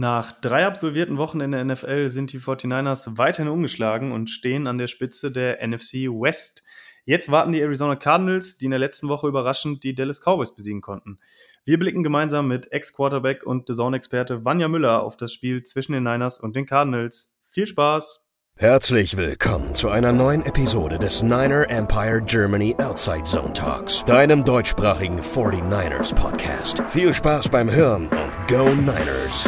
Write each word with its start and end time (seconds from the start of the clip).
Nach 0.00 0.32
drei 0.32 0.64
absolvierten 0.64 1.18
Wochen 1.18 1.40
in 1.40 1.50
der 1.50 1.62
NFL 1.62 2.08
sind 2.08 2.32
die 2.32 2.40
49ers 2.40 3.18
weiterhin 3.18 3.52
umgeschlagen 3.52 4.12
und 4.12 4.30
stehen 4.30 4.66
an 4.66 4.78
der 4.78 4.86
Spitze 4.86 5.30
der 5.30 5.58
NFC 5.60 6.08
West. 6.08 6.62
Jetzt 7.04 7.30
warten 7.30 7.52
die 7.52 7.60
Arizona 7.60 7.96
Cardinals, 7.96 8.56
die 8.56 8.64
in 8.64 8.70
der 8.70 8.80
letzten 8.80 9.08
Woche 9.10 9.28
überraschend 9.28 9.84
die 9.84 9.94
Dallas 9.94 10.22
Cowboys 10.22 10.54
besiegen 10.54 10.80
konnten. 10.80 11.18
Wir 11.66 11.78
blicken 11.78 12.02
gemeinsam 12.02 12.48
mit 12.48 12.72
Ex-Quarterback 12.72 13.44
und 13.44 13.68
The 13.68 13.74
Zone-Experte 13.74 14.42
Vanja 14.42 14.68
Müller 14.68 15.02
auf 15.02 15.18
das 15.18 15.34
Spiel 15.34 15.62
zwischen 15.64 15.92
den 15.92 16.04
Niners 16.04 16.40
und 16.40 16.56
den 16.56 16.64
Cardinals. 16.64 17.36
Viel 17.48 17.66
Spaß! 17.66 18.26
Herzlich 18.56 19.18
willkommen 19.18 19.74
zu 19.74 19.90
einer 19.90 20.12
neuen 20.12 20.46
Episode 20.46 20.98
des 20.98 21.22
Niner 21.22 21.68
Empire 21.68 22.22
Germany 22.22 22.74
Outside 22.78 23.24
Zone 23.24 23.52
Talks, 23.52 24.02
deinem 24.04 24.46
deutschsprachigen 24.46 25.20
49ers 25.20 26.14
Podcast. 26.14 26.82
Viel 26.88 27.12
Spaß 27.12 27.50
beim 27.50 27.70
Hören 27.70 28.08
und 28.08 28.48
Go 28.48 28.74
Niners! 28.74 29.46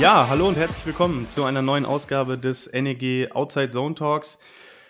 Ja, 0.00 0.28
hallo 0.28 0.46
und 0.46 0.56
herzlich 0.56 0.86
willkommen 0.86 1.26
zu 1.26 1.42
einer 1.42 1.60
neuen 1.60 1.84
Ausgabe 1.84 2.38
des 2.38 2.70
NEG 2.72 3.32
Outside 3.32 3.70
Zone 3.70 3.96
Talks. 3.96 4.38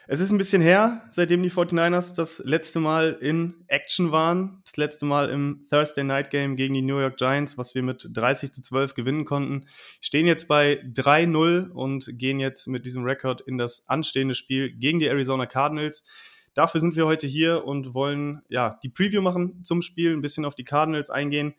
Es 0.06 0.20
ist 0.20 0.30
ein 0.30 0.36
bisschen 0.36 0.60
her, 0.60 1.02
seitdem 1.08 1.42
die 1.42 1.50
49ers 1.50 2.14
das 2.14 2.40
letzte 2.44 2.78
Mal 2.78 3.16
in 3.18 3.54
Action 3.68 4.12
waren. 4.12 4.60
Das 4.66 4.76
letzte 4.76 5.06
Mal 5.06 5.30
im 5.30 5.66
Thursday 5.70 6.04
Night 6.04 6.28
Game 6.28 6.56
gegen 6.56 6.74
die 6.74 6.82
New 6.82 6.98
York 6.98 7.16
Giants, 7.16 7.56
was 7.56 7.74
wir 7.74 7.82
mit 7.82 8.06
30 8.12 8.52
zu 8.52 8.60
12 8.60 8.92
gewinnen 8.92 9.24
konnten. 9.24 9.64
Stehen 10.02 10.26
jetzt 10.26 10.46
bei 10.46 10.82
3-0 10.92 11.70
und 11.70 12.10
gehen 12.18 12.38
jetzt 12.38 12.66
mit 12.66 12.84
diesem 12.84 13.02
Rekord 13.02 13.40
in 13.40 13.56
das 13.56 13.88
anstehende 13.88 14.34
Spiel 14.34 14.70
gegen 14.72 14.98
die 14.98 15.06
Arizona 15.06 15.46
Cardinals. 15.46 16.04
Dafür 16.52 16.82
sind 16.82 16.96
wir 16.96 17.06
heute 17.06 17.26
hier 17.26 17.64
und 17.64 17.94
wollen 17.94 18.42
ja 18.50 18.78
die 18.82 18.90
Preview 18.90 19.22
machen 19.22 19.64
zum 19.64 19.80
Spiel, 19.80 20.12
ein 20.12 20.20
bisschen 20.20 20.44
auf 20.44 20.54
die 20.54 20.64
Cardinals 20.64 21.08
eingehen. 21.08 21.54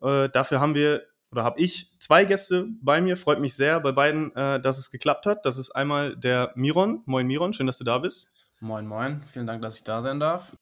Äh, 0.00 0.30
dafür 0.30 0.60
haben 0.60 0.74
wir 0.74 1.02
oder 1.36 1.44
habe 1.44 1.60
ich 1.60 1.92
zwei 2.00 2.24
Gäste 2.24 2.66
bei 2.80 3.02
mir. 3.02 3.18
Freut 3.18 3.40
mich 3.40 3.54
sehr 3.54 3.78
bei 3.80 3.92
beiden, 3.92 4.34
äh, 4.34 4.58
dass 4.58 4.78
es 4.78 4.90
geklappt 4.90 5.26
hat. 5.26 5.44
Das 5.44 5.58
ist 5.58 5.70
einmal 5.70 6.16
der 6.16 6.52
Miron. 6.54 7.02
Moin 7.04 7.26
Miron, 7.26 7.52
schön, 7.52 7.66
dass 7.66 7.76
du 7.76 7.84
da 7.84 7.98
bist. 7.98 8.32
Moin 8.58 8.86
Moin, 8.86 9.22
vielen 9.30 9.46
Dank, 9.46 9.60
dass 9.60 9.76
ich 9.76 9.84
da 9.84 10.00
sein 10.00 10.18
darf. 10.18 10.56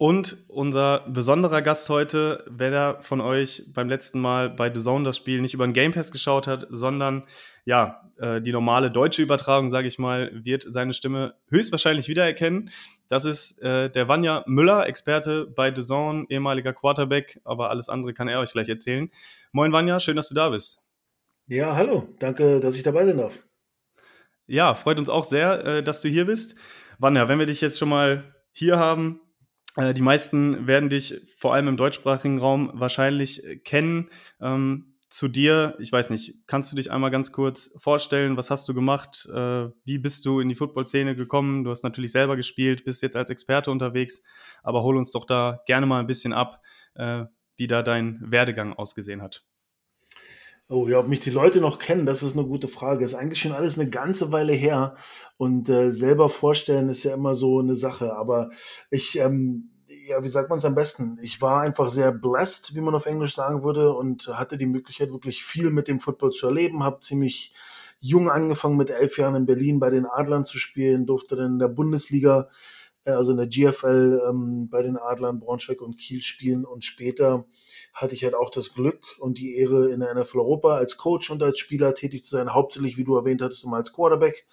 Und 0.00 0.36
unser 0.46 1.00
besonderer 1.08 1.60
Gast 1.60 1.88
heute, 1.88 2.44
wer 2.48 2.98
von 3.00 3.20
euch 3.20 3.64
beim 3.74 3.88
letzten 3.88 4.20
Mal 4.20 4.48
bei 4.48 4.72
The 4.72 4.80
Zone 4.80 5.04
das 5.04 5.16
Spiel 5.16 5.40
nicht 5.40 5.54
über 5.54 5.66
den 5.66 5.72
Game 5.72 5.90
Pass 5.90 6.12
geschaut 6.12 6.46
hat, 6.46 6.68
sondern 6.70 7.24
ja, 7.64 8.08
äh, 8.16 8.40
die 8.40 8.52
normale 8.52 8.92
deutsche 8.92 9.22
Übertragung, 9.22 9.70
sage 9.70 9.88
ich 9.88 9.98
mal, 9.98 10.30
wird 10.32 10.64
seine 10.68 10.94
Stimme 10.94 11.34
höchstwahrscheinlich 11.48 12.06
wiedererkennen. 12.06 12.70
Das 13.08 13.24
ist 13.24 13.60
äh, 13.60 13.90
der 13.90 14.06
Vanja 14.06 14.44
Müller, 14.46 14.86
Experte 14.86 15.48
bei 15.48 15.74
The 15.74 15.82
Zone, 15.82 16.26
ehemaliger 16.28 16.72
Quarterback, 16.72 17.40
aber 17.42 17.70
alles 17.70 17.88
andere 17.88 18.14
kann 18.14 18.28
er 18.28 18.38
euch 18.38 18.52
gleich 18.52 18.68
erzählen. 18.68 19.10
Moin 19.50 19.72
Vanja, 19.72 19.98
schön, 19.98 20.14
dass 20.14 20.28
du 20.28 20.34
da 20.36 20.50
bist. 20.50 20.80
Ja, 21.48 21.74
hallo, 21.74 22.08
danke, 22.20 22.60
dass 22.60 22.76
ich 22.76 22.84
dabei 22.84 23.04
sein 23.04 23.18
darf. 23.18 23.42
Ja, 24.46 24.76
freut 24.76 25.00
uns 25.00 25.08
auch 25.08 25.24
sehr, 25.24 25.64
äh, 25.64 25.82
dass 25.82 26.02
du 26.02 26.08
hier 26.08 26.26
bist. 26.26 26.54
Vanja, 27.00 27.28
wenn 27.28 27.40
wir 27.40 27.46
dich 27.46 27.60
jetzt 27.60 27.80
schon 27.80 27.88
mal 27.88 28.32
hier 28.52 28.78
haben, 28.78 29.20
äh, 29.78 29.94
die 29.94 30.02
meisten 30.02 30.66
werden 30.66 30.90
dich 30.90 31.20
vor 31.36 31.54
allem 31.54 31.68
im 31.68 31.76
deutschsprachigen 31.76 32.38
Raum 32.38 32.70
wahrscheinlich 32.74 33.44
äh, 33.44 33.56
kennen. 33.56 34.10
Ähm, 34.40 34.96
zu 35.08 35.28
dir, 35.28 35.74
ich 35.78 35.90
weiß 35.90 36.10
nicht, 36.10 36.34
kannst 36.46 36.70
du 36.70 36.76
dich 36.76 36.90
einmal 36.90 37.10
ganz 37.10 37.32
kurz 37.32 37.72
vorstellen, 37.78 38.36
was 38.36 38.50
hast 38.50 38.68
du 38.68 38.74
gemacht, 38.74 39.26
äh, 39.32 39.68
wie 39.84 39.96
bist 39.96 40.26
du 40.26 40.40
in 40.40 40.50
die 40.50 40.54
Football-Szene 40.54 41.16
gekommen? 41.16 41.64
Du 41.64 41.70
hast 41.70 41.82
natürlich 41.82 42.12
selber 42.12 42.36
gespielt, 42.36 42.84
bist 42.84 43.02
jetzt 43.02 43.16
als 43.16 43.30
Experte 43.30 43.70
unterwegs, 43.70 44.22
aber 44.62 44.82
hol 44.82 44.98
uns 44.98 45.10
doch 45.10 45.24
da 45.24 45.62
gerne 45.64 45.86
mal 45.86 46.00
ein 46.00 46.06
bisschen 46.06 46.34
ab, 46.34 46.60
äh, 46.94 47.24
wie 47.56 47.68
da 47.68 47.82
dein 47.82 48.20
Werdegang 48.20 48.74
ausgesehen 48.74 49.22
hat. 49.22 49.44
Oh 50.70 50.86
ja, 50.86 50.98
ob 50.98 51.08
mich 51.08 51.20
die 51.20 51.30
Leute 51.30 51.62
noch 51.62 51.78
kennen, 51.78 52.04
das 52.04 52.22
ist 52.22 52.36
eine 52.36 52.46
gute 52.46 52.68
Frage. 52.68 53.02
Ist 53.02 53.14
eigentlich 53.14 53.40
schon 53.40 53.52
alles 53.52 53.78
eine 53.78 53.88
ganze 53.88 54.32
Weile 54.32 54.52
her 54.52 54.96
und 55.38 55.70
äh, 55.70 55.90
selber 55.90 56.28
vorstellen 56.28 56.90
ist 56.90 57.04
ja 57.04 57.14
immer 57.14 57.34
so 57.34 57.58
eine 57.58 57.74
Sache. 57.74 58.14
Aber 58.14 58.50
ich, 58.90 59.18
ähm, 59.18 59.70
ja, 59.86 60.22
wie 60.22 60.28
sagt 60.28 60.50
man 60.50 60.58
es 60.58 60.66
am 60.66 60.74
besten? 60.74 61.18
Ich 61.22 61.40
war 61.40 61.62
einfach 61.62 61.88
sehr 61.88 62.12
blessed, 62.12 62.74
wie 62.74 62.82
man 62.82 62.94
auf 62.94 63.06
Englisch 63.06 63.34
sagen 63.34 63.62
würde, 63.62 63.94
und 63.94 64.28
hatte 64.28 64.58
die 64.58 64.66
Möglichkeit, 64.66 65.10
wirklich 65.10 65.42
viel 65.42 65.70
mit 65.70 65.88
dem 65.88 66.00
Football 66.00 66.32
zu 66.32 66.46
erleben. 66.48 66.84
Habe 66.84 67.00
ziemlich 67.00 67.54
jung 68.00 68.30
angefangen, 68.30 68.76
mit 68.76 68.90
elf 68.90 69.16
Jahren 69.16 69.36
in 69.36 69.46
Berlin 69.46 69.80
bei 69.80 69.88
den 69.88 70.04
Adlern 70.04 70.44
zu 70.44 70.58
spielen, 70.58 71.06
durfte 71.06 71.34
dann 71.36 71.52
in 71.52 71.58
der 71.58 71.68
Bundesliga 71.68 72.48
also 73.16 73.32
in 73.32 73.38
der 73.38 73.46
GFL 73.46 74.22
ähm, 74.28 74.68
bei 74.68 74.82
den 74.82 74.96
Adlern 74.96 75.40
Braunschweig 75.40 75.80
und 75.80 75.98
Kiel 75.98 76.22
spielen 76.22 76.64
und 76.64 76.84
später 76.84 77.46
hatte 77.94 78.14
ich 78.14 78.24
halt 78.24 78.34
auch 78.34 78.50
das 78.50 78.74
Glück 78.74 79.16
und 79.18 79.38
die 79.38 79.56
Ehre 79.56 79.90
in 79.90 80.00
der 80.00 80.14
NFL 80.14 80.38
Europa 80.38 80.76
als 80.76 80.96
Coach 80.96 81.30
und 81.30 81.42
als 81.42 81.58
Spieler 81.58 81.94
tätig 81.94 82.24
zu 82.24 82.30
sein, 82.30 82.54
hauptsächlich 82.54 82.96
wie 82.96 83.04
du 83.04 83.16
erwähnt 83.16 83.42
hattest, 83.42 83.64
immer 83.64 83.76
als 83.76 83.92
Quarterback 83.92 84.46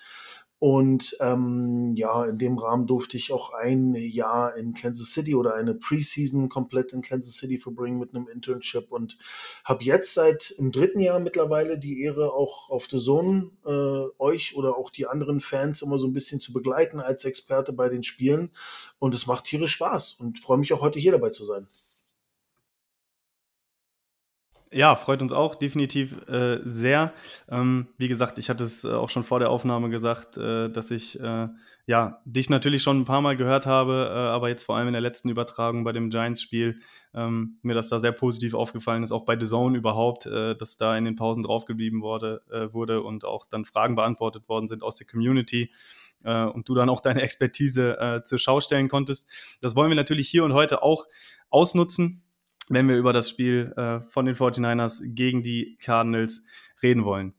und 0.60 1.18
ähm, 1.20 1.94
ja, 1.96 2.24
in 2.26 2.38
dem 2.38 2.58
Rahmen 2.58 2.88
durfte 2.88 3.18
ich 3.18 3.34
auch 3.34 3.54
ein 3.54 3.94
Jahr 3.94 4.56
in 4.56 4.74
Kansas 4.74 5.12
City 5.12 5.36
oder 5.36 5.56
eine 5.56 5.76
Preseason 5.76 6.48
komplett 6.48 6.94
in 6.94 7.02
Kansas 7.02 7.36
City 7.36 7.58
verbringen 7.58 8.00
mit 8.00 8.16
einem 8.16 8.28
Internship 8.28 8.92
und 8.92 9.18
habe 9.66 9.84
jetzt 9.84 10.14
seit 10.14 10.52
im 10.52 10.72
dritten 10.72 11.02
Jahr 11.02 11.20
mittlerweile 11.20 11.78
die 11.78 12.02
Ehre, 12.02 12.32
auch 12.34 12.70
auf 12.70 12.88
The 12.90 13.00
Zone 13.00 13.52
äh, 13.66 14.22
euch 14.22 14.56
oder 14.56 14.78
auch 14.78 14.90
die 14.90 15.08
anderen 15.08 15.42
Fans 15.42 15.82
immer 15.82 15.98
so 15.98 16.08
ein 16.08 16.14
bisschen 16.14 16.40
zu 16.40 16.54
begleiten 16.54 17.02
als 17.02 17.26
Experte 17.26 17.74
bei 17.74 17.90
den 17.90 18.04
Spielen. 18.04 18.52
Und 18.98 19.14
es 19.14 19.28
macht 19.28 19.46
tierisch 19.46 19.74
Spaß 19.74 20.14
und 20.14 20.40
freue 20.40 20.58
mich 20.58 20.72
auch 20.72 20.82
heute 20.82 21.00
hier 21.00 21.12
dabei 21.12 21.30
zu 21.30 21.44
sein. 21.44 21.68
Ja, 24.72 24.96
freut 24.96 25.22
uns 25.22 25.32
auch 25.32 25.56
definitiv 25.56 26.28
äh, 26.28 26.60
sehr. 26.64 27.14
Ähm, 27.50 27.88
wie 27.98 28.08
gesagt, 28.08 28.40
ich 28.40 28.50
hatte 28.50 28.64
es 28.64 28.84
äh, 28.84 28.92
auch 28.92 29.10
schon 29.10 29.24
vor 29.24 29.40
der 29.40 29.50
Aufnahme 29.50 29.90
gesagt, 29.90 30.38
äh, 30.38 30.70
dass 30.70 30.92
ich 30.92 31.20
äh, 31.20 31.48
ja 31.86 32.22
dich 32.26 32.50
natürlich 32.50 32.82
schon 32.82 33.00
ein 33.00 33.06
paar 33.06 33.22
Mal 33.22 33.38
gehört 33.38 33.68
habe, 33.68 34.10
äh, 34.12 34.18
aber 34.18 34.50
jetzt 34.50 34.64
vor 34.64 34.76
allem 34.76 34.88
in 34.88 34.94
der 34.94 35.02
letzten 35.02 35.30
Übertragung 35.30 35.84
bei 35.84 35.92
dem 35.92 36.10
Giants-Spiel 36.10 36.80
ähm, 37.14 37.60
mir 37.62 37.76
das 37.76 37.90
da 37.90 38.00
sehr 38.00 38.12
positiv 38.12 38.56
aufgefallen 38.56 39.04
ist, 39.04 39.12
auch 39.12 39.24
bei 39.24 39.40
The 39.40 39.46
Zone 39.46 39.78
überhaupt, 39.78 40.26
dass 40.26 40.78
da 40.78 40.98
in 40.98 41.06
den 41.06 41.16
Pausen 41.16 41.44
draufgeblieben 41.44 42.02
wurde, 42.02 42.42
wurde 42.72 43.02
und 43.02 43.24
auch 43.24 43.46
dann 43.46 43.66
Fragen 43.66 43.96
beantwortet 43.96 44.50
worden 44.50 44.68
sind 44.68 44.84
aus 44.84 44.96
der 44.96 45.08
Community 45.08 45.72
und 46.24 46.68
du 46.68 46.74
dann 46.74 46.90
auch 46.90 47.02
deine 47.02 47.22
Expertise 47.22 48.22
zur 48.26 48.40
Schau 48.40 48.60
stellen 48.62 48.90
konntest. 48.90 49.30
Das 49.62 49.76
wollen 49.76 49.90
wir 49.90 49.96
natürlich 49.96 50.28
hier 50.28 50.44
und 50.44 50.54
heute 50.54 50.82
auch 50.84 51.06
ausnutzen 51.50 52.25
wenn 52.70 52.88
wir 52.88 52.98
über 52.98 53.14
das 53.14 53.30
Spiel 53.30 53.74
äh, 53.78 54.02
von 54.02 54.26
den 54.26 54.36
49ers 54.36 55.02
gegen 55.14 55.44
die 55.44 55.78
Cardinals 55.82 56.44
reden 56.82 57.06
wollen. 57.06 57.34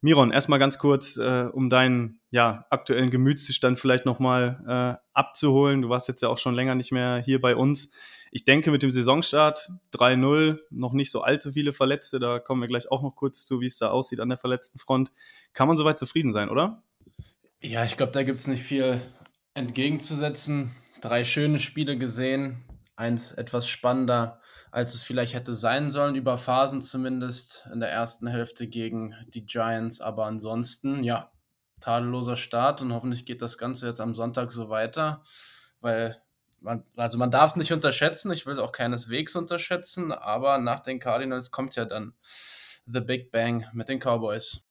Miron, 0.00 0.30
erstmal 0.30 0.60
ganz 0.60 0.78
kurz, 0.78 1.16
äh, 1.16 1.48
um 1.52 1.70
deinen 1.70 2.20
ja, 2.30 2.66
aktuellen 2.70 3.10
Gemütszustand 3.10 3.78
vielleicht 3.80 4.06
nochmal 4.06 4.62
äh, 4.66 5.02
abzuholen. 5.12 5.82
Du 5.82 5.88
warst 5.88 6.06
jetzt 6.06 6.22
ja 6.22 6.28
auch 6.28 6.38
schon 6.38 6.54
länger 6.54 6.76
nicht 6.76 6.92
mehr 6.92 7.20
hier 7.24 7.40
bei 7.40 7.56
uns. 7.56 7.90
Ich 8.30 8.44
denke, 8.44 8.70
mit 8.70 8.82
dem 8.82 8.92
Saisonstart 8.92 9.70
3-0, 9.94 10.58
noch 10.70 10.92
nicht 10.92 11.10
so 11.10 11.22
allzu 11.22 11.52
viele 11.52 11.72
Verletzte, 11.72 12.18
da 12.20 12.38
kommen 12.38 12.60
wir 12.60 12.68
gleich 12.68 12.90
auch 12.90 13.02
noch 13.02 13.16
kurz 13.16 13.44
zu, 13.44 13.60
wie 13.60 13.66
es 13.66 13.78
da 13.78 13.88
aussieht 13.88 14.20
an 14.20 14.28
der 14.28 14.38
verletzten 14.38 14.78
Front. 14.78 15.10
Kann 15.54 15.66
man 15.66 15.76
soweit 15.76 15.98
zufrieden 15.98 16.30
sein, 16.30 16.48
oder? 16.50 16.82
Ja, 17.62 17.84
ich 17.84 17.96
glaube, 17.96 18.12
da 18.12 18.22
gibt 18.22 18.38
es 18.38 18.46
nicht 18.46 18.62
viel 18.62 19.00
entgegenzusetzen. 19.54 20.76
Drei 21.00 21.24
schöne 21.24 21.58
Spiele 21.58 21.96
gesehen, 21.96 22.64
eins 22.98 23.32
etwas 23.32 23.68
spannender, 23.68 24.40
als 24.72 24.94
es 24.94 25.02
vielleicht 25.02 25.32
hätte 25.32 25.54
sein 25.54 25.88
sollen, 25.88 26.16
über 26.16 26.36
Phasen 26.36 26.82
zumindest 26.82 27.68
in 27.72 27.78
der 27.78 27.90
ersten 27.90 28.26
Hälfte 28.26 28.66
gegen 28.66 29.14
die 29.28 29.46
Giants. 29.46 30.00
Aber 30.00 30.26
ansonsten, 30.26 31.04
ja, 31.04 31.30
tadelloser 31.80 32.36
Start 32.36 32.82
und 32.82 32.92
hoffentlich 32.92 33.24
geht 33.24 33.40
das 33.40 33.56
Ganze 33.56 33.86
jetzt 33.86 34.00
am 34.00 34.16
Sonntag 34.16 34.50
so 34.50 34.68
weiter, 34.68 35.22
weil 35.80 36.16
man, 36.60 36.82
also 36.96 37.18
man 37.18 37.30
darf 37.30 37.52
es 37.52 37.56
nicht 37.56 37.72
unterschätzen, 37.72 38.32
ich 38.32 38.46
will 38.46 38.54
es 38.54 38.58
auch 38.58 38.72
keineswegs 38.72 39.36
unterschätzen, 39.36 40.10
aber 40.10 40.58
nach 40.58 40.80
den 40.80 40.98
Cardinals 40.98 41.52
kommt 41.52 41.76
ja 41.76 41.84
dann 41.84 42.14
The 42.86 43.00
Big 43.00 43.30
Bang 43.30 43.64
mit 43.72 43.88
den 43.88 44.00
Cowboys. 44.00 44.67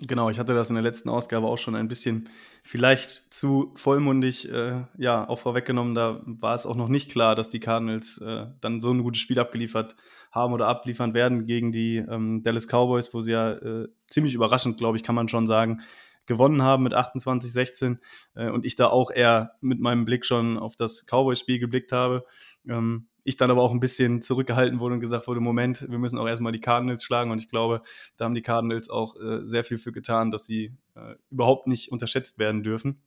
Genau, 0.00 0.28
ich 0.28 0.40
hatte 0.40 0.54
das 0.54 0.70
in 0.70 0.74
der 0.74 0.82
letzten 0.82 1.08
Ausgabe 1.08 1.46
auch 1.46 1.58
schon 1.58 1.76
ein 1.76 1.86
bisschen 1.86 2.28
vielleicht 2.64 3.32
zu 3.32 3.72
vollmundig 3.76 4.50
äh, 4.50 4.82
ja 4.98 5.28
auch 5.28 5.38
vorweggenommen. 5.38 5.94
Da 5.94 6.20
war 6.26 6.54
es 6.54 6.66
auch 6.66 6.74
noch 6.74 6.88
nicht 6.88 7.12
klar, 7.12 7.36
dass 7.36 7.48
die 7.48 7.60
Cardinals 7.60 8.18
äh, 8.18 8.46
dann 8.60 8.80
so 8.80 8.90
ein 8.92 9.04
gutes 9.04 9.20
Spiel 9.20 9.38
abgeliefert 9.38 9.94
haben 10.32 10.52
oder 10.52 10.66
abliefern 10.66 11.14
werden 11.14 11.46
gegen 11.46 11.70
die 11.70 11.98
ähm, 11.98 12.42
Dallas 12.42 12.66
Cowboys, 12.66 13.14
wo 13.14 13.20
sie 13.20 13.32
ja 13.32 13.52
äh, 13.52 13.88
ziemlich 14.10 14.34
überraschend, 14.34 14.78
glaube 14.78 14.96
ich, 14.96 15.04
kann 15.04 15.14
man 15.14 15.28
schon 15.28 15.46
sagen, 15.46 15.80
gewonnen 16.26 16.62
haben 16.62 16.82
mit 16.82 16.94
28-16 16.94 17.98
äh, 18.34 18.50
und 18.50 18.64
ich 18.64 18.74
da 18.74 18.88
auch 18.88 19.12
eher 19.12 19.52
mit 19.60 19.78
meinem 19.78 20.04
Blick 20.06 20.26
schon 20.26 20.58
auf 20.58 20.74
das 20.74 21.06
Cowboys-Spiel 21.06 21.60
geblickt 21.60 21.92
habe. 21.92 22.24
Ähm, 22.68 23.06
ich 23.24 23.36
dann 23.36 23.50
aber 23.50 23.62
auch 23.62 23.72
ein 23.72 23.80
bisschen 23.80 24.22
zurückgehalten 24.22 24.78
wurde 24.78 24.94
und 24.94 25.00
gesagt 25.00 25.26
wurde, 25.26 25.40
Moment, 25.40 25.88
wir 25.88 25.98
müssen 25.98 26.18
auch 26.18 26.28
erstmal 26.28 26.52
die 26.52 26.60
Cardinals 26.60 27.02
schlagen 27.02 27.30
und 27.30 27.40
ich 27.40 27.48
glaube, 27.48 27.82
da 28.16 28.26
haben 28.26 28.34
die 28.34 28.42
Cardinals 28.42 28.90
auch 28.90 29.16
äh, 29.16 29.46
sehr 29.46 29.64
viel 29.64 29.78
für 29.78 29.92
getan, 29.92 30.30
dass 30.30 30.44
sie 30.44 30.74
äh, 30.94 31.14
überhaupt 31.30 31.66
nicht 31.66 31.90
unterschätzt 31.90 32.38
werden 32.38 32.62
dürfen. 32.62 33.02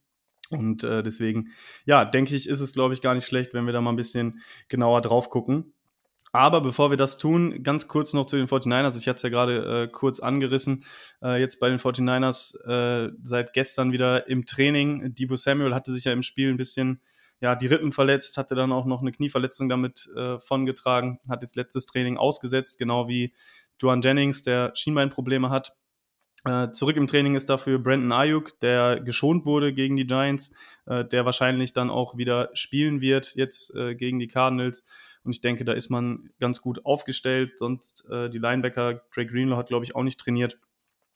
Und 0.50 0.84
äh, 0.84 1.04
deswegen, 1.04 1.52
ja, 1.86 2.06
denke 2.06 2.36
ich, 2.36 2.48
ist 2.48 2.62
es, 2.62 2.74
glaube 2.74 2.94
ich, 2.94 3.02
gar 3.02 3.14
nicht 3.14 3.28
schlecht, 3.28 3.54
wenn 3.54 3.66
wir 3.66 3.74
da 3.74 3.81
mal 3.81 3.92
ein 3.92 3.98
bisschen 3.98 4.42
genauer 4.69 5.02
drauf 5.02 5.30
gucken. 5.30 5.74
Aber 6.31 6.62
bevor 6.62 6.90
wir 6.90 6.98
das 6.98 7.18
tun, 7.18 7.63
ganz 7.63 7.88
kurz 7.88 8.13
noch 8.13 8.25
zu 8.25 8.36
den 8.36 8.48
49ers. 8.48 8.98
Ich 8.98 9.08
hatte 9.08 9.18
es 9.18 9.24
ja 9.24 9.30
gerade 9.30 9.84
äh, 9.84 9.88
kurz 9.88 10.20
angerissen. 10.20 10.84
Äh, 11.22 11.40
jetzt 11.40 11.60
bei 11.60 11.70
den 11.70 11.80
49ers 11.80 12.63
äh, 12.68 13.12
seit 13.24 13.54
gestern 13.54 13.92
wieder 13.92 14.28
im 14.28 14.46
Training. 14.46 15.16
Debo 15.16 15.36
Samuel 15.36 15.74
hatte 15.74 15.92
sich 15.92 16.04
ja 16.04 16.13
im 16.13 16.24
Spiel 16.24 16.50
ein 16.50 16.58
bisschen 16.58 17.02
ja, 17.39 17.56
die 17.56 17.68
Rippen 17.68 17.92
verletzt, 17.92 18.38
hatte 18.38 18.56
dann 18.56 18.72
auch 18.72 18.86
noch 18.86 19.01
eine 19.01 19.12
Knieverletzung 19.12 19.69
damit 19.69 20.10
äh, 20.16 20.39
vongetragen, 20.39 21.19
hat 21.30 21.42
jetzt 21.44 21.56
letztes 21.56 21.86
Training 21.86 22.18
ausgesetzt, 22.18 22.80
genau 22.80 23.07
wie 23.07 23.34
Duan 23.78 24.01
Jennings, 24.01 24.42
der 24.42 24.75
Schienbeinprobleme 24.75 25.50
hat. 25.50 25.75
Äh, 26.45 26.72
zurück 26.72 26.95
im 26.98 27.07
Training 27.07 27.36
ist 27.36 27.50
dafür 27.50 27.78
Brandon 27.80 28.12
Ayuk, 28.12 28.60
der 28.60 29.01
geschont 29.01 29.45
wurde 29.45 29.74
gegen 29.74 29.98
die 29.98 30.07
Giants, 30.07 30.54
äh, 30.86 31.04
der 31.04 31.25
wahrscheinlich 31.25 31.74
dann 31.74 31.89
auch 31.89 32.18
wieder 32.18 32.50
spielen 32.54 33.01
wird 33.01 33.36
jetzt 33.36 33.75
äh, 33.75 33.95
gegen 33.95 34.18
die 34.18 34.28
Cardinals. 34.28 34.84
Und 35.24 35.31
ich 35.31 35.42
denke, 35.42 35.66
da 35.66 35.74
ist 35.74 35.89
man 35.89 36.30
ganz 36.39 36.62
gut 36.62 36.86
aufgestellt. 36.86 37.60
Sonst 37.60 38.06
äh, 38.10 38.30
die 38.30 38.38
Linebacker, 38.38 39.01
Drake 39.13 39.31
Greenlaw 39.31 39.57
hat, 39.57 39.68
glaube 39.68 39.84
ich, 39.84 39.95
auch 39.95 40.04
nicht 40.04 40.19
trainiert. 40.19 40.57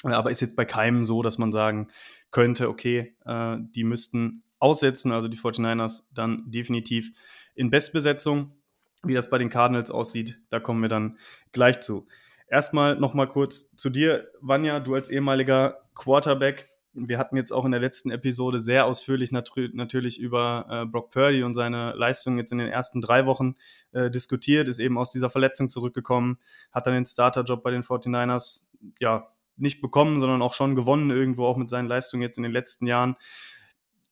Äh, 0.04 0.10
aber 0.10 0.32
ist 0.32 0.42
jetzt 0.42 0.56
bei 0.56 0.66
keinem 0.66 1.06
so, 1.06 1.22
dass 1.22 1.38
man 1.38 1.52
sagen 1.52 1.88
könnte, 2.32 2.70
okay, 2.70 3.16
die 3.76 3.84
müssten 3.84 4.44
aussetzen, 4.62 5.12
also 5.12 5.28
die 5.28 5.38
49ers 5.38 6.04
dann 6.14 6.44
definitiv 6.50 7.12
in 7.56 7.70
Bestbesetzung. 7.70 8.54
Wie 9.04 9.16
das 9.16 9.32
bei 9.32 9.40
den 9.40 9.50
Cardinals 9.50 9.90
aussieht, 9.90 10.40
da 10.52 10.60
kommen 10.60 10.84
wir 10.84 10.90
dann 10.90 11.18
gleich 11.54 11.82
zu. 11.82 12.08
Erstmal 12.48 12.96
nochmal 12.98 13.28
kurz 13.28 13.76
zu 13.76 13.90
dir, 13.90 14.28
Vanja, 14.42 14.80
du 14.80 14.94
als 14.94 15.10
ehemaliger 15.10 15.80
Quarterback. 15.96 16.70
Wir 16.94 17.18
hatten 17.18 17.36
jetzt 17.36 17.52
auch 17.52 17.66
in 17.66 17.72
der 17.72 17.80
letzten 17.80 18.12
Episode 18.12 18.60
sehr 18.60 18.86
ausführlich 18.86 19.32
nat 19.32 19.50
natürlich 19.74 20.20
über 20.20 20.68
äh, 20.70 20.86
Brock 20.86 21.10
Purdy 21.10 21.42
und 21.42 21.56
seine 21.56 21.94
Leistung 21.94 22.38
jetzt 22.38 22.52
in 22.52 22.60
den 22.60 22.68
ersten 22.68 23.02
drei 23.02 23.26
Wochen 23.26 23.56
äh, 23.94 24.12
diskutiert, 24.12 24.68
ist 24.68 24.78
eben 24.78 25.00
aus 25.00 25.12
dieser 25.12 25.32
Verletzung 25.32 25.68
zurückgekommen, 25.68 26.38
hat 26.72 26.86
dann 26.86 26.94
den 26.94 27.06
Starterjob 27.06 27.64
bei 27.64 27.72
den 27.72 27.82
49ers 27.82 28.66
ja 29.00 29.32
nicht 29.56 29.82
bekommen, 29.82 30.20
sondern 30.20 30.42
auch 30.42 30.54
schon 30.54 30.76
gewonnen 30.76 31.10
irgendwo, 31.10 31.46
auch 31.46 31.58
mit 31.58 31.70
seinen 31.70 31.88
Leistungen 31.88 32.22
jetzt 32.22 32.38
in 32.38 32.44
den 32.44 32.52
letzten 32.52 32.86
Jahren. 32.86 33.16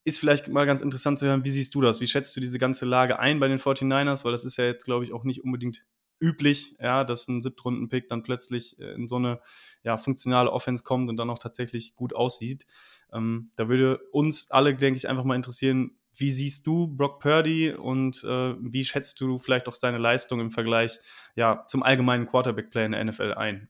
Ist 0.10 0.18
vielleicht 0.18 0.48
mal 0.48 0.66
ganz 0.66 0.82
interessant 0.82 1.20
zu 1.20 1.28
hören, 1.28 1.46
wie 1.46 1.52
siehst 1.52 1.76
du 1.76 1.82
das? 1.82 2.02
Wie 2.02 2.08
schätzt 2.08 2.36
du 2.36 2.42
diese 2.42 2.58
ganze 2.58 2.84
Lage 2.84 3.20
ein 3.20 3.40
bei 3.40 3.48
den 3.48 3.60
49ers? 3.60 4.26
Weil 4.26 4.32
das 4.32 4.44
ist 4.44 4.58
ja 4.58 4.66
jetzt, 4.66 4.86
glaube 4.86 5.06
ich, 5.06 5.14
auch 5.14 5.24
nicht 5.24 5.44
unbedingt 5.44 5.86
üblich, 6.20 6.76
ja, 6.80 7.04
dass 7.04 7.28
ein 7.28 7.42
Siebtrunden-Pick 7.42 8.10
dann 8.10 8.24
plötzlich 8.24 8.80
äh, 8.80 8.96
in 8.96 9.08
so 9.08 9.18
eine 9.18 9.40
ja, 9.84 9.98
funktionale 9.98 10.52
Offense 10.52 10.82
kommt 10.82 11.12
und 11.12 11.18
dann 11.18 11.30
auch 11.30 11.38
tatsächlich 11.38 11.96
gut 11.96 12.16
aussieht. 12.16 12.66
Ähm, 13.14 13.52
da 13.56 13.70
würde 13.70 14.00
uns 14.12 14.50
alle, 14.50 14.74
denke 14.74 14.98
ich, 14.98 15.08
einfach 15.08 15.26
mal 15.26 15.36
interessieren, 15.36 15.92
wie 16.18 16.32
siehst 16.32 16.66
du 16.66 16.88
Brock 16.88 17.20
Purdy 17.20 17.72
und 17.72 18.24
äh, 18.24 18.56
wie 18.60 18.84
schätzt 18.84 19.22
du 19.22 19.38
vielleicht 19.38 19.68
auch 19.68 19.76
seine 19.76 20.00
Leistung 20.00 20.40
im 20.40 20.50
Vergleich 20.50 20.98
ja, 21.36 21.66
zum 21.68 21.84
allgemeinen 21.84 22.26
Quarterback-Play 22.26 22.86
in 22.86 22.94
der 22.94 23.04
NFL 23.04 23.36
ein? 23.36 23.70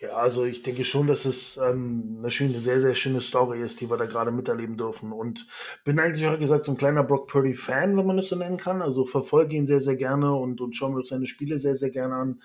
Ja, 0.00 0.14
also 0.14 0.46
ich 0.46 0.62
denke 0.62 0.84
schon, 0.84 1.06
dass 1.06 1.26
es 1.26 1.58
ähm, 1.58 2.16
eine 2.20 2.30
schöne, 2.30 2.58
sehr, 2.58 2.80
sehr 2.80 2.94
schöne 2.94 3.20
Story 3.20 3.60
ist, 3.60 3.82
die 3.82 3.90
wir 3.90 3.98
da 3.98 4.06
gerade 4.06 4.30
miterleben 4.30 4.78
dürfen. 4.78 5.12
Und 5.12 5.46
bin 5.84 6.00
eigentlich 6.00 6.26
auch 6.26 6.38
gesagt 6.38 6.64
so 6.64 6.72
ein 6.72 6.78
kleiner 6.78 7.04
Brock 7.04 7.28
Purdy-Fan, 7.28 7.98
wenn 7.98 8.06
man 8.06 8.18
es 8.18 8.30
so 8.30 8.36
nennen 8.36 8.56
kann. 8.56 8.80
Also 8.80 9.04
verfolge 9.04 9.56
ihn 9.56 9.66
sehr, 9.66 9.78
sehr 9.78 9.96
gerne 9.96 10.34
und, 10.34 10.62
und 10.62 10.74
schaue 10.74 10.92
mir 10.92 11.00
auch 11.00 11.04
seine 11.04 11.26
Spiele 11.26 11.58
sehr, 11.58 11.74
sehr 11.74 11.90
gerne 11.90 12.14
an. 12.14 12.42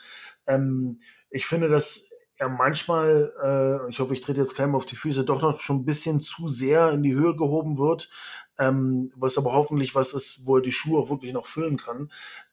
Ähm, 0.48 1.00
ich 1.30 1.46
finde, 1.46 1.70
dass 1.70 2.10
er 2.36 2.50
manchmal, 2.50 3.32
äh, 3.42 3.90
ich 3.90 4.00
hoffe, 4.02 4.14
ich 4.14 4.20
trete 4.20 4.42
jetzt 4.42 4.56
keinem 4.56 4.76
auf 4.76 4.86
die 4.86 4.98
Füße, 4.98 5.24
doch 5.24 5.42
noch 5.42 5.62
schon 5.62 5.78
ein 5.78 5.86
bisschen 5.86 6.20
zu 6.20 6.50
sehr 6.50 6.92
in 6.92 7.04
die 7.04 7.14
Höhe 7.14 7.38
gehoben 7.38 7.78
wird. 7.78 8.10
Ähm, 8.58 9.12
was 9.16 9.38
aber 9.38 9.54
hoffentlich 9.54 9.96
was 9.96 10.14
ist, 10.14 10.46
wo 10.46 10.58
er 10.58 10.62
die 10.62 10.72
Schuhe 10.72 11.00
auch 11.00 11.10
wirklich 11.10 11.34
noch 11.34 11.46
füllen 11.46 11.78
kann. 11.78 12.12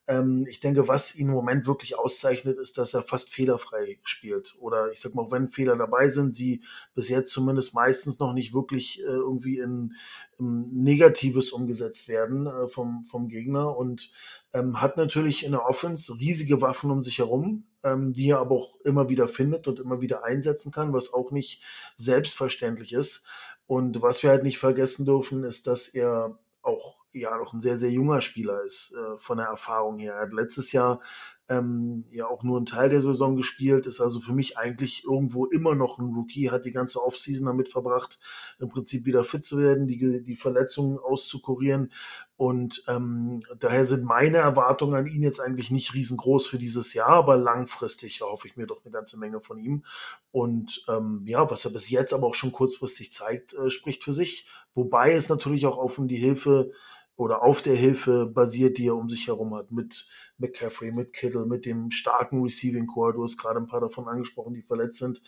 Ähm, 0.09 0.47
ich 0.49 0.59
denke, 0.61 0.89
was 0.89 1.15
ihn 1.15 1.29
im 1.29 1.35
Moment 1.35 1.67
wirklich 1.67 1.99
auszeichnet, 1.99 2.59
ist, 2.59 2.77
dass 2.79 2.95
er 2.95 3.03
fast 3.03 3.31
fehlerfrei 3.31 3.99
spielt. 4.03 4.57
Oder 4.59 4.91
ich 4.91 5.01
sag 5.01 5.15
mal, 5.15 5.23
auch 5.23 5.33
wenn 5.33 5.49
Fehler 5.49 5.77
dabei 5.77 6.09
sind, 6.09 6.35
sie 6.35 6.63
bis 6.95 7.09
jetzt 7.09 7.33
zumindest 7.33 7.75
meistens 7.75 8.19
noch 8.19 8.33
nicht 8.33 8.53
wirklich 8.53 9.01
äh, 9.01 9.05
irgendwie 9.05 9.59
in, 9.59 9.95
in, 10.39 10.67
Negatives 10.67 11.53
umgesetzt 11.53 12.09
werden 12.09 12.47
äh, 12.47 12.67
vom, 12.67 13.05
vom 13.05 13.29
Gegner. 13.29 13.77
Und 13.77 14.11
ähm, 14.53 14.81
hat 14.81 14.97
natürlich 14.97 15.45
in 15.45 15.53
der 15.53 15.67
Offense 15.67 16.19
riesige 16.19 16.61
Waffen 16.61 16.91
um 16.91 17.03
sich 17.03 17.19
herum, 17.19 17.65
ähm, 17.85 18.13
die 18.13 18.31
er 18.31 18.39
aber 18.39 18.57
auch 18.57 18.81
immer 18.81 19.09
wieder 19.09 19.29
findet 19.29 19.69
und 19.69 19.79
immer 19.79 20.01
wieder 20.01 20.25
einsetzen 20.25 20.73
kann, 20.73 20.93
was 20.93 21.13
auch 21.13 21.31
nicht 21.31 21.63
selbstverständlich 21.95 22.93
ist. 22.93 23.25
Und 23.67 24.03
was 24.03 24.23
wir 24.23 24.31
halt 24.31 24.43
nicht 24.43 24.59
vergessen 24.59 25.07
dürfen, 25.07 25.45
ist, 25.45 25.69
dass 25.69 25.89
er 25.89 26.39
auch 26.63 27.02
ja 27.13 27.37
noch 27.37 27.53
ein 27.53 27.61
sehr, 27.61 27.77
sehr 27.77 27.91
junger 27.91 28.21
Spieler 28.21 28.63
ist 28.65 28.95
äh, 28.95 29.19
von 29.19 29.39
der 29.39 29.47
Erfahrung 29.47 29.99
her. 29.99 30.15
Er 30.15 30.23
hat 30.23 30.33
letztes 30.33 30.73
Jahr 30.73 31.01
ähm, 31.49 32.05
ja 32.11 32.27
auch 32.29 32.43
nur 32.43 32.57
einen 32.57 32.67
Teil 32.67 32.89
der 32.89 33.01
Saison 33.01 33.37
gespielt, 33.37 33.87
ist 33.87 34.01
also 34.01 34.21
für 34.21 34.33
mich 34.33 34.57
eigentlich 34.57 35.05
irgendwo 35.05 35.47
immer 35.47 35.75
noch 35.75 35.99
ein 35.99 36.15
Rookie, 36.15 36.51
hat 36.51 36.65
die 36.65 36.71
ganze 36.71 37.03
Offseason 37.03 37.47
damit 37.47 37.69
verbracht, 37.69 38.19
im 38.59 38.69
Prinzip 38.69 39.07
wieder 39.07 39.25
fit 39.25 39.45
zu 39.45 39.59
werden, 39.59 39.87
die, 39.87 40.23
die 40.23 40.37
Verletzungen 40.37 40.99
auszukurieren. 40.99 41.93
Und 42.37 42.85
ähm, 42.89 43.41
daher 43.59 43.85
sind 43.85 44.05
meine 44.05 44.39
Erwartungen 44.39 44.95
an 44.95 45.07
ihn 45.07 45.23
jetzt 45.23 45.41
eigentlich 45.41 45.71
nicht 45.71 45.95
riesengroß 45.95 46.47
für 46.47 46.59
dieses 46.59 46.95
Jahr, 46.95 47.11
aber 47.11 47.37
langfristig 47.37 48.23
hoffe 48.23 48.49
ich 48.49 48.57
mir 48.57 48.67
doch 48.67 48.85
eine 48.85 48.93
ganze 48.93 49.19
Menge 49.19 49.41
von 49.41 49.59
ihm. 49.59 49.85
Und 50.31 50.85
ähm, 50.89 51.23
ja, 51.27 51.51
was 51.51 51.65
er 51.65 51.73
bis 51.73 51.91
jetzt 51.91 52.15
aber 52.15 52.29
auch 52.29 52.35
schon 52.35 52.53
kurzfristig 52.53 53.13
zeigt, 53.13 53.53
äh, 53.55 53.69
spricht 53.69 54.03
für 54.03 54.13
sich. 54.13 54.47
Wobei 54.75 55.13
es 55.13 55.29
natürlich 55.29 55.67
auch 55.67 55.77
auf 55.77 56.01
die 56.01 56.17
Hilfe 56.17 56.73
oder 57.17 57.43
auf 57.43 57.63
der 57.63 57.77
Hilfe 57.77 58.27
basiert, 58.27 58.79
die 58.79 58.87
er 58.87 58.97
um 58.97 59.09
sich 59.09 59.27
herum 59.27 59.55
hat, 59.55 59.71
mit 59.71 60.07
McCaffrey, 60.39 60.93
mit 60.93 61.13
Kittle, 61.13 61.47
mit 61.47 61.67
dem 61.67 61.91
starken 61.91 62.43
Receiving 62.43 62.87
Core. 62.87 63.13
Du 63.13 63.23
hast 63.23 63.37
gerade 63.37 63.59
ein 63.59 63.67
paar 63.67 63.81
davon 63.81 64.09
angesprochen, 64.09 64.55
die 64.55 64.63
verletzt 64.63 64.99
sind. 64.99 65.23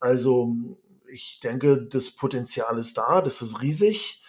Also 0.00 0.78
ich 1.12 1.40
denke, 1.42 1.86
das 1.86 2.10
Potenzial 2.10 2.78
ist 2.78 2.96
da, 2.96 3.20
das 3.20 3.42
ist 3.42 3.62
riesig. 3.62 4.22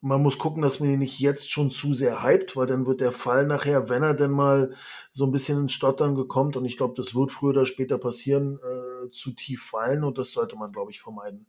Man 0.00 0.22
muss 0.22 0.38
gucken, 0.38 0.62
dass 0.62 0.78
man 0.78 0.90
ihn 0.90 1.00
nicht 1.00 1.18
jetzt 1.18 1.50
schon 1.50 1.70
zu 1.70 1.92
sehr 1.92 2.22
hypt, 2.22 2.56
weil 2.56 2.66
dann 2.66 2.86
wird 2.86 3.00
der 3.00 3.10
Fall 3.10 3.46
nachher, 3.46 3.88
wenn 3.88 4.04
er 4.04 4.14
denn 4.14 4.30
mal 4.30 4.72
so 5.10 5.24
ein 5.24 5.32
bisschen 5.32 5.58
ins 5.58 5.72
Stottern 5.72 6.14
gekommen, 6.14 6.54
und 6.54 6.64
ich 6.64 6.76
glaube, 6.76 6.94
das 6.96 7.16
wird 7.16 7.32
früher 7.32 7.50
oder 7.50 7.66
später 7.66 7.98
passieren, 7.98 8.60
äh, 8.62 9.10
zu 9.10 9.32
tief 9.32 9.64
fallen 9.64 10.04
und 10.04 10.16
das 10.16 10.30
sollte 10.30 10.56
man, 10.56 10.70
glaube 10.70 10.92
ich, 10.92 11.00
vermeiden. 11.00 11.46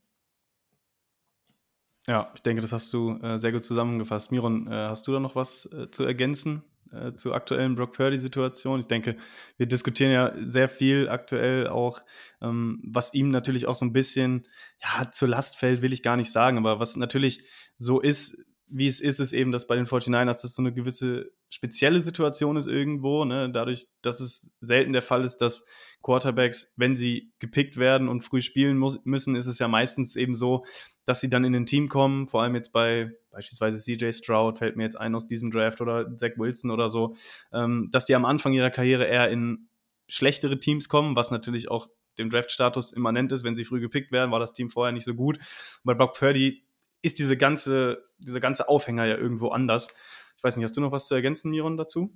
Ja, 2.09 2.31
ich 2.33 2.41
denke, 2.41 2.63
das 2.63 2.73
hast 2.73 2.91
du 2.91 3.19
äh, 3.21 3.37
sehr 3.37 3.51
gut 3.51 3.63
zusammengefasst. 3.63 4.31
Miron, 4.31 4.65
äh, 4.65 4.71
hast 4.71 5.05
du 5.07 5.11
da 5.11 5.19
noch 5.19 5.35
was 5.35 5.69
äh, 5.71 5.91
zu 5.91 6.05
ergänzen 6.05 6.63
äh, 6.91 7.13
zur 7.13 7.35
aktuellen 7.35 7.75
Brock 7.75 7.93
Purdy-Situation? 7.93 8.79
Ich 8.79 8.87
denke, 8.87 9.15
wir 9.57 9.67
diskutieren 9.67 10.11
ja 10.11 10.33
sehr 10.39 10.69
viel 10.69 11.07
aktuell 11.07 11.67
auch, 11.67 12.01
ähm, 12.41 12.81
was 12.83 13.13
ihm 13.13 13.29
natürlich 13.29 13.67
auch 13.67 13.75
so 13.75 13.85
ein 13.85 13.93
bisschen 13.93 14.47
ja, 14.81 15.11
zur 15.11 15.27
Last 15.27 15.57
fällt, 15.57 15.83
will 15.83 15.93
ich 15.93 16.01
gar 16.01 16.17
nicht 16.17 16.31
sagen, 16.31 16.57
aber 16.57 16.79
was 16.79 16.95
natürlich 16.95 17.43
so 17.77 17.99
ist, 17.99 18.43
wie 18.65 18.87
es 18.87 19.01
ist, 19.01 19.19
ist 19.19 19.33
eben, 19.33 19.51
dass 19.51 19.67
bei 19.67 19.75
den 19.75 19.85
49ers 19.85 20.41
das 20.41 20.55
so 20.55 20.63
eine 20.63 20.73
gewisse 20.73 21.29
spezielle 21.47 22.01
Situation 22.01 22.57
ist 22.57 22.65
irgendwo, 22.65 23.23
ne? 23.23 23.51
dadurch, 23.51 23.87
dass 24.01 24.19
es 24.19 24.57
selten 24.61 24.93
der 24.93 25.03
Fall 25.03 25.23
ist, 25.23 25.37
dass 25.37 25.63
Quarterbacks, 26.01 26.73
wenn 26.75 26.95
sie 26.95 27.31
gepickt 27.39 27.77
werden 27.77 28.07
und 28.07 28.21
früh 28.23 28.41
spielen 28.41 28.77
muss, 28.77 28.99
müssen, 29.03 29.35
ist 29.35 29.47
es 29.47 29.59
ja 29.59 29.67
meistens 29.67 30.15
eben 30.15 30.33
so, 30.33 30.65
dass 31.05 31.21
sie 31.21 31.29
dann 31.29 31.43
in 31.43 31.55
ein 31.55 31.65
Team 31.65 31.89
kommen, 31.89 32.27
vor 32.27 32.41
allem 32.41 32.55
jetzt 32.55 32.71
bei 32.71 33.11
beispielsweise 33.31 33.77
CJ 33.77 34.11
Stroud, 34.11 34.57
fällt 34.57 34.75
mir 34.75 34.83
jetzt 34.83 34.99
ein 34.99 35.15
aus 35.15 35.27
diesem 35.27 35.51
Draft 35.51 35.81
oder 35.81 36.15
Zach 36.15 36.31
Wilson 36.37 36.71
oder 36.71 36.89
so, 36.89 37.15
ähm, 37.53 37.89
dass 37.91 38.05
die 38.05 38.15
am 38.15 38.25
Anfang 38.25 38.53
ihrer 38.53 38.69
Karriere 38.69 39.05
eher 39.05 39.29
in 39.29 39.69
schlechtere 40.07 40.59
Teams 40.59 40.89
kommen, 40.89 41.15
was 41.15 41.31
natürlich 41.31 41.69
auch 41.69 41.87
dem 42.17 42.29
Draft-Status 42.29 42.91
immanent 42.93 43.31
ist. 43.31 43.43
Wenn 43.43 43.55
sie 43.55 43.65
früh 43.65 43.79
gepickt 43.79 44.11
werden, 44.11 44.31
war 44.31 44.39
das 44.39 44.53
Team 44.53 44.69
vorher 44.69 44.91
nicht 44.91 45.05
so 45.05 45.13
gut. 45.13 45.39
Bei 45.83 45.93
Brock 45.93 46.17
Purdy 46.17 46.63
ist 47.01 47.19
diese 47.19 47.37
ganze, 47.37 48.03
dieser 48.17 48.39
ganze 48.39 48.67
Aufhänger 48.67 49.05
ja 49.05 49.17
irgendwo 49.17 49.49
anders. 49.49 49.89
Ich 50.35 50.43
weiß 50.43 50.57
nicht, 50.57 50.63
hast 50.63 50.75
du 50.75 50.81
noch 50.81 50.91
was 50.91 51.07
zu 51.07 51.15
ergänzen, 51.15 51.51
Miron, 51.51 51.77
dazu? 51.77 52.13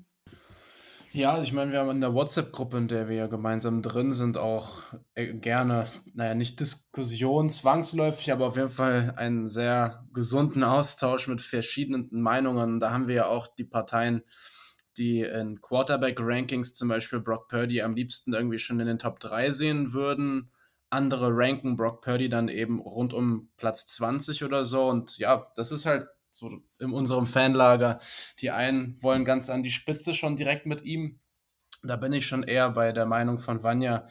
Ja, 1.16 1.40
ich 1.40 1.54
meine, 1.54 1.72
wir 1.72 1.80
haben 1.80 1.92
in 1.92 2.02
der 2.02 2.16
WhatsApp-Gruppe, 2.16 2.76
in 2.76 2.88
der 2.88 3.08
wir 3.08 3.16
ja 3.16 3.28
gemeinsam 3.28 3.84
drin 3.84 4.14
sind, 4.14 4.36
auch 4.36 4.82
äh, 5.14 5.32
gerne, 5.36 5.86
naja, 6.16 6.34
nicht 6.34 6.60
Diskussion 6.60 7.52
zwangsläufig, 7.52 8.32
aber 8.32 8.48
auf 8.48 8.56
jeden 8.58 8.70
Fall 8.70 9.14
einen 9.16 9.48
sehr 9.48 10.08
gesunden 10.12 10.64
Austausch 10.64 11.28
mit 11.28 11.40
verschiedenen 11.40 12.10
Meinungen. 12.12 12.80
Da 12.80 12.90
haben 12.90 13.08
wir 13.08 13.14
ja 13.14 13.26
auch 13.28 13.46
die 13.46 13.64
Parteien, 13.64 14.24
die 14.98 15.22
in 15.22 15.62
Quarterback-Rankings 15.62 16.74
zum 16.74 16.88
Beispiel 16.88 17.20
Brock 17.20 17.48
Purdy 17.48 17.84
am 17.84 17.94
liebsten 17.94 18.34
irgendwie 18.34 18.58
schon 18.58 18.80
in 18.80 18.88
den 18.88 18.98
Top 18.98 19.20
3 19.20 19.52
sehen 19.52 19.94
würden. 19.94 20.50
Andere 20.90 21.30
ranken 21.32 21.76
Brock 21.76 22.02
Purdy 22.02 22.28
dann 22.28 22.48
eben 22.48 22.80
rund 22.80 23.14
um 23.14 23.52
Platz 23.58 23.86
20 23.86 24.44
oder 24.44 24.66
so. 24.66 24.90
Und 24.90 25.20
ja, 25.20 25.52
das 25.56 25.72
ist 25.72 25.86
halt 25.86 26.08
so 26.34 26.50
in 26.80 26.92
unserem 26.92 27.28
Fanlager. 27.28 28.00
Die 28.40 28.52
einen 28.52 29.02
wollen 29.02 29.24
ganz 29.24 29.50
an 29.50 29.64
die 29.64 29.72
Spitze 29.72 30.14
schon 30.14 30.36
direkt 30.36 30.66
mit 30.66 30.82
ihm. 30.82 31.20
Da 31.84 31.96
bin 31.96 32.12
ich 32.12 32.26
schon 32.26 32.44
eher 32.44 32.72
bei 32.72 32.92
der 32.92 33.06
Meinung 33.06 33.40
von 33.40 33.64
Vanya, 33.64 34.08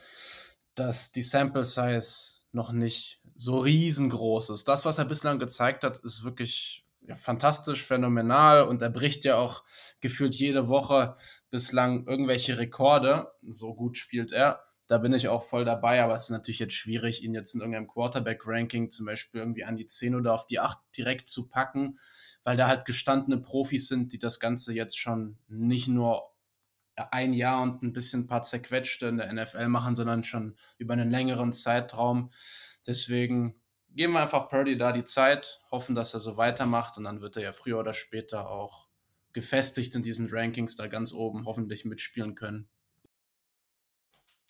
dass 0.74 1.12
die 1.12 1.22
Sample 1.22 1.64
Size 1.64 2.40
noch 2.52 2.72
nicht 2.72 3.20
so 3.34 3.58
riesengroß 3.58 4.50
ist. 4.50 4.68
Das, 4.68 4.84
was 4.84 4.98
er 4.98 5.04
bislang 5.04 5.38
gezeigt 5.38 5.84
hat, 5.84 5.98
ist 5.98 6.22
wirklich 6.24 6.86
ja, 7.00 7.16
fantastisch, 7.16 7.82
phänomenal 7.84 8.62
und 8.62 8.82
er 8.82 8.90
bricht 8.90 9.24
ja 9.24 9.36
auch 9.36 9.64
gefühlt 10.00 10.34
jede 10.34 10.68
Woche 10.68 11.16
bislang 11.50 12.06
irgendwelche 12.06 12.58
Rekorde. 12.58 13.32
So 13.42 13.74
gut 13.74 13.96
spielt 13.96 14.32
er. 14.32 14.62
Da 14.92 14.98
bin 14.98 15.14
ich 15.14 15.28
auch 15.28 15.42
voll 15.42 15.64
dabei, 15.64 16.02
aber 16.02 16.12
es 16.12 16.24
ist 16.24 16.30
natürlich 16.32 16.58
jetzt 16.58 16.74
schwierig, 16.74 17.24
ihn 17.24 17.32
jetzt 17.32 17.54
in 17.54 17.62
irgendeinem 17.62 17.88
Quarterback-Ranking 17.88 18.90
zum 18.90 19.06
Beispiel 19.06 19.40
irgendwie 19.40 19.64
an 19.64 19.78
die 19.78 19.86
10 19.86 20.14
oder 20.14 20.34
auf 20.34 20.46
die 20.46 20.60
8 20.60 20.78
direkt 20.94 21.28
zu 21.28 21.48
packen, 21.48 21.98
weil 22.44 22.58
da 22.58 22.68
halt 22.68 22.84
gestandene 22.84 23.38
Profis 23.38 23.88
sind, 23.88 24.12
die 24.12 24.18
das 24.18 24.38
Ganze 24.38 24.74
jetzt 24.74 24.98
schon 24.98 25.38
nicht 25.48 25.88
nur 25.88 26.34
ein 26.94 27.32
Jahr 27.32 27.62
und 27.62 27.82
ein 27.82 27.94
bisschen 27.94 28.24
ein 28.24 28.26
paar 28.26 28.42
zerquetschte 28.42 29.06
in 29.06 29.16
der 29.16 29.32
NFL 29.32 29.68
machen, 29.68 29.94
sondern 29.94 30.24
schon 30.24 30.58
über 30.76 30.92
einen 30.92 31.10
längeren 31.10 31.54
Zeitraum. 31.54 32.30
Deswegen 32.86 33.62
geben 33.88 34.12
wir 34.12 34.20
einfach 34.20 34.50
Purdy 34.50 34.76
da 34.76 34.92
die 34.92 35.04
Zeit, 35.04 35.62
hoffen, 35.70 35.94
dass 35.94 36.12
er 36.12 36.20
so 36.20 36.36
weitermacht 36.36 36.98
und 36.98 37.04
dann 37.04 37.22
wird 37.22 37.38
er 37.38 37.44
ja 37.44 37.52
früher 37.52 37.78
oder 37.78 37.94
später 37.94 38.50
auch 38.50 38.88
gefestigt 39.32 39.94
in 39.94 40.02
diesen 40.02 40.28
Rankings 40.28 40.76
da 40.76 40.86
ganz 40.86 41.14
oben 41.14 41.46
hoffentlich 41.46 41.86
mitspielen 41.86 42.34
können. 42.34 42.68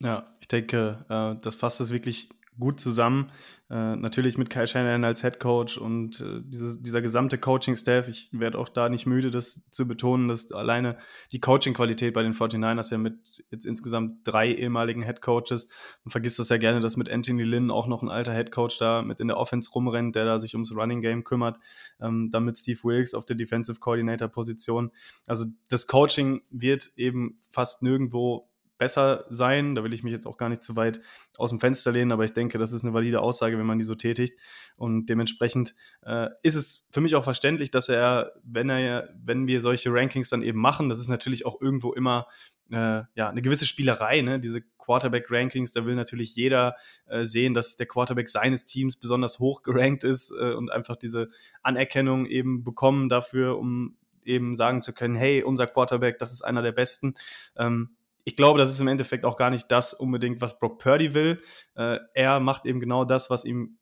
Ja, 0.03 0.33
ich 0.41 0.49
denke, 0.49 1.05
äh, 1.09 1.41
das 1.41 1.57
fasst 1.57 1.81
es 1.81 1.93
wirklich 1.93 2.29
gut 2.59 2.81
zusammen. 2.81 3.31
Äh, 3.71 3.97
natürlich 3.97 4.37
mit 4.37 4.51
Kai 4.51 4.67
Shannon 4.67 5.05
als 5.05 5.23
Head 5.23 5.41
Coach 5.41 5.79
und 5.79 6.21
äh, 6.21 6.43
dieses, 6.45 6.83
dieser 6.83 7.01
gesamte 7.01 7.39
Coaching-Staff. 7.39 8.07
Ich 8.09 8.29
werde 8.33 8.59
auch 8.59 8.69
da 8.69 8.91
nicht 8.91 9.07
müde, 9.07 9.31
das 9.31 9.65
zu 9.71 9.89
betonen, 9.89 10.29
dass 10.29 10.53
alleine 10.53 10.99
die 11.31 11.41
Coaching-Qualität 11.41 12.13
bei 12.13 12.23
den 12.23 12.35
49ers 12.35 12.93
ja 12.93 12.99
mit 12.99 13.43
jetzt 13.51 13.65
insgesamt 13.65 14.19
drei 14.25 14.53
ehemaligen 14.53 15.03
Head 15.03 15.23
Coaches, 15.23 15.69
man 16.05 16.11
vergisst 16.11 16.39
das 16.39 16.51
ja 16.51 16.59
gerne, 16.59 16.81
dass 16.81 16.99
mit 16.99 17.09
Anthony 17.09 17.45
Lynn 17.45 17.71
auch 17.71 17.87
noch 17.87 18.03
ein 18.03 18.11
alter 18.11 18.35
Head 18.35 18.51
Coach 18.51 18.77
da 18.79 19.01
mit 19.01 19.21
in 19.21 19.29
der 19.29 19.39
Offense 19.39 19.71
rumrennt, 19.71 20.15
der 20.15 20.27
da 20.27 20.39
sich 20.39 20.55
ums 20.55 20.77
Running 20.77 21.01
Game 21.01 21.25
kümmert. 21.25 21.59
Ähm, 22.01 22.29
dann 22.31 22.45
mit 22.45 22.59
Steve 22.59 22.81
Wilkes 22.83 23.15
auf 23.15 23.25
der 23.25 23.37
Defensive 23.37 23.81
Coordinator-Position. 23.81 24.91
Also 25.27 25.47
das 25.71 25.87
Coaching 25.87 26.43
wird 26.51 26.93
eben 26.97 27.41
fast 27.51 27.83
nirgendwo 27.83 28.52
besser 28.83 29.27
sein. 29.29 29.77
Da 29.77 29.85
will 29.85 29.95
ich 29.95 30.03
mich 30.03 30.13
jetzt 30.13 30.27
auch 30.27 30.37
gar 30.37 30.49
nicht 30.49 30.61
zu 30.61 30.75
weit 30.75 31.01
aus 31.39 31.51
dem 31.51 31.61
Fenster 31.61 31.93
lehnen, 31.93 32.11
aber 32.11 32.25
ich 32.25 32.33
denke, 32.33 32.59
das 32.59 32.73
ist 32.73 32.83
eine 32.83 32.93
valide 32.93 33.21
Aussage, 33.21 33.57
wenn 33.57 33.65
man 33.65 33.79
die 33.79 33.85
so 33.85 33.95
tätigt. 33.95 34.37
Und 34.75 35.07
dementsprechend 35.07 35.77
äh, 36.05 36.31
ist 36.43 36.57
es 36.57 36.85
für 36.91 37.01
mich 37.01 37.15
auch 37.15 37.23
verständlich, 37.23 37.71
dass 37.71 37.89
er, 37.89 38.33
wenn 38.43 38.69
er, 38.71 39.09
wenn 39.15 39.47
wir 39.47 39.61
solche 39.61 39.93
Rankings 39.93 40.31
dann 40.31 40.43
eben 40.43 40.59
machen, 40.59 40.89
das 40.89 40.99
ist 40.99 41.07
natürlich 41.07 41.47
auch 41.47 41.61
irgendwo 41.61 41.93
immer 41.93 42.27
äh, 42.73 43.03
ja 43.15 43.29
eine 43.29 43.41
gewisse 43.41 43.67
Spielerei, 43.67 44.21
ne? 44.21 44.41
Diese 44.41 44.63
Quarterback-Rankings, 44.79 45.71
da 45.71 45.87
will 45.87 45.95
natürlich 45.95 46.35
jeder 46.35 46.75
äh, 47.07 47.25
sehen, 47.25 47.55
dass 47.55 47.77
der 47.77 47.87
Quarterback 47.87 48.29
seines 48.29 48.65
Teams 48.65 48.97
besonders 48.97 49.39
hoch 49.39 49.63
gerankt 49.63 50.03
ist 50.03 50.33
äh, 50.33 50.55
und 50.55 50.73
einfach 50.73 50.97
diese 50.97 51.29
Anerkennung 51.63 52.27
eben 52.27 52.65
bekommen 52.65 53.09
dafür, 53.09 53.59
um 53.59 53.97
eben 54.25 54.57
sagen 54.57 54.83
zu 54.83 54.93
können, 54.93 55.15
hey, 55.15 55.45
unser 55.45 55.69
Quarterback, 55.69 56.19
das 56.19 56.33
ist 56.33 56.43
einer 56.43 56.63
der 56.63 56.73
besten. 56.73 57.15
Ähm, 57.57 57.91
ich 58.25 58.37
glaube, 58.37 58.59
das 58.59 58.71
ist 58.71 58.81
im 58.81 58.89
Endeffekt 58.89 59.25
auch 59.25 59.37
gar 59.37 59.51
nicht 59.51 59.71
das 59.71 59.95
unbedingt, 59.95 60.41
was 60.41 60.59
Brock 60.59 60.79
Purdy 60.79 61.15
will. 61.15 61.41
Äh, 61.75 61.99
er 62.15 62.41
macht 62.41 62.67
eben 62.67 62.81
genau 62.81 63.05
das, 63.05 63.31
was 63.31 63.45
ihm 63.45 63.79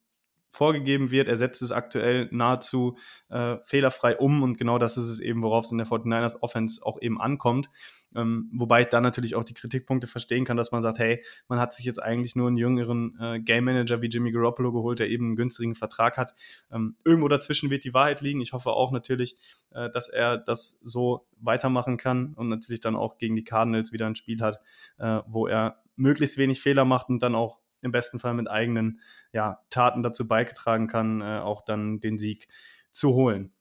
vorgegeben 0.51 1.11
wird. 1.11 1.29
Er 1.29 1.37
setzt 1.37 1.63
es 1.63 1.73
aktuell 1.73 2.29
nahezu 2.31 2.97
äh, 3.29 3.57
fehlerfrei 3.65 4.17
um 4.17 4.43
und 4.43 4.59
genau 4.59 4.79
das 4.79 4.97
ist 4.97 5.09
es 5.09 5.21
eben, 5.21 5.43
worauf 5.43 5.65
es 5.65 5.73
in 5.73 5.79
der 5.79 5.87
49ers 5.87 6.41
Offense 6.43 6.85
auch 6.85 7.01
eben 7.01 7.21
ankommt. 7.21 7.71
Ähm, 8.15 8.51
wobei 8.53 8.81
ich 8.81 8.89
da 8.89 9.01
natürlich 9.01 9.37
auch 9.37 9.45
die 9.45 9.55
Kritikpunkte 9.55 10.09
verstehen 10.09 10.45
kann, 10.45 10.57
dass 10.57 10.73
man 10.73 10.83
sagt, 10.83 10.99
hey, 10.99 11.25
man 11.49 11.61
hat 11.61 11.73
sich 11.73 11.87
jetzt 11.87 12.03
eigentlich 12.03 12.35
nur 12.35 12.49
einen 12.49 12.57
jüngeren 12.57 13.17
äh, 13.21 13.41
Game 13.41 13.65
Manager 13.65 14.03
wie 14.03 14.09
Jimmy 14.09 14.33
Garoppolo 14.33 14.73
geholt, 14.73 14.99
der 14.99 15.09
eben 15.09 15.27
einen 15.27 15.37
günstigen 15.37 15.77
Vertrag 15.77 16.17
hat. 16.17 16.35
Ähm, 16.73 16.97
irgendwo 17.05 17.29
dazwischen 17.29 17.71
wird 17.71 17.85
die 17.85 17.95
Wahrheit 17.95 18.21
liegen. 18.21 18.41
Ich 18.41 18.53
hoffe 18.53 18.71
auch 18.71 18.91
natürlich, 18.91 19.37
äh, 19.71 19.91
dass 19.91 20.09
er 20.09 20.39
das 20.39 20.81
so 20.83 21.27
weitermachen 21.39 21.97
kann 21.97 22.35
und 22.35 22.49
natürlich 22.49 22.81
dann 22.81 22.97
auch 22.97 23.19
gegen 23.19 23.37
die 23.37 23.45
Cardinals 23.45 23.93
wieder 23.93 24.07
ein 24.07 24.17
Spiel 24.17 24.41
hat, 24.41 24.61
äh, 24.99 25.21
wo 25.27 25.47
er 25.47 25.83
möglichst 25.95 26.39
wenig 26.39 26.61
Fehler 26.61 26.85
macht 26.85 27.11
und 27.11 27.23
dann 27.23 27.35
auch 27.35 27.59
im 27.83 27.93
besten 27.93 28.19
Fall 28.19 28.35
mit 28.35 28.49
eigenen 28.49 29.01
ja, 29.33 29.61
Taten 29.71 30.03
dazu 30.03 30.27
beigetragen 30.29 30.87
kann, 30.87 31.21
äh, 31.21 31.39
auch 31.39 31.63
dann 31.63 32.01
den 32.01 32.19
Sieg 32.19 32.49
zu 32.91 33.15
holen. 33.15 33.53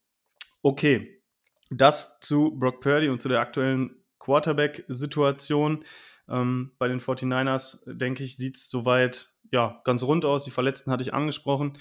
Okay, 0.62 1.22
das 1.70 2.20
zu 2.20 2.58
Brock 2.58 2.82
Purdy 2.82 3.10
und 3.10 3.22
zu 3.22 3.30
der 3.30 3.40
aktuellen 3.40 3.96
Quarterback-Situation. 4.20 5.86
Ähm, 6.28 6.72
bei 6.78 6.88
den 6.88 7.00
49ers, 7.00 7.82
denke 7.92 8.24
ich, 8.24 8.38
sieht 8.38 8.58
es 8.58 8.70
soweit 8.70 9.34
ja, 9.52 9.82
ganz 9.84 10.04
rund 10.04 10.26
aus. 10.26 10.44
Die 10.44 10.52
Verletzten 10.52 10.92
hatte 10.92 11.04
ich 11.04 11.14
angesprochen. 11.14 11.78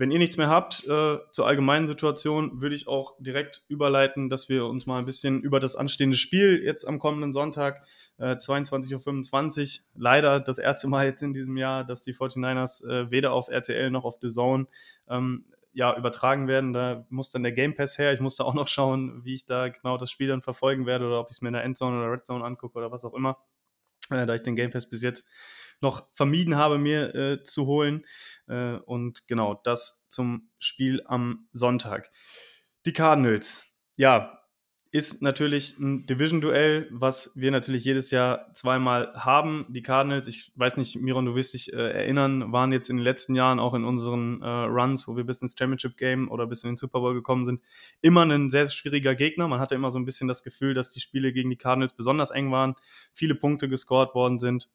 Wenn 0.00 0.10
ihr 0.10 0.18
nichts 0.18 0.38
mehr 0.38 0.48
habt 0.48 0.86
äh, 0.86 1.18
zur 1.30 1.46
allgemeinen 1.46 1.86
Situation, 1.86 2.62
würde 2.62 2.74
ich 2.74 2.88
auch 2.88 3.16
direkt 3.18 3.66
überleiten, 3.68 4.30
dass 4.30 4.48
wir 4.48 4.64
uns 4.64 4.86
mal 4.86 4.98
ein 4.98 5.04
bisschen 5.04 5.42
über 5.42 5.60
das 5.60 5.76
anstehende 5.76 6.16
Spiel 6.16 6.62
jetzt 6.64 6.88
am 6.88 6.98
kommenden 6.98 7.34
Sonntag, 7.34 7.84
äh, 8.16 8.32
22.25 8.32 9.80
Uhr, 9.80 9.84
leider 9.94 10.40
das 10.40 10.56
erste 10.56 10.88
Mal 10.88 11.04
jetzt 11.04 11.22
in 11.22 11.34
diesem 11.34 11.58
Jahr, 11.58 11.84
dass 11.84 12.00
die 12.00 12.14
49ers 12.14 12.82
äh, 12.88 13.10
weder 13.10 13.34
auf 13.34 13.48
RTL 13.48 13.90
noch 13.90 14.06
auf 14.06 14.16
The 14.22 14.30
Zone 14.30 14.68
ähm, 15.06 15.44
ja, 15.74 15.94
übertragen 15.94 16.48
werden. 16.48 16.72
Da 16.72 17.04
muss 17.10 17.28
dann 17.28 17.42
der 17.42 17.52
Game 17.52 17.74
Pass 17.74 17.98
her. 17.98 18.14
Ich 18.14 18.20
muss 18.20 18.36
da 18.36 18.44
auch 18.44 18.54
noch 18.54 18.68
schauen, 18.68 19.22
wie 19.26 19.34
ich 19.34 19.44
da 19.44 19.68
genau 19.68 19.98
das 19.98 20.10
Spiel 20.10 20.28
dann 20.28 20.40
verfolgen 20.40 20.86
werde 20.86 21.08
oder 21.08 21.20
ob 21.20 21.26
ich 21.26 21.32
es 21.32 21.42
mir 21.42 21.48
in 21.48 21.54
der 21.54 21.64
Endzone 21.64 21.98
oder 21.98 22.10
Red 22.10 22.24
Zone 22.24 22.42
angucke 22.42 22.78
oder 22.78 22.90
was 22.90 23.04
auch 23.04 23.12
immer, 23.12 23.36
äh, 24.08 24.24
da 24.24 24.34
ich 24.34 24.42
den 24.42 24.56
Game 24.56 24.70
Pass 24.70 24.88
bis 24.88 25.02
jetzt 25.02 25.28
noch 25.80 26.06
vermieden 26.12 26.56
habe, 26.56 26.78
mir 26.78 27.14
äh, 27.14 27.42
zu 27.42 27.66
holen. 27.66 28.06
Äh, 28.48 28.74
und 28.76 29.26
genau, 29.28 29.60
das 29.64 30.04
zum 30.08 30.50
Spiel 30.58 31.02
am 31.06 31.48
Sonntag. 31.52 32.10
Die 32.86 32.92
Cardinals, 32.92 33.64
ja, 33.96 34.40
ist 34.92 35.22
natürlich 35.22 35.78
ein 35.78 36.04
Division-Duell, 36.06 36.88
was 36.90 37.32
wir 37.36 37.52
natürlich 37.52 37.84
jedes 37.84 38.10
Jahr 38.10 38.52
zweimal 38.54 39.12
haben. 39.14 39.66
Die 39.68 39.82
Cardinals, 39.82 40.26
ich 40.26 40.52
weiß 40.56 40.78
nicht, 40.78 41.00
Miron, 41.00 41.26
du 41.26 41.36
wirst 41.36 41.54
dich 41.54 41.72
äh, 41.72 41.76
erinnern, 41.76 42.50
waren 42.52 42.72
jetzt 42.72 42.90
in 42.90 42.96
den 42.96 43.04
letzten 43.04 43.36
Jahren 43.36 43.60
auch 43.60 43.74
in 43.74 43.84
unseren 43.84 44.42
äh, 44.42 44.46
Runs, 44.46 45.06
wo 45.06 45.16
wir 45.16 45.22
bis 45.22 45.42
ins 45.42 45.54
Championship-Game 45.56 46.28
oder 46.28 46.48
bis 46.48 46.64
in 46.64 46.70
den 46.70 46.76
Super 46.76 46.98
Bowl 47.00 47.14
gekommen 47.14 47.44
sind, 47.44 47.60
immer 48.00 48.22
ein 48.22 48.50
sehr, 48.50 48.64
sehr 48.64 48.72
schwieriger 48.72 49.14
Gegner. 49.14 49.46
Man 49.46 49.60
hatte 49.60 49.76
immer 49.76 49.92
so 49.92 49.98
ein 50.00 50.04
bisschen 50.04 50.26
das 50.26 50.42
Gefühl, 50.42 50.74
dass 50.74 50.90
die 50.90 51.00
Spiele 51.00 51.32
gegen 51.32 51.50
die 51.50 51.56
Cardinals 51.56 51.92
besonders 51.92 52.32
eng 52.32 52.50
waren, 52.50 52.74
viele 53.12 53.36
Punkte 53.36 53.68
gescored 53.68 54.16
worden 54.16 54.40
sind. 54.40 54.68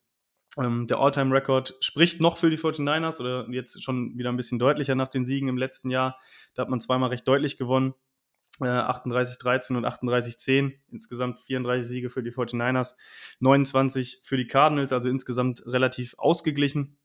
Ähm, 0.57 0.87
der 0.87 0.99
All-Time-Record 0.99 1.75
spricht 1.81 2.21
noch 2.21 2.37
für 2.37 2.49
die 2.49 2.57
49ers 2.57 3.19
oder 3.19 3.47
jetzt 3.49 3.83
schon 3.83 4.17
wieder 4.17 4.29
ein 4.29 4.37
bisschen 4.37 4.59
deutlicher 4.59 4.95
nach 4.95 5.09
den 5.09 5.25
Siegen 5.25 5.49
im 5.49 5.57
letzten 5.57 5.89
Jahr. 5.89 6.17
Da 6.53 6.61
hat 6.61 6.69
man 6.69 6.79
zweimal 6.79 7.09
recht 7.09 7.27
deutlich 7.27 7.57
gewonnen. 7.57 7.93
Äh, 8.61 8.65
38-13 8.65 9.75
und 9.75 9.85
38-10. 9.85 10.73
Insgesamt 10.89 11.39
34 11.39 11.87
Siege 11.87 12.09
für 12.09 12.23
die 12.23 12.31
49ers, 12.31 12.93
29 13.39 14.21
für 14.23 14.37
die 14.37 14.47
Cardinals, 14.47 14.93
also 14.93 15.09
insgesamt 15.09 15.65
relativ 15.65 16.15
ausgeglichen. 16.17 16.97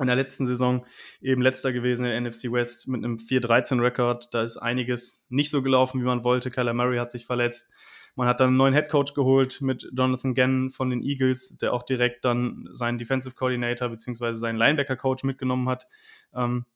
In 0.00 0.08
der 0.08 0.16
letzten 0.16 0.46
Saison 0.46 0.86
eben 1.20 1.40
letzter 1.40 1.72
gewesen 1.72 2.04
in 2.04 2.10
der 2.10 2.20
NFC 2.20 2.50
West 2.50 2.88
mit 2.88 3.04
einem 3.04 3.18
4-13-Rekord. 3.18 4.34
Da 4.34 4.42
ist 4.42 4.56
einiges 4.56 5.24
nicht 5.28 5.50
so 5.50 5.62
gelaufen, 5.62 6.00
wie 6.00 6.04
man 6.04 6.24
wollte. 6.24 6.50
Kyler 6.50 6.74
Murray 6.74 6.98
hat 6.98 7.12
sich 7.12 7.26
verletzt. 7.26 7.70
Man 8.16 8.28
hat 8.28 8.40
dann 8.40 8.48
einen 8.48 8.56
neuen 8.56 8.74
Headcoach 8.74 9.14
geholt 9.14 9.60
mit 9.60 9.90
Jonathan 9.92 10.34
Gannon 10.34 10.70
von 10.70 10.90
den 10.90 11.02
Eagles, 11.02 11.58
der 11.58 11.72
auch 11.72 11.82
direkt 11.82 12.24
dann 12.24 12.68
seinen 12.72 12.98
Defensive 12.98 13.34
Coordinator 13.34 13.88
bzw. 13.88 14.34
seinen 14.34 14.56
Linebacker-Coach 14.56 15.24
mitgenommen 15.24 15.68
hat. 15.68 15.88
Ähm, 16.32 16.66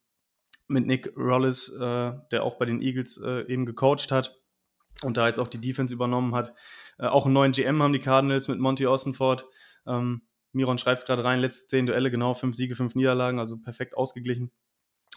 mit 0.67 0.87
Nick 0.87 1.13
Rollis, 1.17 1.71
äh, 1.71 2.13
der 2.31 2.43
auch 2.43 2.57
bei 2.57 2.67
den 2.67 2.83
Eagles 2.83 3.21
äh, 3.25 3.51
eben 3.51 3.67
gecoacht 3.67 4.13
hat 4.13 4.39
und 5.03 5.17
da 5.17 5.27
jetzt 5.27 5.39
auch 5.39 5.49
die 5.49 5.61
Defense 5.61 5.95
übernommen 5.95 6.35
hat. 6.35 6.55
Äh, 6.99 7.07
auch 7.07 7.25
einen 7.25 7.35
neuen 7.35 7.53
GM 7.53 7.83
haben 7.83 7.93
die 7.93 8.01
Cardinals 8.01 8.49
mit 8.49 8.59
Monty 8.59 8.87
Ossenford. 8.87 9.47
Ähm, 9.87 10.23
Miron 10.53 10.79
schreibt 10.79 11.03
es 11.03 11.07
gerade 11.07 11.25
rein, 11.25 11.41
letzte 11.41 11.69
zehn 11.69 11.87
Duelle, 11.87 12.11
genau, 12.11 12.35
fünf 12.35 12.57
Siege, 12.57 12.75
fünf 12.75 12.95
Niederlagen, 12.95 13.39
also 13.39 13.59
perfekt 13.59 13.97
ausgeglichen. 13.97 14.51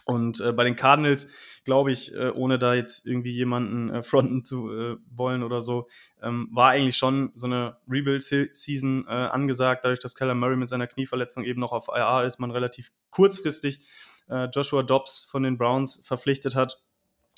Und 0.04 0.40
äh, 0.40 0.52
bei 0.52 0.64
den 0.64 0.76
Cardinals, 0.76 1.28
glaube 1.64 1.92
ich, 1.92 2.14
äh, 2.14 2.30
ohne 2.30 2.58
da 2.58 2.74
jetzt 2.74 3.06
irgendwie 3.06 3.32
jemanden 3.32 3.90
äh, 3.90 4.02
fronten 4.02 4.44
zu 4.44 4.70
äh, 4.70 4.96
wollen 5.10 5.42
oder 5.42 5.60
so, 5.60 5.88
ähm, 6.20 6.48
war 6.52 6.70
eigentlich 6.70 6.96
schon 6.96 7.32
so 7.34 7.46
eine 7.46 7.76
Rebuild-Season 7.88 9.06
äh, 9.06 9.10
angesagt. 9.10 9.84
Dadurch, 9.84 10.00
dass 10.00 10.14
Keller 10.14 10.34
Murray 10.34 10.56
mit 10.56 10.68
seiner 10.68 10.86
Knieverletzung 10.86 11.44
eben 11.44 11.60
noch 11.60 11.72
auf 11.72 11.88
IR 11.88 12.24
ist, 12.24 12.38
man 12.38 12.50
relativ 12.50 12.90
kurzfristig 13.10 13.80
äh, 14.28 14.48
Joshua 14.52 14.82
Dobbs 14.82 15.24
von 15.24 15.42
den 15.42 15.58
Browns 15.58 16.02
verpflichtet 16.04 16.56
hat 16.56 16.82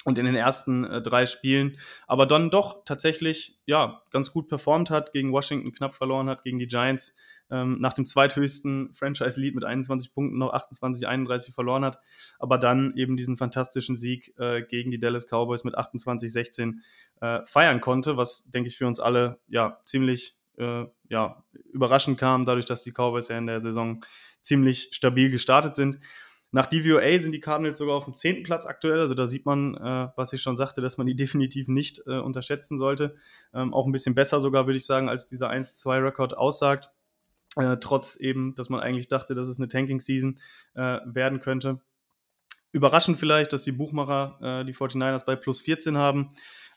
und 0.04 0.18
in 0.18 0.26
den 0.26 0.36
ersten 0.36 0.84
äh, 0.84 1.02
drei 1.02 1.26
Spielen, 1.26 1.78
aber 2.06 2.26
dann 2.26 2.50
doch 2.50 2.84
tatsächlich 2.84 3.58
ja 3.66 4.02
ganz 4.10 4.30
gut 4.30 4.48
performt 4.48 4.90
hat, 4.90 5.12
gegen 5.12 5.32
Washington 5.32 5.72
knapp 5.72 5.94
verloren 5.94 6.28
hat, 6.28 6.44
gegen 6.44 6.58
die 6.58 6.68
Giants 6.68 7.16
ähm, 7.50 7.80
nach 7.80 7.94
dem 7.94 8.06
zweithöchsten 8.06 8.92
Franchise-Lead 8.92 9.54
mit 9.54 9.64
21 9.64 10.12
Punkten 10.12 10.38
noch 10.38 10.52
28, 10.52 11.08
31 11.08 11.54
verloren 11.54 11.84
hat, 11.84 11.98
aber 12.38 12.58
dann 12.58 12.94
eben 12.96 13.16
diesen 13.16 13.36
fantastischen 13.36 13.96
Sieg 13.96 14.34
äh, 14.38 14.62
gegen 14.62 14.90
die 14.90 15.00
Dallas 15.00 15.26
Cowboys 15.26 15.64
mit 15.64 15.74
28, 15.74 16.32
16 16.32 16.82
äh, 17.20 17.40
feiern 17.46 17.80
konnte, 17.80 18.16
was 18.16 18.44
denke 18.50 18.68
ich 18.68 18.76
für 18.76 18.86
uns 18.86 19.00
alle 19.00 19.40
ja 19.48 19.80
ziemlich 19.84 20.36
äh, 20.58 20.84
ja 21.08 21.42
überraschend 21.72 22.18
kam, 22.18 22.44
dadurch, 22.44 22.66
dass 22.66 22.82
die 22.82 22.92
Cowboys 22.92 23.28
ja 23.28 23.38
in 23.38 23.46
der 23.46 23.60
Saison 23.60 24.04
ziemlich 24.40 24.90
stabil 24.92 25.30
gestartet 25.30 25.76
sind. 25.76 25.98
Nach 26.54 26.66
DVOA 26.66 27.18
sind 27.18 27.32
die 27.32 27.40
Cardinals 27.40 27.78
sogar 27.78 27.96
auf 27.96 28.04
dem 28.04 28.14
zehnten 28.14 28.44
Platz 28.44 28.64
aktuell. 28.64 29.00
Also 29.00 29.16
da 29.16 29.26
sieht 29.26 29.44
man, 29.44 29.74
äh, 29.74 30.08
was 30.14 30.32
ich 30.32 30.40
schon 30.40 30.54
sagte, 30.54 30.80
dass 30.80 30.96
man 30.98 31.06
die 31.08 31.16
definitiv 31.16 31.66
nicht 31.66 32.02
äh, 32.06 32.20
unterschätzen 32.20 32.78
sollte. 32.78 33.16
Ähm, 33.52 33.74
auch 33.74 33.86
ein 33.86 33.92
bisschen 33.92 34.14
besser 34.14 34.38
sogar, 34.38 34.66
würde 34.66 34.76
ich 34.76 34.86
sagen, 34.86 35.08
als 35.08 35.26
dieser 35.26 35.50
1-2-Rekord 35.50 36.36
aussagt. 36.36 36.92
Äh, 37.56 37.78
trotz 37.80 38.14
eben, 38.14 38.54
dass 38.54 38.68
man 38.68 38.78
eigentlich 38.78 39.08
dachte, 39.08 39.34
dass 39.34 39.48
es 39.48 39.58
eine 39.58 39.66
Tanking-Season 39.66 40.38
äh, 40.74 41.00
werden 41.06 41.40
könnte. 41.40 41.80
Überraschend 42.70 43.18
vielleicht, 43.18 43.52
dass 43.52 43.64
die 43.64 43.72
Buchmacher 43.72 44.38
äh, 44.60 44.64
die 44.64 44.74
49ers 44.74 45.24
bei 45.24 45.34
plus 45.34 45.60
14 45.60 45.96
haben. 45.96 46.28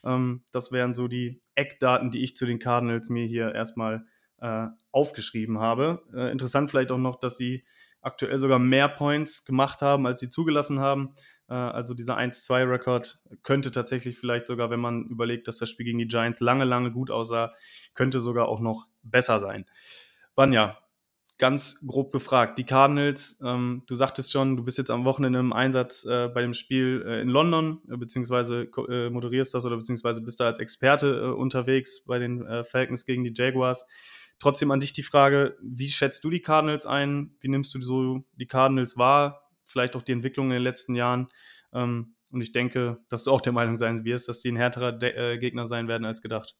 Ähm, 0.02 0.42
das 0.50 0.72
wären 0.72 0.92
so 0.92 1.06
die 1.06 1.40
Eckdaten, 1.54 2.10
die 2.10 2.24
ich 2.24 2.34
zu 2.34 2.46
den 2.46 2.58
Cardinals 2.58 3.10
mir 3.10 3.26
hier 3.26 3.54
erstmal 3.54 4.06
äh, 4.40 4.66
aufgeschrieben 4.90 5.60
habe. 5.60 6.02
Interessant 6.32 6.68
vielleicht 6.68 6.90
auch 6.90 6.98
noch, 6.98 7.20
dass 7.20 7.36
sie 7.36 7.62
aktuell 8.00 8.38
sogar 8.38 8.58
mehr 8.58 8.88
Points 8.88 9.44
gemacht 9.44 9.82
haben, 9.82 10.06
als 10.06 10.20
sie 10.20 10.28
zugelassen 10.28 10.80
haben. 10.80 11.14
Äh, 11.48 11.54
also 11.54 11.94
dieser 11.94 12.18
1-2-Rekord 12.18 13.22
könnte 13.42 13.70
tatsächlich 13.70 14.18
vielleicht 14.18 14.46
sogar, 14.46 14.70
wenn 14.70 14.80
man 14.80 15.06
überlegt, 15.06 15.48
dass 15.48 15.58
das 15.58 15.70
Spiel 15.70 15.86
gegen 15.86 15.98
die 15.98 16.08
Giants 16.08 16.40
lange, 16.40 16.64
lange 16.64 16.92
gut 16.92 17.10
aussah, 17.10 17.52
könnte 17.94 18.20
sogar 18.20 18.48
auch 18.48 18.60
noch 18.60 18.86
besser 19.02 19.40
sein. 19.40 19.66
Banja, 20.34 20.78
ganz 21.38 21.84
grob 21.86 22.12
gefragt, 22.12 22.58
die 22.58 22.64
Cardinals, 22.64 23.40
ähm, 23.44 23.82
du 23.86 23.94
sagtest 23.94 24.32
schon, 24.32 24.56
du 24.56 24.64
bist 24.64 24.76
jetzt 24.76 24.90
am 24.90 25.04
Wochenende 25.04 25.38
im 25.38 25.52
Einsatz 25.52 26.04
äh, 26.04 26.28
bei 26.28 26.42
dem 26.42 26.52
Spiel 26.52 27.04
äh, 27.06 27.20
in 27.20 27.28
London, 27.28 27.80
äh, 27.90 27.96
beziehungsweise 27.96 28.68
äh, 28.88 29.08
moderierst 29.08 29.54
das 29.54 29.64
oder 29.64 29.76
beziehungsweise 29.76 30.20
bist 30.20 30.40
da 30.40 30.46
als 30.46 30.58
Experte 30.58 31.06
äh, 31.16 31.30
unterwegs 31.30 32.04
bei 32.04 32.18
den 32.18 32.44
Falcons 32.64 33.06
gegen 33.06 33.24
die 33.24 33.32
Jaguars. 33.34 33.86
Trotzdem 34.38 34.70
an 34.70 34.80
dich 34.80 34.92
die 34.92 35.02
Frage, 35.02 35.56
wie 35.60 35.88
schätzt 35.88 36.22
du 36.22 36.30
die 36.30 36.42
Cardinals 36.42 36.86
ein? 36.86 37.36
Wie 37.40 37.48
nimmst 37.48 37.74
du 37.74 37.80
so 37.80 38.24
die 38.34 38.46
Cardinals 38.46 38.96
wahr? 38.96 39.50
Vielleicht 39.64 39.96
auch 39.96 40.02
die 40.02 40.12
Entwicklung 40.12 40.46
in 40.46 40.54
den 40.54 40.62
letzten 40.62 40.94
Jahren. 40.94 41.28
Ähm, 41.72 42.14
und 42.30 42.40
ich 42.40 42.52
denke, 42.52 42.98
dass 43.08 43.24
du 43.24 43.30
auch 43.30 43.40
der 43.40 43.52
Meinung 43.52 43.76
sein 43.78 44.04
wirst, 44.04 44.28
dass 44.28 44.40
die 44.40 44.52
ein 44.52 44.56
härterer 44.56 44.92
De 44.92 45.38
Gegner 45.38 45.66
sein 45.66 45.88
werden 45.88 46.04
als 46.04 46.20
gedacht. 46.20 46.56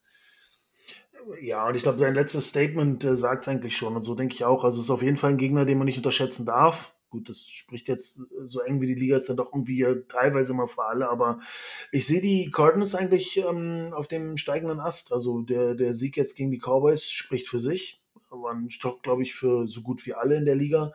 Ja, 1.40 1.68
und 1.68 1.74
ich 1.74 1.82
glaube, 1.82 1.98
sein 1.98 2.14
letztes 2.14 2.48
Statement 2.48 3.04
äh, 3.04 3.14
sagt 3.14 3.42
es 3.42 3.48
eigentlich 3.48 3.76
schon. 3.76 3.96
Und 3.96 4.04
so 4.04 4.14
denke 4.14 4.34
ich 4.34 4.44
auch. 4.44 4.64
Also 4.64 4.78
es 4.78 4.84
ist 4.84 4.90
auf 4.90 5.02
jeden 5.02 5.16
Fall 5.16 5.30
ein 5.30 5.36
Gegner, 5.36 5.64
den 5.64 5.78
man 5.78 5.84
nicht 5.84 5.98
unterschätzen 5.98 6.46
darf. 6.46 6.94
Gut, 7.10 7.28
das 7.28 7.48
spricht 7.48 7.88
jetzt 7.88 8.20
so 8.44 8.60
eng 8.60 8.80
wie 8.82 8.86
die 8.86 8.94
Liga 8.94 9.16
ist 9.16 9.28
dann 9.28 9.36
doch 9.36 9.52
irgendwie 9.52 9.86
teilweise 10.08 10.52
immer 10.52 10.66
für 10.66 10.84
alle, 10.84 11.08
aber 11.08 11.38
ich 11.90 12.06
sehe 12.06 12.20
die 12.20 12.50
Cardinals 12.50 12.94
eigentlich 12.94 13.38
ähm, 13.38 13.92
auf 13.94 14.08
dem 14.08 14.36
steigenden 14.36 14.80
Ast. 14.80 15.12
Also 15.12 15.40
der, 15.40 15.74
der 15.74 15.94
Sieg 15.94 16.16
jetzt 16.16 16.36
gegen 16.36 16.50
die 16.50 16.58
Cowboys 16.58 17.10
spricht 17.10 17.48
für 17.48 17.58
sich. 17.58 18.02
War 18.30 18.52
ein 18.52 18.68
Stock, 18.68 19.02
glaube 19.02 19.22
ich, 19.22 19.34
für 19.34 19.66
so 19.68 19.80
gut 19.80 20.04
wie 20.04 20.12
alle 20.12 20.36
in 20.36 20.44
der 20.44 20.54
Liga. 20.54 20.92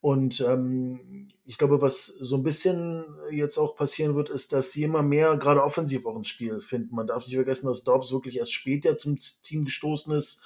Und 0.00 0.40
ähm, 0.40 1.28
ich 1.44 1.58
glaube, 1.58 1.80
was 1.80 2.06
so 2.06 2.34
ein 2.34 2.42
bisschen 2.42 3.04
jetzt 3.30 3.56
auch 3.56 3.76
passieren 3.76 4.16
wird, 4.16 4.30
ist, 4.30 4.52
dass 4.52 4.72
sie 4.72 4.82
immer 4.82 5.04
mehr 5.04 5.36
gerade 5.36 5.62
offensiv 5.62 6.06
auch 6.06 6.16
ins 6.16 6.26
Spiel 6.26 6.58
finden. 6.58 6.96
Man 6.96 7.06
darf 7.06 7.24
nicht 7.24 7.36
vergessen, 7.36 7.68
dass 7.68 7.84
Dobbs 7.84 8.10
wirklich 8.10 8.38
erst 8.38 8.52
später 8.52 8.96
zum 8.96 9.16
Team 9.16 9.64
gestoßen 9.64 10.12
ist. 10.12 10.42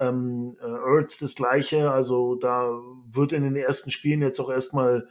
Ähm, 0.00 0.56
äh, 0.60 0.96
Ertz 0.96 1.18
das 1.18 1.34
gleiche. 1.34 1.90
Also 1.90 2.36
da 2.36 2.70
wird 3.10 3.32
in 3.32 3.42
den 3.42 3.56
ersten 3.56 3.90
Spielen 3.90 4.22
jetzt 4.22 4.38
auch 4.40 4.50
erstmal 4.50 5.08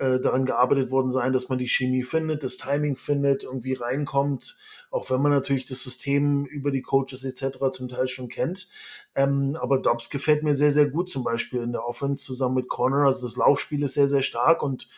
äh, 0.00 0.18
daran 0.18 0.46
gearbeitet 0.46 0.90
worden 0.90 1.10
sein, 1.10 1.32
dass 1.32 1.50
man 1.50 1.58
die 1.58 1.68
Chemie 1.68 2.02
findet, 2.02 2.42
das 2.42 2.56
Timing 2.56 2.96
findet, 2.96 3.44
irgendwie 3.44 3.74
reinkommt, 3.74 4.56
auch 4.90 5.10
wenn 5.10 5.20
man 5.20 5.30
natürlich 5.30 5.66
das 5.66 5.82
System 5.82 6.46
über 6.46 6.70
die 6.70 6.80
Coaches 6.80 7.22
etc. 7.22 7.58
zum 7.70 7.88
Teil 7.88 8.08
schon 8.08 8.28
kennt. 8.28 8.68
Ähm, 9.14 9.58
aber 9.60 9.76
Dobbs 9.76 10.08
gefällt 10.08 10.42
mir 10.42 10.54
sehr, 10.54 10.70
sehr 10.70 10.88
gut, 10.88 11.10
zum 11.10 11.22
Beispiel 11.22 11.62
in 11.62 11.72
der 11.72 11.84
Offense 11.84 12.24
zusammen 12.24 12.54
mit 12.54 12.68
Corner. 12.68 13.04
Also 13.04 13.26
das 13.26 13.36
Laufspiel 13.36 13.82
ist 13.82 13.92
sehr, 13.92 14.08
sehr 14.08 14.22
stark 14.22 14.62
und 14.62 14.88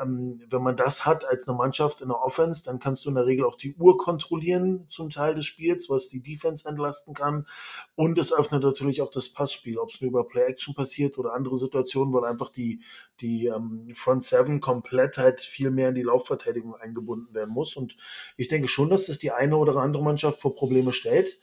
ähm, 0.00 0.42
wenn 0.48 0.62
man 0.62 0.76
das 0.76 1.06
hat 1.06 1.24
als 1.24 1.48
eine 1.48 1.56
Mannschaft 1.56 2.00
in 2.00 2.08
der 2.08 2.20
Offense, 2.20 2.64
dann 2.64 2.78
kannst 2.78 3.04
du 3.04 3.08
in 3.08 3.14
der 3.14 3.26
Regel 3.26 3.44
auch 3.44 3.56
die 3.56 3.74
Uhr 3.74 3.96
kontrollieren 3.96 4.86
zum 4.88 5.10
Teil 5.10 5.34
des 5.34 5.46
Spiels, 5.46 5.88
was 5.90 6.08
die 6.08 6.22
Defense 6.22 6.68
entlasten 6.68 7.14
kann. 7.14 7.46
Und 7.94 8.18
es 8.18 8.32
öffnet 8.32 8.62
natürlich 8.62 9.02
auch 9.02 9.10
das 9.10 9.28
Passspiel, 9.28 9.78
ob 9.78 9.90
es 9.90 10.00
nur 10.00 10.10
über 10.10 10.26
Play-Action 10.26 10.74
passiert 10.74 11.18
oder 11.18 11.34
andere 11.34 11.56
Situationen, 11.56 12.12
weil 12.12 12.24
einfach 12.24 12.50
die, 12.50 12.82
die 13.20 13.46
ähm, 13.46 13.92
Front 13.94 14.22
Seven 14.22 14.60
komplett 14.60 15.18
halt 15.18 15.40
viel 15.40 15.70
mehr 15.70 15.90
in 15.90 15.94
die 15.94 16.02
Laufverteidigung 16.02 16.74
eingebunden 16.74 17.34
werden 17.34 17.52
muss. 17.52 17.76
Und 17.76 17.96
ich 18.36 18.48
denke 18.48 18.68
schon, 18.68 18.90
dass 18.90 19.06
das 19.06 19.18
die 19.18 19.32
eine 19.32 19.56
oder 19.56 19.76
andere 19.76 20.02
Mannschaft 20.02 20.40
vor 20.40 20.54
Probleme 20.54 20.92
stellt. 20.92 21.38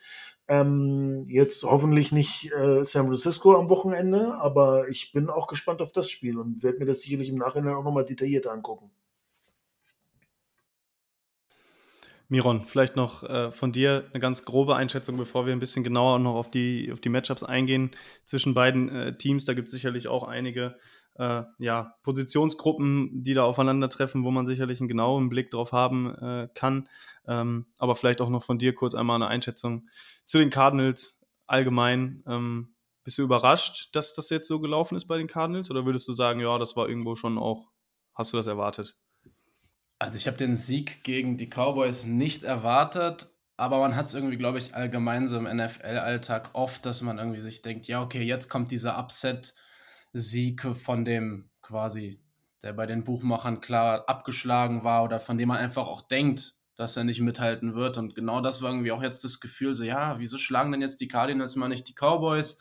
Ähm, 0.51 1.29
jetzt 1.29 1.63
hoffentlich 1.63 2.11
nicht 2.11 2.51
äh, 2.51 2.83
San 2.83 3.07
Francisco 3.07 3.55
am 3.55 3.69
Wochenende, 3.69 4.33
aber 4.33 4.89
ich 4.89 5.13
bin 5.13 5.29
auch 5.29 5.47
gespannt 5.47 5.81
auf 5.81 5.93
das 5.93 6.09
Spiel 6.09 6.37
und 6.37 6.61
werde 6.61 6.79
mir 6.79 6.85
das 6.87 6.99
sicherlich 6.99 7.29
im 7.29 7.37
Nachhinein 7.37 7.73
auch 7.73 7.85
nochmal 7.85 8.03
detailliert 8.03 8.47
angucken. 8.47 8.91
Miron, 12.27 12.65
vielleicht 12.65 12.97
noch 12.97 13.23
äh, 13.23 13.53
von 13.53 13.71
dir 13.71 14.09
eine 14.11 14.19
ganz 14.19 14.43
grobe 14.43 14.75
Einschätzung, 14.75 15.15
bevor 15.15 15.45
wir 15.45 15.53
ein 15.53 15.59
bisschen 15.59 15.85
genauer 15.85 16.19
noch 16.19 16.35
auf 16.35 16.51
die, 16.51 16.89
auf 16.91 16.99
die 16.99 17.07
Matchups 17.07 17.43
eingehen 17.43 17.91
zwischen 18.25 18.53
beiden 18.53 18.89
äh, 18.89 19.17
Teams. 19.17 19.45
Da 19.45 19.53
gibt 19.53 19.69
es 19.69 19.71
sicherlich 19.71 20.09
auch 20.09 20.23
einige 20.23 20.75
äh, 21.15 21.43
ja, 21.59 21.95
Positionsgruppen, 22.03 23.23
die 23.23 23.33
da 23.33 23.43
aufeinandertreffen, 23.43 24.23
wo 24.23 24.31
man 24.31 24.45
sicherlich 24.45 24.79
einen 24.79 24.87
genauen 24.87 25.29
Blick 25.29 25.51
drauf 25.51 25.71
haben 25.71 26.15
äh, 26.15 26.49
kann. 26.53 26.89
Ähm, 27.27 27.65
aber 27.77 27.95
vielleicht 27.95 28.21
auch 28.21 28.29
noch 28.29 28.43
von 28.43 28.57
dir 28.57 28.73
kurz 28.73 28.95
einmal 28.95 29.15
eine 29.15 29.27
Einschätzung 29.27 29.87
zu 30.25 30.37
den 30.37 30.49
Cardinals 30.49 31.19
allgemein. 31.47 32.23
Ähm, 32.27 32.75
bist 33.03 33.17
du 33.17 33.23
überrascht, 33.23 33.89
dass 33.93 34.13
das 34.13 34.29
jetzt 34.29 34.47
so 34.47 34.59
gelaufen 34.59 34.95
ist 34.95 35.05
bei 35.05 35.17
den 35.17 35.27
Cardinals? 35.27 35.71
Oder 35.71 35.85
würdest 35.85 36.07
du 36.07 36.13
sagen, 36.13 36.39
ja, 36.39 36.57
das 36.57 36.75
war 36.75 36.87
irgendwo 36.87 37.15
schon 37.15 37.37
auch, 37.37 37.67
hast 38.13 38.33
du 38.33 38.37
das 38.37 38.47
erwartet? 38.47 38.95
Also 39.99 40.17
ich 40.17 40.27
habe 40.27 40.37
den 40.37 40.55
Sieg 40.55 41.03
gegen 41.03 41.37
die 41.37 41.47
Cowboys 41.47 42.05
nicht 42.05 42.43
erwartet, 42.43 43.29
aber 43.57 43.79
man 43.79 43.95
hat 43.95 44.07
es 44.07 44.15
irgendwie, 44.15 44.37
glaube 44.37 44.57
ich, 44.57 44.73
allgemein 44.73 45.27
so 45.27 45.37
im 45.37 45.43
NFL-Alltag 45.43 46.49
oft, 46.53 46.85
dass 46.85 47.01
man 47.01 47.19
irgendwie 47.19 47.41
sich 47.41 47.61
denkt, 47.61 47.87
ja, 47.87 48.01
okay, 48.01 48.23
jetzt 48.23 48.49
kommt 48.49 48.71
dieser 48.71 48.97
Upset 48.97 49.53
Sieg 50.13 50.63
von 50.75 51.05
dem 51.05 51.49
quasi, 51.61 52.19
der 52.63 52.73
bei 52.73 52.85
den 52.85 53.03
Buchmachern 53.03 53.61
klar 53.61 54.03
abgeschlagen 54.07 54.83
war 54.83 55.03
oder 55.03 55.19
von 55.19 55.37
dem 55.37 55.49
man 55.49 55.57
einfach 55.57 55.87
auch 55.87 56.01
denkt, 56.01 56.55
dass 56.75 56.97
er 56.97 57.03
nicht 57.03 57.21
mithalten 57.21 57.75
wird. 57.75 57.97
Und 57.97 58.15
genau 58.15 58.41
das 58.41 58.61
war 58.61 58.71
irgendwie 58.71 58.91
auch 58.91 59.03
jetzt 59.03 59.23
das 59.23 59.39
Gefühl, 59.39 59.75
so 59.75 59.83
ja, 59.83 60.17
wieso 60.19 60.37
schlagen 60.37 60.71
denn 60.71 60.81
jetzt 60.81 60.99
die 60.99 61.07
Cardinals 61.07 61.55
mal 61.55 61.69
nicht 61.69 61.87
die 61.87 61.93
Cowboys? 61.93 62.59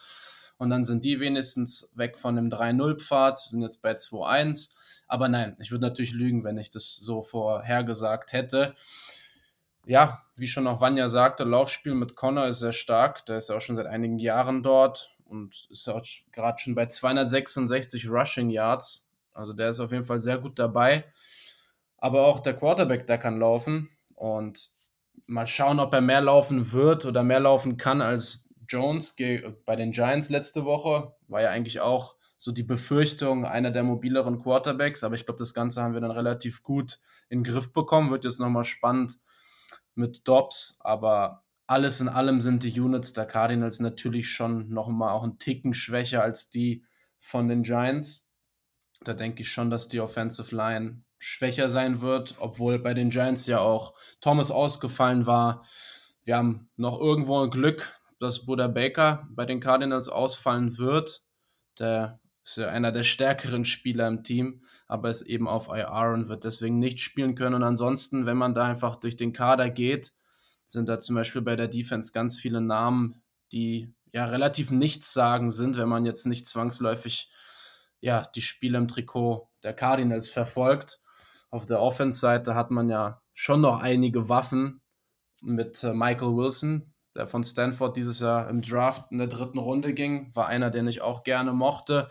Und 0.58 0.68
dann 0.68 0.84
sind 0.84 1.04
die 1.04 1.20
wenigstens 1.20 1.90
weg 1.94 2.18
von 2.18 2.36
dem 2.36 2.50
3-0-Pfad, 2.50 3.38
sind 3.38 3.62
jetzt 3.62 3.80
bei 3.80 3.92
2-1. 3.92 4.74
Aber 5.08 5.28
nein, 5.28 5.56
ich 5.58 5.70
würde 5.70 5.86
natürlich 5.86 6.12
lügen, 6.12 6.44
wenn 6.44 6.58
ich 6.58 6.70
das 6.70 6.96
so 6.96 7.22
vorhergesagt 7.22 8.34
hätte. 8.34 8.74
Ja, 9.86 10.22
wie 10.36 10.48
schon 10.48 10.66
auch 10.66 10.82
Vanya 10.82 11.08
sagte, 11.08 11.44
Laufspiel 11.44 11.94
mit 11.94 12.14
Connor 12.14 12.46
ist 12.46 12.60
sehr 12.60 12.72
stark. 12.72 13.24
Der 13.26 13.38
ist 13.38 13.48
ja 13.48 13.56
auch 13.56 13.60
schon 13.60 13.76
seit 13.76 13.86
einigen 13.86 14.18
Jahren 14.18 14.62
dort 14.62 15.16
und 15.30 15.68
ist 15.70 15.88
auch 15.88 16.02
gerade 16.32 16.58
schon 16.58 16.74
bei 16.74 16.86
266 16.86 18.08
Rushing 18.08 18.50
Yards. 18.50 19.08
Also 19.32 19.52
der 19.52 19.70
ist 19.70 19.80
auf 19.80 19.92
jeden 19.92 20.04
Fall 20.04 20.20
sehr 20.20 20.38
gut 20.38 20.58
dabei. 20.58 21.04
Aber 21.96 22.26
auch 22.26 22.40
der 22.40 22.54
Quarterback, 22.54 23.06
der 23.06 23.18
kann 23.18 23.38
laufen. 23.38 23.90
Und 24.16 24.72
mal 25.26 25.46
schauen, 25.46 25.78
ob 25.80 25.94
er 25.94 26.00
mehr 26.00 26.20
laufen 26.20 26.72
wird 26.72 27.06
oder 27.06 27.22
mehr 27.22 27.40
laufen 27.40 27.76
kann 27.76 28.02
als 28.02 28.48
Jones 28.68 29.14
bei 29.64 29.76
den 29.76 29.92
Giants 29.92 30.28
letzte 30.30 30.64
Woche. 30.64 31.14
War 31.28 31.42
ja 31.42 31.50
eigentlich 31.50 31.80
auch 31.80 32.16
so 32.36 32.52
die 32.52 32.62
Befürchtung 32.62 33.44
einer 33.44 33.70
der 33.70 33.82
mobileren 33.82 34.42
Quarterbacks. 34.42 35.04
Aber 35.04 35.14
ich 35.14 35.26
glaube, 35.26 35.38
das 35.38 35.54
Ganze 35.54 35.82
haben 35.82 35.94
wir 35.94 36.00
dann 36.00 36.10
relativ 36.10 36.62
gut 36.62 37.00
in 37.28 37.42
den 37.42 37.52
Griff 37.52 37.72
bekommen. 37.72 38.10
Wird 38.10 38.24
jetzt 38.24 38.40
nochmal 38.40 38.64
spannend 38.64 39.18
mit 39.94 40.26
Dobbs. 40.26 40.78
Aber 40.80 41.44
alles 41.70 42.00
in 42.00 42.09
allem 42.09 42.40
sind 42.40 42.64
die 42.64 42.80
Units 42.80 43.12
der 43.12 43.26
Cardinals 43.26 43.78
natürlich 43.78 44.28
schon 44.28 44.70
noch 44.70 44.88
mal 44.88 45.12
auch 45.12 45.22
einen 45.22 45.38
Ticken 45.38 45.72
schwächer 45.72 46.20
als 46.20 46.50
die 46.50 46.85
von 47.20 47.46
den 47.46 47.62
Giants. 47.62 48.26
Da 49.04 49.14
denke 49.14 49.42
ich 49.42 49.52
schon, 49.52 49.70
dass 49.70 49.87
die 49.87 50.00
Offensive 50.00 50.54
Line 50.54 51.04
schwächer 51.18 51.68
sein 51.68 52.00
wird, 52.00 52.35
obwohl 52.40 52.80
bei 52.80 52.92
den 52.92 53.11
Giants 53.11 53.46
ja 53.46 53.61
auch 53.61 53.94
Thomas 54.20 54.50
ausgefallen 54.50 55.26
war. 55.26 55.64
Wir 56.24 56.38
haben 56.38 56.68
noch 56.74 56.98
irgendwo 56.98 57.38
ein 57.38 57.50
Glück, 57.50 57.96
dass 58.18 58.46
Buddha 58.46 58.66
Baker 58.66 59.28
bei 59.30 59.46
den 59.46 59.61
Cardinals 59.61 60.09
ausfallen 60.09 60.76
wird. 60.76 61.22
Der 61.78 62.18
ist 62.42 62.56
ja 62.56 62.66
einer 62.66 62.90
der 62.90 63.04
stärkeren 63.04 63.64
Spieler 63.64 64.09
im 64.09 64.24
Team, 64.24 64.64
aber 64.88 65.09
ist 65.09 65.22
eben 65.22 65.46
auf 65.46 65.68
IR 65.68 66.14
und 66.14 66.28
wird 66.28 66.42
deswegen 66.42 66.80
nicht 66.80 66.98
spielen 66.98 67.37
können. 67.37 67.54
Und 67.54 67.62
ansonsten, 67.62 68.26
wenn 68.26 68.37
man 68.37 68.56
da 68.56 68.64
einfach 68.64 68.96
durch 68.96 69.16
den 69.16 69.33
Kader 69.33 69.70
geht, 69.70 70.14
sind 70.70 70.88
da 70.88 70.98
zum 70.98 71.16
Beispiel 71.16 71.42
bei 71.42 71.56
der 71.56 71.68
Defense 71.68 72.12
ganz 72.12 72.38
viele 72.38 72.61
Namen, 72.61 73.22
die 73.52 73.92
ja 74.12 74.26
relativ 74.26 74.70
nichtssagend 74.70 75.52
sind, 75.52 75.76
wenn 75.76 75.88
man 75.88 76.06
jetzt 76.06 76.26
nicht 76.26 76.46
zwangsläufig 76.46 77.30
ja, 78.00 78.22
die 78.35 78.40
Spiele 78.40 78.78
im 78.78 78.88
Trikot 78.88 79.50
der 79.62 79.74
Cardinals 79.74 80.28
verfolgt. 80.28 81.00
Auf 81.50 81.66
der 81.66 81.80
Offense-Seite 81.80 82.54
hat 82.54 82.70
man 82.70 82.88
ja 82.88 83.20
schon 83.33 83.61
noch 83.61 83.80
einige 83.80 84.28
Waffen 84.28 84.80
mit 85.42 85.83
äh, 85.83 85.92
Michael 85.92 86.37
Wilson, 86.37 86.94
der 87.16 87.26
von 87.26 87.42
Stanford 87.42 87.96
dieses 87.96 88.20
Jahr 88.20 88.48
im 88.48 88.62
Draft 88.62 89.11
in 89.11 89.18
der 89.18 89.26
dritten 89.26 89.59
Runde 89.59 89.92
ging, 89.92 90.30
war 90.35 90.46
einer, 90.46 90.70
den 90.70 90.87
ich 90.87 91.02
auch 91.02 91.24
gerne 91.24 91.52
mochte. 91.52 92.09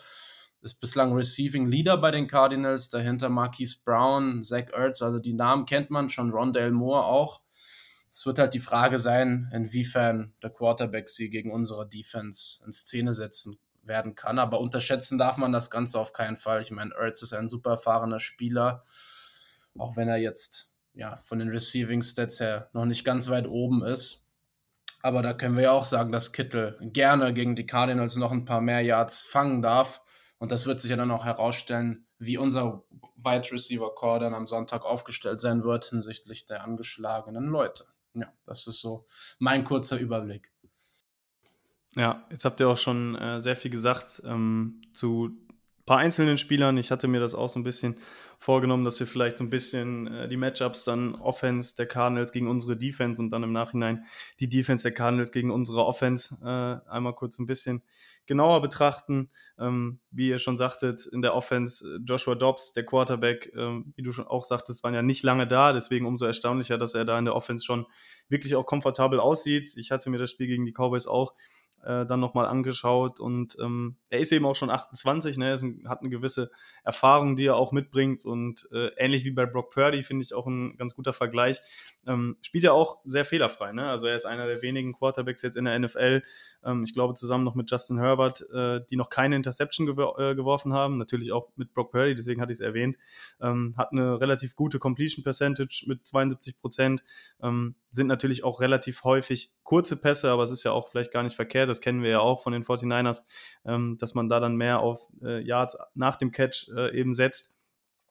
ist 0.61 0.81
bislang 0.81 1.13
Receiving 1.13 1.67
Leader 1.67 1.97
bei 1.97 2.11
den 2.11 2.27
Cardinals, 2.27 2.89
dahinter 2.89 3.29
Marquise 3.29 3.77
Brown, 3.85 4.43
Zach 4.43 4.69
Ertz, 4.73 5.01
also 5.01 5.19
die 5.19 5.33
Namen 5.33 5.65
kennt 5.65 5.89
man 5.89 6.09
schon, 6.09 6.31
Rondale 6.31 6.71
Moore 6.71 7.05
auch. 7.05 7.41
Es 8.09 8.25
wird 8.25 8.39
halt 8.39 8.53
die 8.53 8.59
Frage 8.59 8.99
sein, 8.99 9.49
inwiefern 9.53 10.33
der 10.41 10.49
Quarterback 10.49 11.09
sie 11.09 11.29
gegen 11.29 11.51
unsere 11.51 11.87
Defense 11.87 12.63
in 12.65 12.71
Szene 12.71 13.13
setzen 13.13 13.59
werden 13.83 14.15
kann. 14.15 14.39
Aber 14.39 14.59
unterschätzen 14.59 15.17
darf 15.17 15.37
man 15.37 15.51
das 15.51 15.69
Ganze 15.69 15.99
auf 15.99 16.11
keinen 16.11 16.37
Fall. 16.37 16.61
Ich 16.61 16.71
meine, 16.71 16.93
Ertz 16.95 17.21
ist 17.21 17.33
ein 17.33 17.49
super 17.49 17.71
erfahrener 17.71 18.19
Spieler, 18.19 18.83
auch 19.77 19.95
wenn 19.95 20.09
er 20.09 20.17
jetzt 20.17 20.71
ja, 20.93 21.17
von 21.17 21.39
den 21.39 21.49
Receiving 21.49 22.01
Stats 22.01 22.39
her 22.39 22.69
noch 22.73 22.85
nicht 22.85 23.05
ganz 23.05 23.29
weit 23.29 23.47
oben 23.47 23.83
ist. 23.83 24.23
Aber 25.01 25.21
da 25.21 25.33
können 25.33 25.55
wir 25.55 25.63
ja 25.63 25.71
auch 25.71 25.85
sagen, 25.85 26.11
dass 26.11 26.33
Kittel 26.33 26.77
gerne 26.81 27.33
gegen 27.33 27.55
die 27.55 27.65
Cardinals 27.65 28.17
noch 28.17 28.31
ein 28.31 28.45
paar 28.45 28.59
mehr 28.59 28.81
Yards 28.81 29.21
fangen 29.21 29.61
darf. 29.61 30.01
Und 30.39 30.51
das 30.51 30.65
wird 30.65 30.81
sich 30.81 30.91
ja 30.91 30.97
dann 30.97 31.11
auch 31.11 31.25
herausstellen, 31.25 32.05
wie 32.17 32.37
unser 32.37 32.83
Wide 33.15 33.51
Receiver 33.51 33.93
Core 33.95 34.19
dann 34.19 34.33
am 34.33 34.47
Sonntag 34.47 34.83
aufgestellt 34.83 35.39
sein 35.39 35.63
wird 35.63 35.85
hinsichtlich 35.85 36.45
der 36.45 36.63
angeschlagenen 36.63 37.45
Leute. 37.45 37.85
Ja, 38.13 38.33
das 38.45 38.67
ist 38.67 38.81
so 38.81 39.05
mein 39.39 39.63
kurzer 39.63 39.97
Überblick. 39.99 40.51
Ja, 41.95 42.27
jetzt 42.29 42.45
habt 42.45 42.59
ihr 42.59 42.69
auch 42.69 42.77
schon 42.77 43.15
äh, 43.15 43.41
sehr 43.41 43.55
viel 43.55 43.71
gesagt 43.71 44.21
ähm, 44.25 44.81
zu 44.93 45.48
paar 45.89 45.97
einzelnen 45.97 46.37
Spielern. 46.37 46.77
Ich 46.77 46.91
hatte 46.91 47.07
mir 47.07 47.19
das 47.19 47.33
auch 47.33 47.49
so 47.49 47.59
ein 47.59 47.63
bisschen 47.63 47.97
vorgenommen, 48.37 48.85
dass 48.85 48.99
wir 48.99 49.07
vielleicht 49.07 49.39
so 49.39 49.43
ein 49.43 49.49
bisschen 49.49 50.05
äh, 50.05 50.27
die 50.27 50.37
Matchups 50.37 50.83
dann 50.83 51.15
Offense 51.15 51.75
der 51.75 51.87
Cardinals 51.87 52.31
gegen 52.31 52.47
unsere 52.47 52.77
Defense 52.77 53.19
und 53.19 53.31
dann 53.31 53.41
im 53.41 53.51
Nachhinein 53.51 54.05
die 54.39 54.47
Defense 54.47 54.83
der 54.83 54.93
Cardinals 54.93 55.31
gegen 55.31 55.49
unsere 55.49 55.83
Offense 55.83 56.35
äh, 56.43 56.87
einmal 56.91 57.15
kurz 57.15 57.39
ein 57.39 57.47
bisschen 57.47 57.81
genauer 58.27 58.61
betrachten. 58.61 59.29
Ähm, 59.57 59.99
wie 60.11 60.29
ihr 60.29 60.37
schon 60.37 60.57
sagtet, 60.57 61.07
in 61.07 61.23
der 61.23 61.33
Offense 61.33 61.83
äh, 61.83 61.99
Joshua 62.05 62.35
Dobbs, 62.35 62.71
der 62.73 62.85
Quarterback, 62.85 63.51
äh, 63.55 63.81
wie 63.95 64.03
du 64.03 64.11
schon 64.11 64.27
auch 64.27 64.45
sagtest, 64.45 64.83
waren 64.83 64.93
ja 64.93 65.01
nicht 65.01 65.23
lange 65.23 65.47
da, 65.47 65.73
deswegen 65.73 66.05
umso 66.05 66.27
erstaunlicher, 66.27 66.77
dass 66.77 66.93
er 66.93 67.03
da 67.03 67.17
in 67.17 67.25
der 67.25 67.35
Offense 67.35 67.65
schon 67.65 67.87
wirklich 68.27 68.55
auch 68.55 68.67
komfortabel 68.67 69.19
aussieht. 69.19 69.73
Ich 69.75 69.89
hatte 69.89 70.11
mir 70.11 70.19
das 70.19 70.29
Spiel 70.29 70.45
gegen 70.45 70.67
die 70.67 70.71
Cowboys 70.71 71.07
auch 71.07 71.33
äh, 71.83 72.05
dann 72.05 72.19
nochmal 72.19 72.45
angeschaut 72.45 73.19
und 73.19 73.57
ähm, 73.59 73.95
er 74.09 74.19
ist 74.19 74.31
eben 74.31 74.45
auch 74.45 74.55
schon 74.55 74.69
28, 74.69 75.37
ne? 75.37 75.49
er 75.49 75.57
ein, 75.61 75.83
hat 75.87 76.01
eine 76.01 76.09
gewisse 76.09 76.51
Erfahrung, 76.83 77.35
die 77.35 77.45
er 77.45 77.55
auch 77.55 77.71
mitbringt 77.71 78.25
und 78.25 78.67
äh, 78.71 78.87
ähnlich 78.97 79.25
wie 79.25 79.31
bei 79.31 79.45
Brock 79.45 79.71
Purdy 79.71 80.03
finde 80.03 80.23
ich 80.23 80.33
auch 80.33 80.47
ein 80.47 80.75
ganz 80.77 80.95
guter 80.95 81.13
Vergleich. 81.13 81.61
Ähm, 82.07 82.37
spielt 82.41 82.63
er 82.63 82.73
auch 82.73 82.99
sehr 83.05 83.25
fehlerfrei, 83.25 83.71
ne? 83.71 83.89
also 83.89 84.07
er 84.07 84.15
ist 84.15 84.25
einer 84.25 84.47
der 84.47 84.61
wenigen 84.61 84.93
Quarterbacks 84.93 85.41
jetzt 85.41 85.57
in 85.57 85.65
der 85.65 85.77
NFL, 85.77 86.23
ähm, 86.63 86.83
ich 86.83 86.93
glaube 86.93 87.13
zusammen 87.13 87.43
noch 87.43 87.55
mit 87.55 87.69
Justin 87.69 87.99
Herbert, 87.99 88.41
äh, 88.51 88.81
die 88.89 88.95
noch 88.95 89.09
keine 89.09 89.35
Interception 89.35 89.85
gewor 89.85 90.19
äh, 90.19 90.35
geworfen 90.35 90.73
haben, 90.73 90.97
natürlich 90.97 91.31
auch 91.31 91.49
mit 91.55 91.73
Brock 91.73 91.91
Purdy, 91.91 92.15
deswegen 92.15 92.41
hatte 92.41 92.51
ich 92.51 92.59
es 92.59 92.65
erwähnt, 92.65 92.97
ähm, 93.41 93.73
hat 93.77 93.91
eine 93.91 94.19
relativ 94.19 94.55
gute 94.55 94.79
Completion 94.79 95.23
Percentage 95.23 95.85
mit 95.87 96.05
72 96.05 96.57
Prozent, 96.57 97.03
ähm, 97.41 97.75
sind 97.91 98.07
natürlich 98.07 98.43
auch 98.43 98.59
relativ 98.59 99.03
häufig 99.03 99.51
kurze 99.63 99.97
Pässe, 99.97 100.31
aber 100.31 100.43
es 100.43 100.51
ist 100.51 100.63
ja 100.63 100.71
auch 100.71 100.89
vielleicht 100.89 101.11
gar 101.11 101.23
nicht 101.23 101.35
verkehrt, 101.35 101.68
das 101.69 101.81
kennen 101.81 102.03
wir 102.03 102.09
ja 102.09 102.19
auch 102.19 102.41
von 102.41 102.53
den 102.53 102.63
49ers, 102.63 103.23
ähm, 103.65 103.97
dass 103.99 104.13
man 104.13 104.27
da 104.27 104.39
dann 104.39 104.55
mehr 104.55 104.79
auf 104.79 105.09
äh, 105.23 105.41
Yards 105.41 105.77
nach 105.93 106.15
dem 106.17 106.31
Catch 106.31 106.69
äh, 106.75 106.97
eben 106.97 107.13
setzt. 107.13 107.55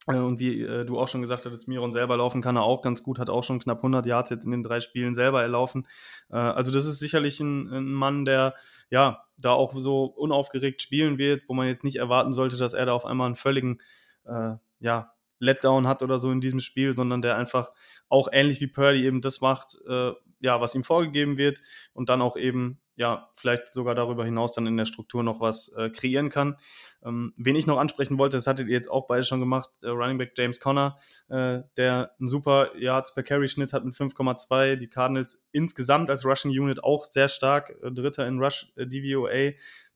Äh, 0.08 0.16
und 0.16 0.38
wie 0.38 0.62
äh, 0.62 0.84
du 0.84 0.98
auch 0.98 1.08
schon 1.08 1.20
gesagt 1.20 1.44
hattest, 1.46 1.68
Miron 1.68 1.92
selber 1.92 2.16
laufen 2.16 2.40
kann 2.42 2.56
er 2.56 2.62
auch 2.62 2.82
ganz 2.82 3.02
gut, 3.02 3.18
hat 3.18 3.30
auch 3.30 3.44
schon 3.44 3.60
knapp 3.60 3.78
100 3.78 4.06
Yards 4.06 4.30
jetzt 4.30 4.44
in 4.44 4.50
den 4.50 4.62
drei 4.62 4.80
Spielen 4.80 5.14
selber 5.14 5.42
erlaufen. 5.42 5.86
Äh, 6.30 6.36
also 6.36 6.72
das 6.72 6.86
ist 6.86 6.98
sicherlich 6.98 7.40
ein, 7.40 7.68
ein, 7.68 7.92
Mann, 7.92 8.24
der 8.24 8.54
ja 8.90 9.24
da 9.36 9.52
auch 9.52 9.74
so 9.76 10.04
unaufgeregt 10.04 10.82
spielen 10.82 11.18
wird, 11.18 11.42
wo 11.48 11.54
man 11.54 11.68
jetzt 11.68 11.84
nicht 11.84 11.96
erwarten 11.96 12.32
sollte, 12.32 12.56
dass 12.56 12.72
er 12.72 12.86
da 12.86 12.92
auf 12.92 13.04
einmal 13.04 13.26
einen 13.26 13.36
völligen 13.36 13.78
äh, 14.24 14.54
ja, 14.80 15.12
Letdown 15.40 15.86
hat 15.86 16.02
oder 16.02 16.18
so 16.18 16.30
in 16.30 16.40
diesem 16.40 16.60
Spiel, 16.60 16.94
sondern 16.96 17.22
der 17.22 17.36
einfach 17.36 17.70
auch 18.08 18.28
ähnlich 18.32 18.60
wie 18.60 18.66
Purdy 18.66 19.04
eben 19.04 19.20
das 19.20 19.40
macht, 19.40 19.78
äh, 19.88 20.12
ja, 20.40 20.60
was 20.60 20.74
ihm 20.74 20.84
vorgegeben 20.84 21.38
wird 21.38 21.60
und 21.92 22.08
dann 22.08 22.22
auch 22.22 22.36
eben 22.36 22.80
ja, 22.98 23.30
vielleicht 23.36 23.72
sogar 23.72 23.94
darüber 23.94 24.24
hinaus 24.24 24.52
dann 24.52 24.66
in 24.66 24.76
der 24.76 24.84
Struktur 24.84 25.22
noch 25.22 25.40
was 25.40 25.68
äh, 25.68 25.88
kreieren 25.88 26.30
kann. 26.30 26.56
Ähm, 27.04 27.32
wen 27.36 27.54
ich 27.54 27.64
noch 27.64 27.78
ansprechen 27.78 28.18
wollte, 28.18 28.36
das 28.36 28.48
hattet 28.48 28.66
ihr 28.66 28.74
jetzt 28.74 28.90
auch 28.90 29.06
beide 29.06 29.22
schon 29.22 29.38
gemacht, 29.38 29.70
äh, 29.84 29.88
Running 29.88 30.18
Back 30.18 30.32
James 30.36 30.58
Conner, 30.58 30.98
äh, 31.28 31.60
der 31.76 32.10
einen 32.18 32.26
super 32.26 32.76
Yards 32.76 33.14
per 33.14 33.22
Carry 33.22 33.48
Schnitt 33.48 33.72
hat 33.72 33.84
mit 33.84 33.94
5,2. 33.94 34.74
Die 34.74 34.88
Cardinals 34.88 35.46
insgesamt 35.52 36.10
als 36.10 36.24
Rushing 36.24 36.50
Unit 36.50 36.82
auch 36.82 37.04
sehr 37.04 37.28
stark, 37.28 37.70
äh, 37.84 37.92
Dritter 37.92 38.26
in 38.26 38.40
Rush 38.40 38.72
äh, 38.74 38.84
DVOA. 38.84 39.52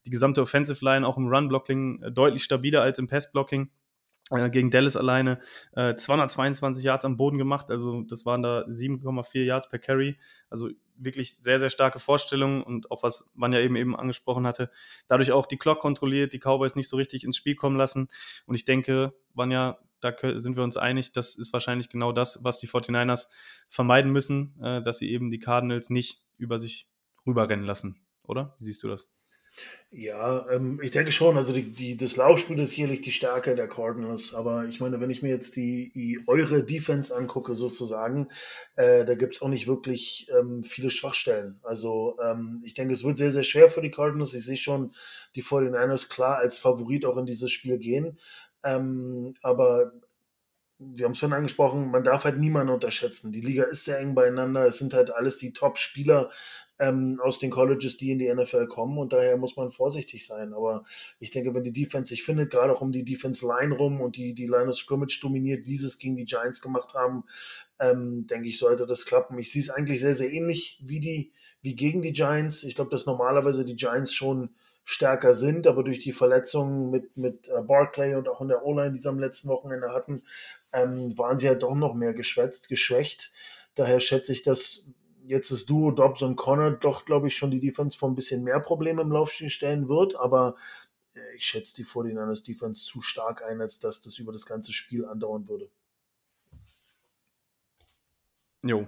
Die 0.07 0.11
gesamte 0.11 0.41
Offensive 0.41 0.85
Line 0.85 1.05
auch 1.05 1.17
im 1.17 1.27
Run 1.27 1.49
Blocking 1.49 2.03
äh, 2.05 2.13
deutlich 2.13 2.45
stabiler 2.45 2.83
als 2.83 3.01
im 3.01 3.09
Pass 3.09 3.33
Blocking 3.33 3.69
gegen 4.51 4.71
Dallas 4.71 4.97
alleine 4.97 5.41
äh, 5.73 5.95
222 5.95 6.85
Yards 6.85 7.05
am 7.05 7.19
Boden 7.19 7.37
gemacht, 7.37 7.71
also 7.71 8.01
das 8.03 8.25
waren 8.25 8.41
da 8.41 8.65
7,4 8.67 9.43
Yards 9.43 9.69
per 9.69 9.79
Carry, 9.79 10.17
also 10.49 10.71
wirklich 10.97 11.37
sehr, 11.39 11.59
sehr 11.59 11.71
starke 11.71 11.99
Vorstellungen 11.99 12.63
und 12.63 12.91
auch 12.91 13.03
was 13.03 13.31
Vanja 13.35 13.61
eben 13.61 13.77
eben 13.77 13.97
angesprochen 13.97 14.47
hatte, 14.47 14.71
dadurch 15.09 15.33
auch 15.33 15.47
die 15.47 15.57
Clock 15.57 15.81
kontrolliert, 15.81 16.33
die 16.33 16.39
Cowboys 16.39 16.77
nicht 16.77 16.89
so 16.89 16.97
richtig 16.97 17.25
ins 17.25 17.37
Spiel 17.37 17.55
kommen 17.55 17.77
lassen. 17.77 18.09
Und 18.47 18.55
ich 18.55 18.65
denke, 18.65 19.15
Vanja, 19.35 19.79
da 20.01 20.15
sind 20.35 20.57
wir 20.57 20.65
uns 20.65 20.77
einig, 20.77 21.13
das 21.13 21.37
ist 21.37 21.53
wahrscheinlich 21.53 21.89
genau 21.89 22.13
das, 22.13 22.43
was 22.43 22.59
die 22.59 22.69
49ers 22.69 23.29
vermeiden 23.69 24.11
müssen, 24.11 24.61
äh, 24.61 24.83
dass 24.83 24.99
sie 24.99 25.11
eben 25.11 25.31
die 25.31 25.39
Cardinals 25.39 25.91
nicht 25.91 26.23
über 26.39 26.59
sich 26.59 26.89
rüberrennen 27.27 27.65
lassen, 27.65 28.01
oder? 28.25 28.55
Wie 28.59 28.65
siehst 28.65 28.83
du 28.83 28.89
das? 28.89 29.09
Ja, 29.95 30.49
ähm, 30.51 30.81
ich 30.83 30.91
denke 30.91 31.13
schon. 31.13 31.37
Also 31.37 31.53
die, 31.53 31.65
die, 31.65 31.99
das 31.99 32.17
Laufspiel 32.17 32.59
ist 32.59 32.71
sicherlich 32.71 33.03
die 33.03 33.13
Stärke 33.13 33.55
der 33.55 33.69
Cardinals. 33.69 34.35
Aber 34.35 34.65
ich 34.65 34.81
meine, 34.81 35.01
wenn 35.01 35.11
ich 35.11 35.23
mir 35.23 35.29
jetzt 35.29 35.55
die, 35.55 35.93
die 35.95 36.19
eure 36.27 36.65
Defense 36.65 37.15
angucke, 37.15 37.55
sozusagen, 37.55 38.29
äh, 38.77 39.05
da 39.05 39.15
gibt 39.15 39.35
es 39.35 39.43
auch 39.43 39.49
nicht 39.49 39.67
wirklich 39.67 40.31
ähm, 40.35 40.63
viele 40.63 40.91
Schwachstellen. 40.91 41.61
Also 41.63 42.17
ähm, 42.25 42.63
ich 42.65 42.73
denke, 42.73 42.95
es 42.95 43.05
wird 43.05 43.19
sehr, 43.19 43.31
sehr 43.31 43.43
schwer 43.43 43.69
für 43.69 43.83
die 43.83 43.91
Cardinals. 43.91 44.33
Ich 44.33 44.47
sehe 44.47 44.57
schon 44.57 44.93
die 45.37 45.43
49ers 45.43 46.09
klar 46.09 46.39
als 46.39 46.57
Favorit 46.57 47.05
auch 47.05 47.19
in 47.19 47.27
dieses 47.27 47.51
Spiel 47.51 47.77
gehen. 47.77 48.19
Ähm, 48.65 49.35
aber 49.43 49.93
wir 50.79 51.05
haben 51.05 51.13
es 51.13 51.19
schon 51.19 51.33
angesprochen, 51.33 51.91
man 51.91 52.03
darf 52.03 52.25
halt 52.25 52.39
niemanden 52.39 52.73
unterschätzen. 52.73 53.31
Die 53.31 53.41
Liga 53.41 53.65
ist 53.65 53.85
sehr 53.85 53.99
eng 53.99 54.15
beieinander. 54.15 54.67
Es 54.67 54.79
sind 54.79 54.95
halt 54.95 55.11
alles 55.11 55.37
die 55.37 55.53
Top-Spieler 55.53 56.31
ähm, 56.83 57.21
aus 57.23 57.39
den 57.39 57.51
Colleges, 57.51 57.97
die 57.97 58.11
in 58.11 58.19
die 58.19 58.33
NFL 58.33 58.67
kommen 58.67 58.99
und 58.99 59.13
daher 59.13 59.37
muss 59.37 59.57
man 59.57 59.71
vorsichtig 59.71 60.27
sein. 60.27 60.53
Aber 60.53 60.85
ich 61.21 61.31
denke, 61.31 61.55
wenn 61.55 61.63
die 61.63 61.73
Defense 61.73 62.09
sich 62.09 62.25
findet, 62.25 62.51
gerade 62.51 62.73
auch 62.73 62.81
um 62.81 62.91
die 62.91 63.05
Defense-Line 63.05 63.77
rum 63.77 64.01
und 64.01 64.17
die, 64.17 64.35
die 64.35 64.47
Line 64.47 64.69
of 64.69 64.75
Scrimmage 64.75 65.21
dominiert, 65.23 65.65
wie 65.65 65.77
sie 65.77 65.87
es 65.87 65.99
gegen 65.99 66.17
die 66.17 66.25
Giants 66.25 66.61
gemacht 66.61 66.95
haben, 66.95 67.23
ähm, 67.79 68.27
denke 68.27 68.49
ich, 68.49 68.59
sollte 68.59 68.85
das 68.85 69.07
klappen. 69.07 69.39
Ich 69.39 69.53
sehe 69.53 69.63
es 69.63 69.71
eigentlich 69.71 70.01
sehr, 70.01 70.15
sehr 70.15 70.33
ähnlich 70.33 70.83
wie, 70.85 70.99
die, 70.99 71.31
wie 71.61 71.77
gegen 71.77 72.03
die 72.03 72.13
Giants. 72.13 72.65
Ich 72.65 72.75
glaube, 72.75 72.91
dass 72.91 73.07
normalerweise 73.07 73.65
die 73.65 73.77
Giants 73.77 74.13
schon 74.13 74.51
stärker 74.83 75.35
sind, 75.35 75.69
aber 75.69 75.85
durch 75.85 76.01
die 76.01 76.11
Verletzungen 76.11 76.91
mit, 76.91 77.17
mit 77.17 77.49
äh, 77.49 77.63
Barclay 77.63 78.17
und 78.17 78.29
auch 78.29 78.41
in 78.41 78.49
der 78.49 78.65
O-Line, 78.67 78.91
die 78.91 78.99
sie 78.99 79.09
am 79.09 79.21
letzten 79.21 79.49
Wochenende 79.49 79.93
hatten, 79.93 80.25
ähm, 80.73 81.17
waren 81.17 81.39
sie 81.39 81.47
ja 81.47 81.55
doch 81.55 81.77
noch 81.77 81.95
mehr 81.95 82.13
geschwätzt, 82.13 82.69
geschwächt. 82.69 83.33
Daher 83.77 84.01
schätze 84.01 84.33
ich, 84.33 84.43
dass 84.43 84.91
jetzt 85.25 85.51
das 85.51 85.67
Duo 85.67 85.91
Dobbs 85.91 86.23
und 86.23 86.37
Connor 86.37 86.73
doch, 86.73 87.05
glaube 87.05 87.29
ich, 87.29 87.37
schon 87.37 87.51
die 87.51 87.61
Defense 87.61 87.97
vor 87.97 88.09
ein 88.09 88.15
bisschen 88.15 88.45
mehr 88.45 88.61
Probleme 88.61 89.03
im 89.03 89.13
Laufspiel 89.13 89.51
stellen 89.51 89.89
wird, 89.89 90.17
aber 90.17 90.57
äh, 91.15 91.21
ich 91.37 91.45
schätze 91.45 91.75
die 91.77 91.85
49ers 91.85 92.45
Defense 92.45 92.85
zu 92.85 93.03
stark 93.03 93.43
ein, 93.43 93.61
als 93.61 93.79
dass 93.79 94.01
das 94.01 94.19
über 94.19 94.33
das 94.33 94.47
ganze 94.47 94.73
Spiel 94.73 95.05
andauern 95.05 95.49
würde. 95.49 95.71
Jo. 98.63 98.87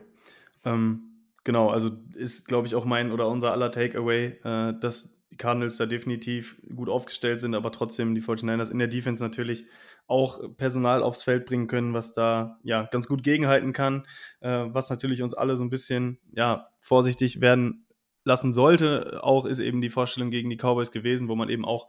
Ähm, 0.65 1.27
genau, 1.43 1.71
also 1.71 1.91
ist, 2.15 2.47
glaube 2.47 2.67
ich, 2.67 2.75
auch 2.75 2.85
mein 2.85 3.13
oder 3.13 3.29
unser 3.29 3.53
aller 3.53 3.73
Takeaway, 3.73 4.39
äh, 4.45 4.79
dass 4.79 5.15
die 5.35 5.39
Cardinals 5.39 5.79
da 5.79 5.87
definitiv 5.87 6.57
gut 6.77 6.89
aufgestellt 6.89 7.41
sind, 7.41 7.57
aber 7.57 7.73
trotzdem 7.73 8.15
die 8.15 8.23
49ers 8.23 8.71
in 8.71 8.79
der 8.79 8.87
Defense 8.87 9.23
natürlich 9.23 9.65
auch 10.07 10.41
Personal 10.57 11.03
aufs 11.03 11.25
Feld 11.25 11.45
bringen 11.45 11.67
können, 11.67 11.93
was 11.93 12.13
da 12.13 12.61
ja 12.63 12.85
ganz 12.85 13.09
gut 13.09 13.25
gegenhalten 13.25 13.73
kann, 13.73 14.07
äh, 14.41 14.67
was 14.69 14.91
natürlich 14.91 15.23
uns 15.23 15.35
alle 15.35 15.57
so 15.57 15.65
ein 15.65 15.71
bisschen 15.71 16.21
ja 16.37 16.69
vorsichtig 16.81 17.41
werden 17.41 17.89
lassen 18.23 18.53
sollte. 18.53 19.25
Auch 19.25 19.45
ist 19.45 19.59
eben 19.59 19.81
die 19.81 19.91
Vorstellung 19.91 20.31
gegen 20.31 20.51
die 20.51 20.57
Cowboys 20.57 20.93
gewesen, 20.93 21.29
wo 21.29 21.35
man 21.35 21.49
eben 21.49 21.65
auch 21.65 21.89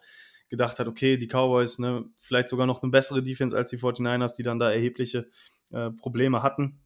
gedacht 0.50 0.80
hat, 0.80 0.88
okay, 0.88 1.18
die 1.18 1.28
Cowboys, 1.28 1.78
ne, 1.78 2.06
vielleicht 2.18 2.50
sogar 2.50 2.66
noch 2.66 2.82
eine 2.82 2.90
bessere 2.90 3.22
Defense 3.22 3.56
als 3.56 3.70
die 3.70 3.78
49ers, 3.78 4.36
die 4.36 4.44
dann 4.44 4.58
da 4.58 4.72
erhebliche 4.72 5.30
äh, 5.72 5.92
Probleme 5.92 6.42
hatten 6.42 6.85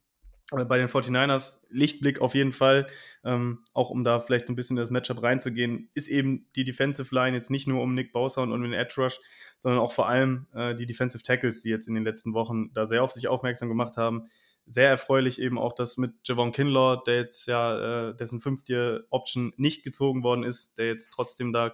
bei 0.51 0.77
den 0.77 0.87
49ers, 0.87 1.61
Lichtblick 1.69 2.21
auf 2.21 2.33
jeden 2.33 2.51
Fall, 2.51 2.87
ähm, 3.23 3.63
auch 3.73 3.89
um 3.89 4.03
da 4.03 4.19
vielleicht 4.19 4.49
ein 4.49 4.55
bisschen 4.55 4.77
in 4.77 4.81
das 4.81 4.89
Matchup 4.89 5.21
reinzugehen, 5.21 5.89
ist 5.93 6.07
eben 6.07 6.47
die 6.55 6.63
Defensive 6.63 7.13
Line 7.13 7.35
jetzt 7.35 7.51
nicht 7.51 7.67
nur 7.67 7.81
um 7.81 7.93
Nick 7.93 8.11
Bosa 8.11 8.41
und 8.41 8.51
um 8.51 8.61
den 8.63 8.73
Edge 8.73 8.95
Rush, 8.97 9.19
sondern 9.59 9.79
auch 9.79 9.91
vor 9.91 10.09
allem 10.09 10.47
äh, 10.53 10.73
die 10.73 10.85
Defensive 10.85 11.23
Tackles, 11.23 11.61
die 11.61 11.69
jetzt 11.69 11.87
in 11.87 11.93
den 11.93 12.03
letzten 12.03 12.33
Wochen 12.33 12.73
da 12.73 12.85
sehr 12.85 13.03
auf 13.03 13.11
sich 13.11 13.27
aufmerksam 13.27 13.69
gemacht 13.69 13.97
haben. 13.97 14.25
Sehr 14.65 14.89
erfreulich 14.89 15.39
eben 15.39 15.57
auch 15.57 15.73
das 15.73 15.97
mit 15.97 16.13
Javon 16.25 16.51
Kinlaw, 16.51 17.01
der 17.05 17.17
jetzt 17.17 17.47
ja, 17.47 18.09
äh, 18.09 18.15
dessen 18.15 18.39
fünfte 18.39 19.07
Option 19.09 19.53
nicht 19.57 19.83
gezogen 19.83 20.23
worden 20.23 20.43
ist, 20.43 20.77
der 20.77 20.87
jetzt 20.87 21.09
trotzdem 21.09 21.53
da 21.53 21.73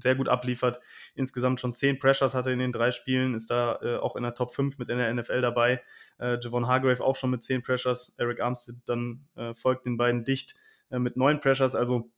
sehr 0.00 0.14
gut 0.14 0.28
abliefert. 0.28 0.80
Insgesamt 1.14 1.60
schon 1.60 1.74
zehn 1.74 1.98
Pressures 1.98 2.34
hatte 2.34 2.50
in 2.50 2.58
den 2.58 2.72
drei 2.72 2.90
Spielen, 2.90 3.34
ist 3.34 3.50
da 3.50 3.78
äh, 3.82 3.96
auch 3.96 4.16
in 4.16 4.22
der 4.22 4.34
Top 4.34 4.54
5 4.54 4.78
mit 4.78 4.88
in 4.88 4.98
der 4.98 5.12
NFL 5.12 5.40
dabei. 5.40 5.82
Äh, 6.18 6.38
Javon 6.40 6.66
Hargrave 6.66 7.02
auch 7.02 7.16
schon 7.16 7.30
mit 7.30 7.42
zehn 7.42 7.62
Pressures. 7.62 8.14
Eric 8.18 8.40
Armstead 8.40 8.76
dann 8.86 9.26
äh, 9.36 9.54
folgt 9.54 9.86
den 9.86 9.96
beiden 9.96 10.24
dicht 10.24 10.54
äh, 10.90 10.98
mit 10.98 11.16
neun 11.16 11.40
Pressures. 11.40 11.74
Also 11.74 12.10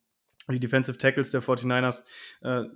die 0.49 0.61
Defensive 0.61 0.99
Tackles 0.99 1.31
der 1.31 1.43
49ers 1.43 2.05
äh, 2.43 2.69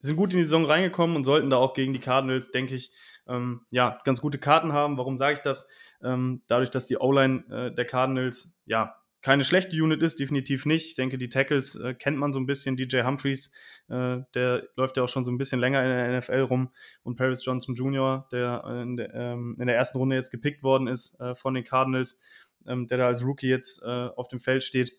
sind 0.00 0.16
gut 0.16 0.32
in 0.32 0.38
die 0.38 0.44
Saison 0.44 0.64
reingekommen 0.64 1.16
und 1.16 1.24
sollten 1.24 1.50
da 1.50 1.56
auch 1.56 1.74
gegen 1.74 1.92
die 1.92 1.98
Cardinals, 1.98 2.50
denke 2.50 2.74
ich, 2.74 2.92
ähm, 3.26 3.62
ja, 3.70 4.00
ganz 4.04 4.20
gute 4.20 4.38
Karten 4.38 4.72
haben. 4.72 4.96
Warum 4.96 5.16
sage 5.16 5.34
ich 5.34 5.40
das? 5.40 5.66
Ähm, 6.02 6.42
dadurch, 6.46 6.70
dass 6.70 6.86
die 6.86 6.98
O-Line 6.98 7.44
äh, 7.50 7.74
der 7.74 7.84
Cardinals, 7.84 8.60
ja, 8.64 8.94
keine 9.20 9.44
schlechte 9.44 9.76
Unit 9.82 10.02
ist, 10.02 10.20
definitiv 10.20 10.64
nicht. 10.66 10.86
Ich 10.86 10.94
denke, 10.94 11.18
die 11.18 11.28
Tackles 11.28 11.74
äh, 11.76 11.94
kennt 11.94 12.18
man 12.18 12.32
so 12.32 12.38
ein 12.38 12.46
bisschen. 12.46 12.76
DJ 12.76 13.02
Humphreys, 13.02 13.50
äh, 13.88 14.18
der 14.34 14.68
läuft 14.76 14.96
ja 14.96 15.02
auch 15.02 15.08
schon 15.08 15.24
so 15.24 15.32
ein 15.32 15.38
bisschen 15.38 15.60
länger 15.60 15.82
in 15.82 15.88
der 15.88 16.18
NFL 16.18 16.40
rum. 16.40 16.70
Und 17.02 17.16
Paris 17.16 17.44
Johnson 17.44 17.74
Jr., 17.74 18.28
der, 18.30 18.64
in 18.82 18.96
der, 18.96 19.14
ähm, 19.14 19.56
in 19.58 19.66
der 19.66 19.76
ersten 19.76 19.98
Runde 19.98 20.16
jetzt 20.16 20.30
gepickt 20.30 20.62
worden 20.62 20.86
ist 20.86 21.18
äh, 21.20 21.34
von 21.34 21.54
den 21.54 21.64
Cardinals, 21.64 22.18
ähm, 22.66 22.86
der 22.86 22.98
da 22.98 23.06
als 23.06 23.24
Rookie 23.24 23.48
jetzt 23.48 23.82
äh, 23.82 23.86
auf 23.86 24.28
dem 24.28 24.40
Feld 24.40 24.62
steht 24.62 24.92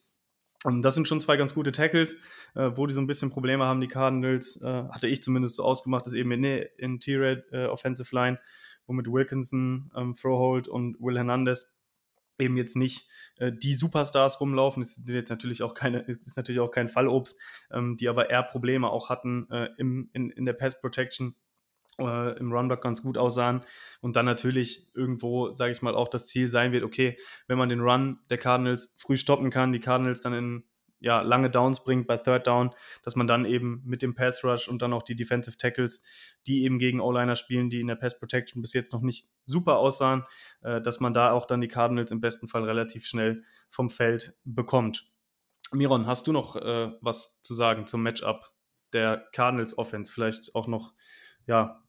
und 0.66 0.82
das 0.82 0.96
sind 0.96 1.08
schon 1.08 1.22
zwei 1.22 1.38
ganz 1.38 1.54
gute 1.54 1.72
Tackles, 1.72 2.16
äh, 2.54 2.72
wo 2.76 2.86
die 2.86 2.94
so 2.94 3.00
ein 3.00 3.08
bisschen 3.08 3.30
Probleme 3.30 3.66
haben, 3.66 3.80
die 3.80 3.88
Cardinals, 3.88 4.62
äh, 4.62 4.84
hatte 4.90 5.08
ich 5.08 5.24
zumindest 5.24 5.56
so 5.56 5.64
ausgemacht, 5.64 6.06
ist 6.06 6.16
eben 6.16 6.32
in 6.32 6.44
Interior 6.78 7.38
äh, 7.52 7.68
Offensive 7.68 8.14
Line, 8.14 8.40
wo 8.86 8.94
mit 8.94 9.08
Wilkinson, 9.08 9.90
ähm, 9.96 10.14
Froholt 10.16 10.68
und 10.68 11.00
Will 11.00 11.16
Hernandez 11.16 11.74
eben 12.40 12.58
jetzt 12.58 12.76
nicht 12.76 13.10
äh, 13.38 13.52
die 13.52 13.74
Superstars 13.74 14.40
rumlaufen. 14.42 14.84
Das 14.84 14.98
ist 14.98 15.10
jetzt 15.10 15.30
natürlich 15.30 15.64
auch 15.64 15.74
keine, 15.74 16.00
ist 16.00 16.38
natürlich 16.38 16.60
auch 16.60 16.72
kein 16.72 16.90
Fallobst, 16.90 17.40
ähm, 17.72 17.98
die 17.98 18.10
aber 18.10 18.30
eher 18.30 18.44
Probleme 18.44 18.90
auch 18.90 19.10
hatten 19.10 19.50
äh, 19.52 19.70
im, 19.78 20.10
in, 20.14 20.30
in 20.30 20.46
der 20.46 20.54
Pass 20.54 20.80
Protection 20.80 21.36
äh, 22.00 22.38
im 22.38 22.52
Runback 22.52 22.82
ganz 22.82 23.02
gut 23.02 23.18
aussahen 23.18 23.62
und 24.02 24.16
dann 24.16 24.26
natürlich 24.26 24.90
irgendwo, 24.94 25.56
sage 25.56 25.72
ich 25.72 25.82
mal, 25.82 25.96
auch 25.96 26.08
das 26.08 26.28
Ziel 26.28 26.48
sein 26.48 26.72
wird, 26.72 26.84
okay, 26.84 27.18
wenn 27.48 27.58
man 27.58 27.70
den 27.70 27.82
Run 27.82 28.20
der 28.30 28.38
Cardinals 28.38 28.96
früh 28.98 29.18
stoppen 29.18 29.50
kann, 29.50 29.74
die 29.74 29.80
Cardinals 29.80 30.22
dann 30.22 30.34
in 30.34 30.64
ja, 31.00 31.22
lange 31.22 31.50
Downs 31.50 31.84
bringt 31.84 32.08
bei 32.08 32.18
Third 32.18 32.48
Down, 32.48 32.72
dass 33.04 33.16
man 33.16 33.28
dann 33.28 33.46
eben 33.46 33.82
mit 33.86 34.02
dem 34.02 34.16
Pass 34.16 34.44
Rush 34.44 34.68
und 34.68 34.82
dann 34.82 34.94
auch 34.94 35.04
die 35.04 35.16
Defensive 35.16 35.58
Tackles, 35.58 36.02
die 36.46 36.64
eben 36.64 36.80
gegen 36.80 37.00
O-Liner 37.00 37.36
spielen, 37.36 37.70
die 37.70 37.80
in 37.80 37.88
der 37.88 37.96
Pass 37.96 38.20
Protection 38.20 38.62
bis 38.62 38.74
jetzt 38.74 38.92
noch 38.92 39.02
nicht 39.02 39.28
super 39.46 39.78
aussahen, 39.78 40.26
äh, 40.62 40.82
dass 40.82 41.00
man 41.00 41.14
da 41.14 41.32
auch 41.32 41.46
dann 41.46 41.62
die 41.62 41.68
Cardinals 41.68 42.12
im 42.12 42.22
besten 42.22 42.48
Fall 42.48 42.64
relativ 42.64 43.06
schnell 43.06 43.44
vom 43.70 43.90
Feld 43.90 44.36
bekommt. 44.44 45.10
Miron, 45.72 46.08
hast 46.08 46.28
du 46.28 46.32
noch 46.32 46.56
äh, 46.56 46.92
was 47.02 47.40
zu 47.42 47.54
sagen 47.54 47.86
zum 47.86 48.02
Matchup 48.02 48.52
der 48.94 49.28
Cardinals 49.34 49.78
Offense? 49.78 50.12
Vielleicht 50.12 50.56
auch 50.56 50.68
noch, 50.68 50.94
ja, 51.46 51.84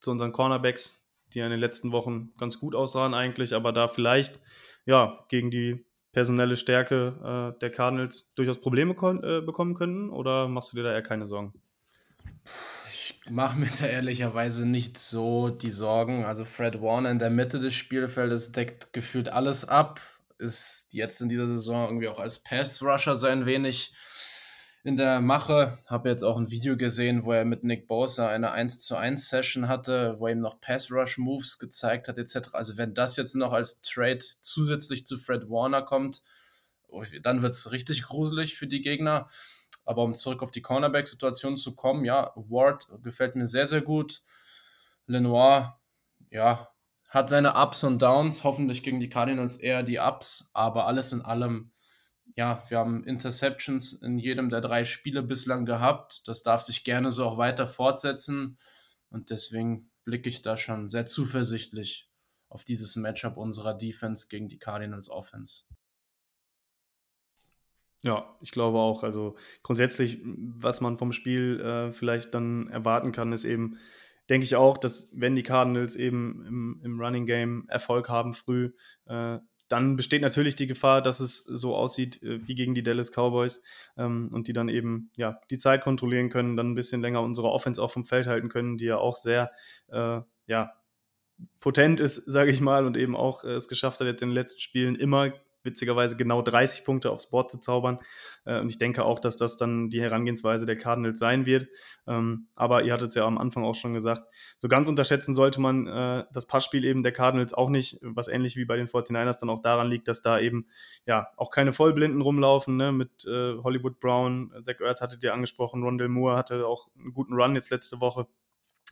zu 0.00 0.10
unseren 0.10 0.32
Cornerbacks, 0.32 1.08
die 1.28 1.40
in 1.40 1.50
den 1.50 1.60
letzten 1.60 1.92
Wochen 1.92 2.32
ganz 2.38 2.58
gut 2.58 2.74
aussahen 2.74 3.14
eigentlich, 3.14 3.54
aber 3.54 3.72
da 3.72 3.88
vielleicht 3.88 4.40
ja 4.84 5.24
gegen 5.28 5.50
die 5.50 5.86
personelle 6.16 6.56
Stärke 6.56 7.52
äh, 7.54 7.60
der 7.60 7.70
Cardinals 7.70 8.32
durchaus 8.36 8.58
Probleme 8.58 8.92
äh, 8.92 9.42
bekommen 9.42 9.74
können? 9.74 10.08
Oder 10.08 10.48
machst 10.48 10.72
du 10.72 10.78
dir 10.78 10.84
da 10.84 10.94
eher 10.94 11.02
keine 11.02 11.26
Sorgen? 11.26 11.52
Ich 12.90 13.20
mache 13.28 13.58
mir 13.58 13.68
da 13.78 13.84
ehrlicherweise 13.84 14.64
nicht 14.64 14.96
so 14.96 15.50
die 15.50 15.68
Sorgen. 15.68 16.24
Also 16.24 16.46
Fred 16.46 16.80
Warner 16.80 17.10
in 17.10 17.18
der 17.18 17.28
Mitte 17.28 17.58
des 17.58 17.74
Spielfeldes 17.74 18.52
deckt 18.52 18.94
gefühlt 18.94 19.28
alles 19.28 19.68
ab. 19.68 20.00
Ist 20.38 20.88
jetzt 20.92 21.20
in 21.20 21.28
dieser 21.28 21.48
Saison 21.48 21.84
irgendwie 21.84 22.08
auch 22.08 22.18
als 22.18 22.38
Pass-Rusher 22.38 23.16
sein 23.16 23.44
wenig 23.44 23.92
in 24.86 24.96
der 24.96 25.20
Mache. 25.20 25.78
Habe 25.86 26.08
jetzt 26.08 26.22
auch 26.22 26.36
ein 26.36 26.52
Video 26.52 26.76
gesehen, 26.76 27.24
wo 27.24 27.32
er 27.32 27.44
mit 27.44 27.64
Nick 27.64 27.88
Bosa 27.88 28.28
eine 28.28 28.52
1 28.52 28.78
zu 28.78 28.94
1 28.94 29.28
Session 29.28 29.66
hatte, 29.66 30.14
wo 30.20 30.28
er 30.28 30.32
ihm 30.32 30.40
noch 30.40 30.60
Pass-Rush-Moves 30.60 31.58
gezeigt 31.58 32.06
hat, 32.06 32.18
etc. 32.18 32.50
Also 32.52 32.76
wenn 32.76 32.94
das 32.94 33.16
jetzt 33.16 33.34
noch 33.34 33.52
als 33.52 33.80
Trade 33.80 34.24
zusätzlich 34.40 35.04
zu 35.04 35.18
Fred 35.18 35.50
Warner 35.50 35.82
kommt, 35.82 36.22
oh, 36.86 37.02
dann 37.20 37.42
wird 37.42 37.52
es 37.52 37.72
richtig 37.72 38.04
gruselig 38.04 38.56
für 38.56 38.68
die 38.68 38.80
Gegner. 38.80 39.26
Aber 39.86 40.04
um 40.04 40.14
zurück 40.14 40.40
auf 40.40 40.52
die 40.52 40.62
Cornerback-Situation 40.62 41.56
zu 41.56 41.74
kommen, 41.74 42.04
ja, 42.04 42.30
Ward 42.36 42.86
gefällt 43.02 43.34
mir 43.34 43.48
sehr, 43.48 43.66
sehr 43.66 43.82
gut. 43.82 44.22
Lenoir, 45.08 45.80
ja, 46.30 46.68
hat 47.08 47.28
seine 47.28 47.54
Ups 47.54 47.82
und 47.82 48.00
Downs, 48.00 48.44
hoffentlich 48.44 48.84
gegen 48.84 49.00
die 49.00 49.08
Cardinals 49.08 49.56
eher 49.56 49.82
die 49.82 49.98
Ups, 49.98 50.48
aber 50.52 50.86
alles 50.86 51.12
in 51.12 51.22
allem 51.22 51.72
ja, 52.36 52.62
wir 52.68 52.78
haben 52.78 53.02
Interceptions 53.04 53.94
in 53.94 54.18
jedem 54.18 54.50
der 54.50 54.60
drei 54.60 54.84
Spiele 54.84 55.22
bislang 55.22 55.64
gehabt. 55.64 56.28
Das 56.28 56.42
darf 56.42 56.62
sich 56.62 56.84
gerne 56.84 57.10
so 57.10 57.24
auch 57.24 57.38
weiter 57.38 57.66
fortsetzen. 57.66 58.58
Und 59.08 59.30
deswegen 59.30 59.90
blicke 60.04 60.28
ich 60.28 60.42
da 60.42 60.56
schon 60.56 60.90
sehr 60.90 61.06
zuversichtlich 61.06 62.10
auf 62.48 62.62
dieses 62.62 62.94
Matchup 62.94 63.38
unserer 63.38 63.74
Defense 63.74 64.28
gegen 64.28 64.48
die 64.48 64.58
Cardinals 64.58 65.08
Offense. 65.08 65.64
Ja, 68.02 68.36
ich 68.42 68.50
glaube 68.50 68.78
auch. 68.78 69.02
Also 69.02 69.36
grundsätzlich, 69.62 70.20
was 70.22 70.82
man 70.82 70.98
vom 70.98 71.12
Spiel 71.12 71.60
äh, 71.60 71.92
vielleicht 71.92 72.34
dann 72.34 72.68
erwarten 72.68 73.12
kann, 73.12 73.32
ist 73.32 73.46
eben, 73.46 73.78
denke 74.28 74.44
ich 74.44 74.56
auch, 74.56 74.76
dass 74.76 75.10
wenn 75.14 75.34
die 75.36 75.42
Cardinals 75.42 75.96
eben 75.96 76.44
im, 76.46 76.80
im 76.84 77.00
Running 77.00 77.24
Game 77.24 77.66
Erfolg 77.68 78.10
haben 78.10 78.34
früh, 78.34 78.72
äh, 79.06 79.38
dann 79.68 79.96
besteht 79.96 80.22
natürlich 80.22 80.56
die 80.56 80.66
Gefahr, 80.66 81.02
dass 81.02 81.20
es 81.20 81.38
so 81.38 81.74
aussieht 81.74 82.22
äh, 82.22 82.46
wie 82.46 82.54
gegen 82.54 82.74
die 82.74 82.82
Dallas 82.82 83.10
Cowboys 83.10 83.62
ähm, 83.96 84.30
und 84.32 84.48
die 84.48 84.52
dann 84.52 84.68
eben 84.68 85.10
ja 85.16 85.40
die 85.50 85.58
Zeit 85.58 85.82
kontrollieren 85.82 86.30
können, 86.30 86.56
dann 86.56 86.72
ein 86.72 86.74
bisschen 86.74 87.00
länger 87.00 87.22
unsere 87.22 87.50
Offense 87.50 87.82
auch 87.82 87.90
vom 87.90 88.04
Feld 88.04 88.26
halten 88.26 88.48
können, 88.48 88.76
die 88.76 88.86
ja 88.86 88.98
auch 88.98 89.16
sehr 89.16 89.50
äh, 89.88 90.20
ja 90.46 90.72
potent 91.60 92.00
ist, 92.00 92.16
sage 92.26 92.50
ich 92.50 92.60
mal, 92.60 92.86
und 92.86 92.96
eben 92.96 93.16
auch 93.16 93.44
äh, 93.44 93.48
es 93.48 93.68
geschafft 93.68 94.00
hat, 94.00 94.06
jetzt 94.06 94.22
in 94.22 94.30
den 94.30 94.34
letzten 94.34 94.60
Spielen 94.60 94.96
immer 94.96 95.32
witzigerweise 95.66 96.16
genau 96.16 96.40
30 96.40 96.84
Punkte 96.84 97.10
aufs 97.10 97.30
Board 97.30 97.50
zu 97.50 97.58
zaubern. 97.58 97.98
Äh, 98.44 98.60
und 98.60 98.70
ich 98.70 98.78
denke 98.78 99.04
auch, 99.04 99.18
dass 99.18 99.36
das 99.36 99.56
dann 99.56 99.90
die 99.90 100.00
Herangehensweise 100.00 100.64
der 100.64 100.76
Cardinals 100.76 101.18
sein 101.18 101.44
wird. 101.44 101.66
Ähm, 102.06 102.48
aber 102.54 102.84
ihr 102.84 102.92
hattet 102.92 103.10
es 103.10 103.14
ja 103.14 103.26
am 103.26 103.36
Anfang 103.38 103.64
auch 103.64 103.74
schon 103.74 103.92
gesagt, 103.92 104.22
so 104.56 104.68
ganz 104.68 104.88
unterschätzen 104.88 105.34
sollte 105.34 105.60
man 105.60 105.86
äh, 105.86 106.24
das 106.32 106.46
Passspiel 106.46 106.84
eben 106.84 107.02
der 107.02 107.12
Cardinals 107.12 107.52
auch 107.52 107.68
nicht, 107.68 107.98
was 108.02 108.28
ähnlich 108.28 108.56
wie 108.56 108.64
bei 108.64 108.76
den 108.76 108.86
49ers 108.86 109.38
dann 109.38 109.50
auch 109.50 109.60
daran 109.60 109.90
liegt, 109.90 110.08
dass 110.08 110.22
da 110.22 110.38
eben 110.38 110.66
ja 111.06 111.28
auch 111.36 111.50
keine 111.50 111.72
Vollblinden 111.72 112.22
rumlaufen, 112.22 112.76
ne? 112.76 112.92
mit 112.92 113.26
äh, 113.26 113.58
Hollywood 113.58 114.00
Brown, 114.00 114.52
Zach 114.62 114.80
Ertz 114.80 115.00
hattet 115.00 115.22
ihr 115.22 115.34
angesprochen, 115.34 115.82
Rondell 115.82 116.08
Moore 116.08 116.36
hatte 116.36 116.66
auch 116.66 116.88
einen 116.98 117.12
guten 117.12 117.34
Run 117.34 117.54
jetzt 117.54 117.70
letzte 117.70 118.00
Woche. 118.00 118.26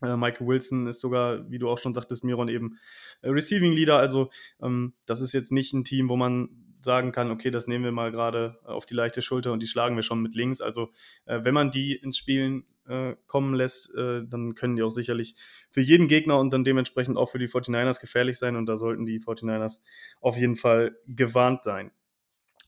Äh, 0.03 0.17
Michael 0.17 0.47
Wilson 0.47 0.87
ist 0.87 1.01
sogar, 1.01 1.49
wie 1.51 1.59
du 1.59 1.69
auch 1.69 1.79
schon 1.79 1.95
sagtest, 1.95 2.25
Miron 2.25 2.49
eben 2.49 2.79
äh, 3.23 3.31
Receiving 3.31 3.73
Leader. 3.73 3.99
Also 3.99 4.31
ähm, 4.61 4.95
das 5.07 5.21
ist 5.21 5.33
jetzt 5.33 5.53
nicht 5.53 5.73
ein 5.73 5.85
Team, 5.85 6.09
wo 6.09 6.17
man 6.17 6.49
sagen 6.85 7.13
kann, 7.13 7.31
okay, 7.31 7.51
das 7.51 7.67
nehmen 7.67 7.85
wir 7.85 7.93
mal 7.93 8.13
gerade 8.13 8.59
auf 8.65 8.87
die 8.87 8.95
leichte 8.95 9.23
Schulter 9.23 9.53
und 9.53 9.63
die 9.63 9.67
schlagen 9.67 9.97
wir 9.97 10.03
schon 10.03 10.21
mit 10.23 10.35
links. 10.35 10.61
Also 10.61 10.91
äh, 11.27 11.41
wenn 11.43 11.55
man 11.55 11.71
die 11.71 11.95
ins 11.95 12.17
Spielen 12.17 12.65
äh, 12.87 13.15
kommen 13.27 13.55
lässt, 13.55 13.95
äh, 13.95 14.23
dann 14.27 14.55
können 14.55 14.77
die 14.77 14.83
auch 14.83 14.91
sicherlich 14.91 15.35
für 15.71 15.81
jeden 15.81 16.09
Gegner 16.09 16.39
und 16.39 16.53
dann 16.53 16.65
dementsprechend 16.65 17.17
auch 17.17 17.31
für 17.31 17.39
die 17.39 17.49
49ers 17.49 18.01
gefährlich 18.01 18.39
sein 18.39 18.57
und 18.57 18.67
da 18.67 18.77
sollten 18.77 19.07
die 19.07 19.21
49ers 19.21 19.81
auf 20.21 20.37
jeden 20.37 20.57
Fall 20.57 20.97
gewarnt 21.07 21.65
sein. 21.65 21.91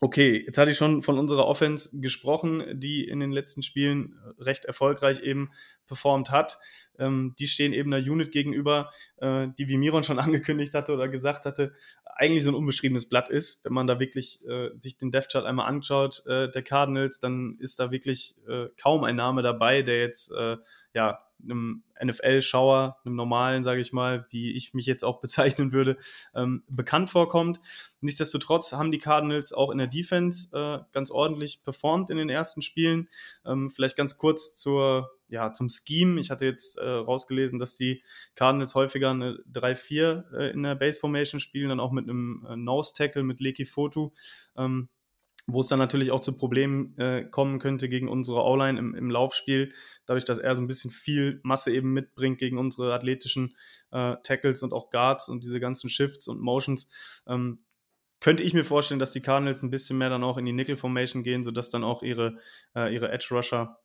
Okay, 0.01 0.43
jetzt 0.45 0.59
hatte 0.59 0.71
ich 0.71 0.77
schon 0.77 1.03
von 1.03 1.19
unserer 1.19 1.47
Offense 1.47 1.99
gesprochen, 1.99 2.63
die 2.75 3.09
in 3.09 3.19
den 3.19 3.33
letzten 3.33 3.63
Spielen 3.63 4.15
recht 4.39 4.67
erfolgreich 4.67 5.21
eben 5.21 5.51
performt 5.87 6.31
hat. 6.31 6.59
Ähm, 6.99 7.35
die 7.39 7.49
stehen 7.49 7.73
eben 7.73 7.93
einer 7.93 8.05
Unit 8.05 8.31
gegenüber, 8.31 8.91
äh, 9.17 9.49
die, 9.57 9.69
wie 9.69 9.79
Miron 9.79 10.05
schon 10.05 10.19
angekündigt 10.19 10.75
hatte 10.75 10.93
oder 10.93 11.09
gesagt 11.09 11.47
hatte, 11.47 11.73
eigentlich 12.05 12.45
so 12.45 12.51
ein 12.51 12.55
unbeschriebenes 12.55 13.09
Blatt 13.09 13.31
ist. 13.31 13.65
Wenn 13.65 13.73
man 13.73 13.87
da 13.87 13.99
wirklich 13.99 14.45
äh, 14.47 14.71
sich 14.75 14.99
den 14.99 15.11
Death 15.11 15.31
Chart 15.33 15.47
einmal 15.47 15.67
anschaut, 15.67 16.23
äh, 16.27 16.51
der 16.51 16.63
Cardinals, 16.63 17.19
dann 17.19 17.57
ist 17.59 17.81
da 17.81 17.91
wirklich 17.91 18.35
äh, 18.47 18.67
kaum 18.81 19.03
ein 19.05 19.17
Name 19.17 19.43
dabei, 19.43 19.81
der 19.81 20.01
jetzt 20.01 20.31
äh, 20.31 20.57
ja 20.97 21.21
einem 21.43 21.85
NFL-Schauer, 22.03 22.97
einem 23.05 23.15
normalen, 23.15 23.63
sage 23.63 23.81
ich 23.81 23.93
mal, 23.93 24.27
wie 24.31 24.53
ich 24.53 24.75
mich 24.75 24.87
jetzt 24.87 25.05
auch 25.05 25.21
bezeichnen 25.21 25.73
würde, 25.73 25.99
ähm, 26.35 26.65
bekannt 26.69 27.11
vorkommt. 27.11 27.61
Nichtsdestotrotz 28.01 28.73
haben 28.73 28.91
die 28.91 28.99
Cardinals 28.99 29.53
auch 29.53 29.71
in 29.71 29.79
der 29.79 29.87
Defense 29.87 30.49
äh, 30.57 30.85
ganz 30.93 31.11
ordentlich 31.11 31.63
performt 31.63 32.11
in 32.11 32.17
den 32.17 32.31
ersten 32.31 32.63
Spielen. 32.63 33.09
Ähm, 33.45 33.71
vielleicht 33.71 33.97
ganz 33.97 34.17
kurz 34.17 34.55
zur, 34.55 35.11
ja, 35.29 35.53
zum 35.53 35.69
Scheme. 35.69 36.19
Ich 36.21 36.31
hatte 36.31 36.47
jetzt 36.47 36.79
äh, 36.79 36.89
rausgelesen, 36.89 37.59
dass 37.59 37.77
die 37.77 38.03
Cardinals 38.35 38.75
häufiger 38.75 39.11
eine 39.11 39.39
3-4 39.53 40.33
äh, 40.33 40.51
in 40.53 40.63
der 40.63 40.75
Base 40.75 40.99
Formation 40.99 41.41
spielen, 41.41 41.69
dann 41.69 41.81
auch 41.81 41.93
mit 41.93 42.05
einem 42.05 42.47
äh, 42.49 42.57
Nose-Tackle 42.57 43.23
mit 43.23 43.41
Leki 43.41 43.67
Fotu. 43.67 44.13
Ähm, 44.57 44.89
wo 45.47 45.61
es 45.61 45.69
dann 45.69 45.79
natürlich 45.79 46.11
auch 46.11 46.21
zu 46.21 46.37
Problemen 46.37 46.97
äh, 46.99 47.25
kommen 47.25 47.59
könnte 47.59 47.89
gegen 47.89 48.09
unsere 48.09 48.43
O-Line 48.43 48.79
im, 48.79 48.95
im, 48.95 49.11
Laufspiel, 49.11 49.73
dadurch, 50.05 50.25
dass 50.25 50.39
er 50.39 50.57
so 50.57 50.63
ein 50.63 50.67
bisschen 50.67 50.91
viel 50.91 51.41
Masse 51.45 51.73
eben 51.73 51.93
mitbringt 51.93 52.39
gegen 52.39 52.59
unsere 52.59 52.93
athletischen 52.93 53.55
äh, 53.93 54.17
Tackles 54.23 54.63
und 54.63 54.73
auch 54.73 54.91
Guards 54.91 55.29
und 55.29 55.45
diese 55.45 55.61
ganzen 55.61 55.89
Shifts 55.89 56.27
und 56.27 56.41
Motions. 56.41 56.89
Ähm, 57.27 57.61
könnte 58.21 58.43
ich 58.43 58.55
mir 58.55 58.65
vorstellen, 58.65 58.99
dass 58.99 59.13
die 59.13 59.21
Cardinals 59.21 59.63
ein 59.63 59.71
bisschen 59.71 59.99
mehr 59.99 60.09
dann 60.09 60.25
auch 60.25 60.39
in 60.39 60.47
die 60.47 60.53
Nickel-Formation 60.53 61.23
gehen, 61.23 61.45
sodass 61.45 61.71
dann 61.71 61.85
auch 61.85 62.03
ihre, 62.03 62.39
äh, 62.75 62.93
ihre 62.93 63.13
Edge-Rusher 63.13 63.79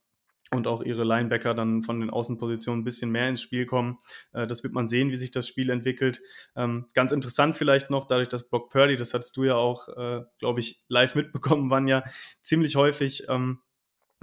und 0.54 0.68
auch 0.68 0.82
ihre 0.82 1.04
Linebacker 1.04 1.54
dann 1.54 1.82
von 1.82 2.00
den 2.00 2.10
Außenpositionen 2.10 2.82
ein 2.82 2.84
bisschen 2.84 3.12
mehr 3.12 3.30
ins 3.30 3.42
Spiel 3.42 3.66
kommen. 3.66 4.00
Äh, 4.34 4.48
das 4.48 4.64
wird 4.64 4.74
man 4.74 4.88
sehen, 4.88 5.10
wie 5.10 5.16
sich 5.16 5.32
das 5.32 5.48
Spiel 5.48 5.70
entwickelt. 5.70 6.22
Ähm, 6.56 6.88
ganz 6.94 7.12
interessant 7.12 7.56
vielleicht 7.56 7.90
noch, 7.90 8.06
dadurch, 8.06 8.30
dass 8.30 8.50
Brock 8.50 8.70
Purdy, 8.70 8.98
das 8.98 9.14
hattest 9.14 9.38
du 9.38 9.46
ja 9.46 9.56
auch, 9.56 9.88
äh, 9.90 10.24
glaube 10.40 10.60
ich, 10.60 10.84
live 10.90 11.16
mitbekommen, 11.16 11.70
waren 11.70 11.88
ja 11.88 12.04
ziemlich 12.42 12.76
häufig 12.76 13.26
ähm, 13.30 13.60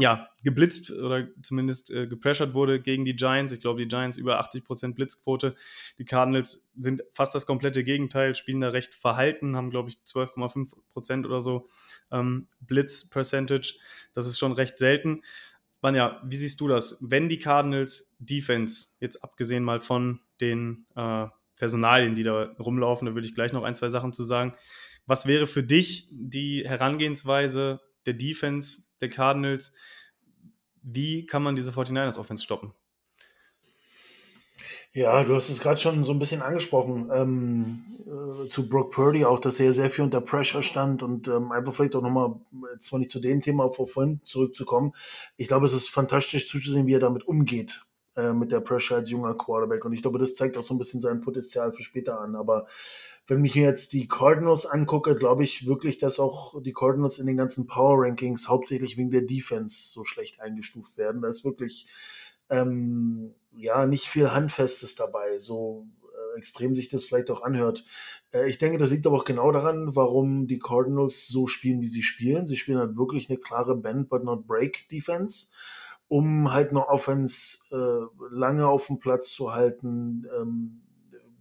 ja, 0.00 0.28
geblitzt 0.44 0.92
oder 0.92 1.26
zumindest 1.42 1.90
äh, 1.90 2.06
gepressured 2.06 2.54
wurde 2.54 2.80
gegen 2.80 3.04
die 3.04 3.16
Giants. 3.16 3.52
Ich 3.52 3.58
glaube, 3.58 3.80
die 3.80 3.88
Giants 3.88 4.16
über 4.16 4.40
80% 4.40 4.94
Blitzquote. 4.94 5.56
Die 5.98 6.04
Cardinals 6.04 6.68
sind 6.76 7.02
fast 7.14 7.34
das 7.34 7.46
komplette 7.46 7.82
Gegenteil, 7.82 8.36
spielen 8.36 8.60
da 8.60 8.68
recht 8.68 8.94
verhalten, 8.94 9.56
haben, 9.56 9.70
glaube 9.70 9.88
ich, 9.88 9.96
12,5% 10.06 11.26
oder 11.26 11.40
so 11.40 11.66
ähm, 12.12 12.46
Blitz-Percentage. 12.60 13.74
Das 14.12 14.26
ist 14.26 14.38
schon 14.38 14.52
recht 14.52 14.78
selten. 14.78 15.22
Vanja, 15.80 16.20
wie 16.24 16.36
siehst 16.36 16.60
du 16.60 16.68
das? 16.68 16.98
Wenn 17.00 17.28
die 17.28 17.38
Cardinals 17.38 18.14
Defense, 18.18 18.88
jetzt 19.00 19.22
abgesehen 19.22 19.64
mal 19.64 19.80
von 19.80 20.20
den 20.40 20.86
äh, 20.96 21.26
Personalien, 21.56 22.14
die 22.14 22.22
da 22.22 22.54
rumlaufen, 22.58 23.06
da 23.06 23.14
würde 23.14 23.26
ich 23.26 23.34
gleich 23.34 23.52
noch 23.52 23.62
ein, 23.62 23.74
zwei 23.74 23.88
Sachen 23.88 24.12
zu 24.12 24.24
sagen. 24.24 24.52
Was 25.06 25.26
wäre 25.26 25.46
für 25.46 25.62
dich 25.62 26.08
die 26.10 26.64
Herangehensweise 26.66 27.80
der 28.08 28.14
Defense 28.14 28.84
der 29.00 29.10
Cardinals. 29.10 29.72
Wie 30.82 31.26
kann 31.26 31.42
man 31.42 31.56
diese 31.56 31.72
49ers 31.72 32.18
Offense 32.18 32.42
stoppen? 32.42 32.72
Ja, 34.92 35.22
du 35.22 35.34
hast 35.34 35.48
es 35.48 35.60
gerade 35.60 35.80
schon 35.80 36.04
so 36.04 36.12
ein 36.12 36.18
bisschen 36.18 36.42
angesprochen 36.42 37.10
ähm, 37.12 37.84
äh, 38.06 38.46
zu 38.46 38.68
Brock 38.68 38.92
Purdy 38.92 39.24
auch, 39.24 39.38
dass 39.38 39.60
er 39.60 39.72
sehr 39.72 39.90
viel 39.90 40.04
unter 40.04 40.20
Pressure 40.20 40.62
stand 40.62 41.02
und 41.02 41.28
ähm, 41.28 41.52
einfach 41.52 41.74
vielleicht 41.74 41.96
auch 41.96 42.02
nochmal, 42.02 42.34
zwar 42.78 42.98
nicht 42.98 43.10
zu 43.10 43.20
dem 43.20 43.40
Thema 43.40 43.70
vor 43.70 43.86
vorhin 43.86 44.20
zurückzukommen, 44.24 44.92
ich 45.36 45.48
glaube, 45.48 45.66
es 45.66 45.72
ist 45.72 45.90
fantastisch 45.90 46.48
zuzusehen, 46.48 46.86
wie 46.86 46.94
er 46.94 47.00
damit 47.00 47.26
umgeht, 47.26 47.84
äh, 48.16 48.32
mit 48.32 48.50
der 48.50 48.60
Pressure 48.60 48.96
als 48.96 49.10
junger 49.10 49.34
Quarterback. 49.34 49.84
Und 49.84 49.92
ich 49.92 50.02
glaube, 50.02 50.18
das 50.18 50.34
zeigt 50.34 50.58
auch 50.58 50.64
so 50.64 50.74
ein 50.74 50.78
bisschen 50.78 51.00
sein 51.00 51.20
Potenzial 51.20 51.72
für 51.72 51.82
später 51.82 52.20
an, 52.20 52.34
aber 52.34 52.66
wenn 53.28 53.44
ich 53.44 53.54
mir 53.54 53.64
jetzt 53.64 53.92
die 53.92 54.08
Cardinals 54.08 54.64
angucke, 54.64 55.14
glaube 55.14 55.44
ich 55.44 55.66
wirklich, 55.66 55.98
dass 55.98 56.18
auch 56.18 56.60
die 56.62 56.72
Cardinals 56.72 57.18
in 57.18 57.26
den 57.26 57.36
ganzen 57.36 57.66
Power 57.66 58.04
Rankings 58.04 58.48
hauptsächlich 58.48 58.96
wegen 58.96 59.10
der 59.10 59.20
Defense 59.20 59.92
so 59.92 60.04
schlecht 60.04 60.40
eingestuft 60.40 60.96
werden. 60.96 61.20
Da 61.20 61.28
ist 61.28 61.44
wirklich 61.44 61.86
ähm, 62.48 63.34
ja 63.50 63.86
nicht 63.86 64.06
viel 64.06 64.32
Handfestes 64.32 64.94
dabei, 64.94 65.38
so 65.38 65.86
äh, 66.04 66.38
extrem 66.38 66.74
sich 66.74 66.88
das 66.88 67.04
vielleicht 67.04 67.30
auch 67.30 67.42
anhört. 67.42 67.84
Äh, 68.32 68.48
ich 68.48 68.58
denke, 68.58 68.78
das 68.78 68.90
liegt 68.90 69.06
aber 69.06 69.16
auch 69.16 69.24
genau 69.24 69.52
daran, 69.52 69.94
warum 69.96 70.46
die 70.46 70.58
Cardinals 70.58 71.28
so 71.28 71.46
spielen, 71.46 71.80
wie 71.80 71.88
sie 71.88 72.02
spielen. 72.02 72.46
Sie 72.46 72.56
spielen 72.56 72.78
halt 72.78 72.96
wirklich 72.96 73.28
eine 73.30 73.38
klare 73.38 73.76
Bend 73.76 74.08
but 74.08 74.24
not 74.24 74.46
Break 74.46 74.88
Defense 74.88 75.48
um 76.08 76.52
halt 76.52 76.70
eine 76.70 76.88
Offense 76.88 77.58
äh, 77.70 78.06
lange 78.30 78.66
auf 78.66 78.86
dem 78.86 78.98
Platz 78.98 79.30
zu 79.30 79.52
halten, 79.52 80.26
ähm, 80.34 80.80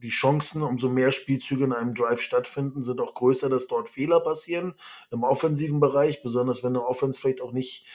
die 0.01 0.09
Chancen, 0.09 0.61
umso 0.61 0.89
mehr 0.89 1.11
Spielzüge 1.11 1.63
in 1.63 1.73
einem 1.73 1.95
Drive 1.95 2.21
stattfinden, 2.21 2.83
sind 2.83 3.01
auch 3.01 3.13
größer, 3.15 3.49
dass 3.49 3.67
dort 3.67 3.89
Fehler 3.89 4.19
passieren 4.19 4.75
im 5.09 5.23
offensiven 5.23 5.79
Bereich, 5.79 6.21
besonders 6.21 6.63
wenn 6.63 6.75
eine 6.75 6.85
Offense 6.85 7.19
vielleicht 7.19 7.41
auch 7.41 7.51
nicht 7.51 7.87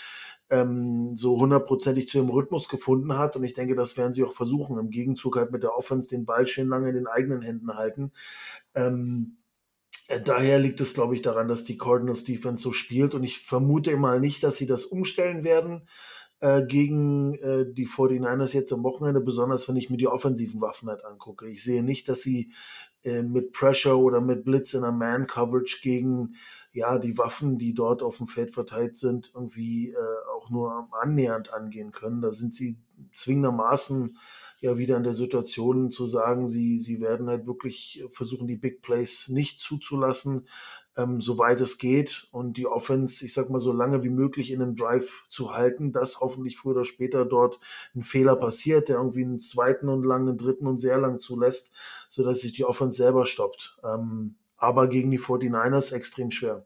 ähm, 0.53 1.17
so 1.17 1.41
hundertprozentig 1.41 2.09
zu 2.09 2.19
ihrem 2.19 2.29
Rhythmus 2.29 2.69
gefunden 2.69 3.17
hat. 3.17 3.37
Und 3.37 3.45
ich 3.45 3.55
denke, 3.55 3.75
das 3.75 3.97
werden 3.97 4.13
sie 4.13 4.23
auch 4.23 4.35
versuchen. 4.35 4.79
Im 4.79 4.91
Gegenzug 4.91 5.37
halt 5.37 5.51
mit 5.51 5.63
der 5.63 5.75
Offense 5.75 6.09
den 6.09 6.27
Ball 6.27 6.47
schön 6.47 6.69
lange 6.69 6.91
in 6.91 6.95
den 6.95 7.07
eigenen 7.07 7.41
Händen 7.41 7.75
halten. 7.75 8.13
Ähm, 8.75 9.39
äh, 10.09 10.21
daher 10.21 10.59
liegt 10.59 10.83
es, 10.83 10.93
glaube 10.93 11.15
ich, 11.15 11.23
daran, 11.23 11.49
dass 11.49 11.65
die 11.65 11.79
Cardinals 11.79 12.25
Defense 12.25 12.63
so 12.63 12.71
spielt. 12.71 13.15
Und 13.15 13.23
ich 13.23 13.39
vermute 13.39 13.97
mal 13.97 14.21
nicht, 14.21 14.43
dass 14.45 14.59
sie 14.59 14.67
das 14.67 14.85
umstellen 14.85 15.43
werden 15.43 15.89
äh, 16.41 16.67
gegen 16.67 17.35
äh, 17.37 17.65
die 17.73 17.87
49ers 17.87 18.53
jetzt 18.53 18.75
am 18.75 18.83
Wochenende, 18.83 19.23
besonders 19.23 19.71
wenn 19.71 19.77
ich 19.77 19.89
mir 19.89 19.97
die 19.97 20.09
offensiven 20.09 20.61
Waffen 20.61 20.91
halt 20.91 21.03
angucke. 21.03 21.49
Ich 21.49 21.65
sehe 21.65 21.83
nicht, 21.83 22.11
dass 22.11 22.21
sie 22.21 22.53
äh, 23.05 23.23
mit 23.23 23.53
Pressure 23.53 23.99
oder 23.99 24.21
mit 24.21 24.45
Blitz 24.45 24.75
in 24.75 24.83
der 24.83 24.93
Man-Coverage 24.93 25.79
gegen 25.83 26.35
ja, 26.73 26.99
die 26.99 27.19
Waffen, 27.19 27.59
die 27.59 27.75
dort 27.75 28.03
auf 28.03 28.17
dem 28.17 28.27
Feld 28.27 28.51
verteilt 28.51 28.97
sind, 28.97 29.33
irgendwie 29.35 29.91
äh, 29.91 29.97
auch 30.35 30.51
nur 30.51 30.89
annähernd 31.01 31.53
angehen 31.53 31.93
können. 31.93 32.23
Da 32.23 32.33
sind 32.33 32.53
sie 32.53 32.79
zwingendermaßen 33.13 34.17
ja 34.61 34.79
wieder 34.79 34.97
in 34.97 35.03
der 35.03 35.13
Situation 35.13 35.91
zu 35.91 36.07
sagen, 36.07 36.47
sie, 36.47 36.79
sie 36.79 37.01
werden 37.01 37.29
halt 37.29 37.47
wirklich 37.47 38.05
versuchen, 38.11 38.47
die 38.47 38.57
Big 38.57 38.81
Plays 38.81 39.29
nicht 39.29 39.59
zuzulassen, 39.59 40.47
ähm, 40.97 41.21
soweit 41.21 41.61
es 41.61 41.79
geht 41.79 42.29
und 42.31 42.57
die 42.57 42.67
Offense, 42.67 43.25
ich 43.25 43.35
sag 43.35 43.51
mal, 43.51 43.61
so 43.61 43.73
lange 43.73 44.03
wie 44.03 44.11
möglich 44.11 44.51
in 44.51 44.63
einem 44.63 44.77
Drive 44.77 45.25
zu 45.29 45.55
halten, 45.55 45.93
dass 45.93 46.21
hoffentlich 46.21 46.57
früher 46.57 46.73
oder 46.73 46.85
später 46.85 47.25
dort 47.25 47.61
ein 47.95 48.03
Fehler 48.03 48.37
passiert, 48.37 48.89
der 48.89 48.97
irgendwie 48.97 49.25
einen 49.25 49.41
zweiten 49.41 49.89
und 49.89 50.05
langen, 50.05 50.29
einen 50.29 50.39
dritten 50.39 50.67
und 50.67 50.79
sehr 50.79 50.99
lang 50.99 51.19
zulässt, 51.19 51.73
sodass 52.09 52.41
sich 52.41 52.53
die 52.53 52.65
Offense 52.65 52.97
selber 52.97 53.27
stoppt. 53.27 53.79
Ähm, 53.83 54.37
aber 54.63 54.89
gegen 54.89 55.11
die 55.11 55.19
49ers 55.19 55.93
extrem 55.93 56.31
schwer. 56.31 56.65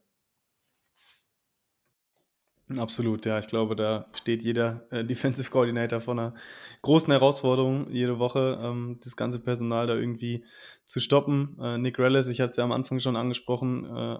Absolut, 2.76 3.24
ja. 3.24 3.38
Ich 3.38 3.46
glaube, 3.46 3.76
da 3.76 4.10
steht 4.12 4.42
jeder 4.42 4.86
äh, 4.90 5.04
Defensive 5.04 5.50
Coordinator 5.50 6.00
vor 6.00 6.14
einer 6.14 6.34
großen 6.82 7.12
Herausforderung 7.12 7.88
jede 7.90 8.18
Woche, 8.18 8.58
ähm, 8.60 8.98
das 9.02 9.16
ganze 9.16 9.38
Personal 9.38 9.86
da 9.86 9.94
irgendwie 9.94 10.44
zu 10.84 11.00
stoppen. 11.00 11.56
Äh, 11.60 11.78
Nick 11.78 11.98
Rellis, 11.98 12.26
ich 12.28 12.40
hatte 12.40 12.50
es 12.50 12.56
ja 12.56 12.64
am 12.64 12.72
Anfang 12.72 12.98
schon 12.98 13.16
angesprochen, 13.16 13.84
äh, 13.86 14.18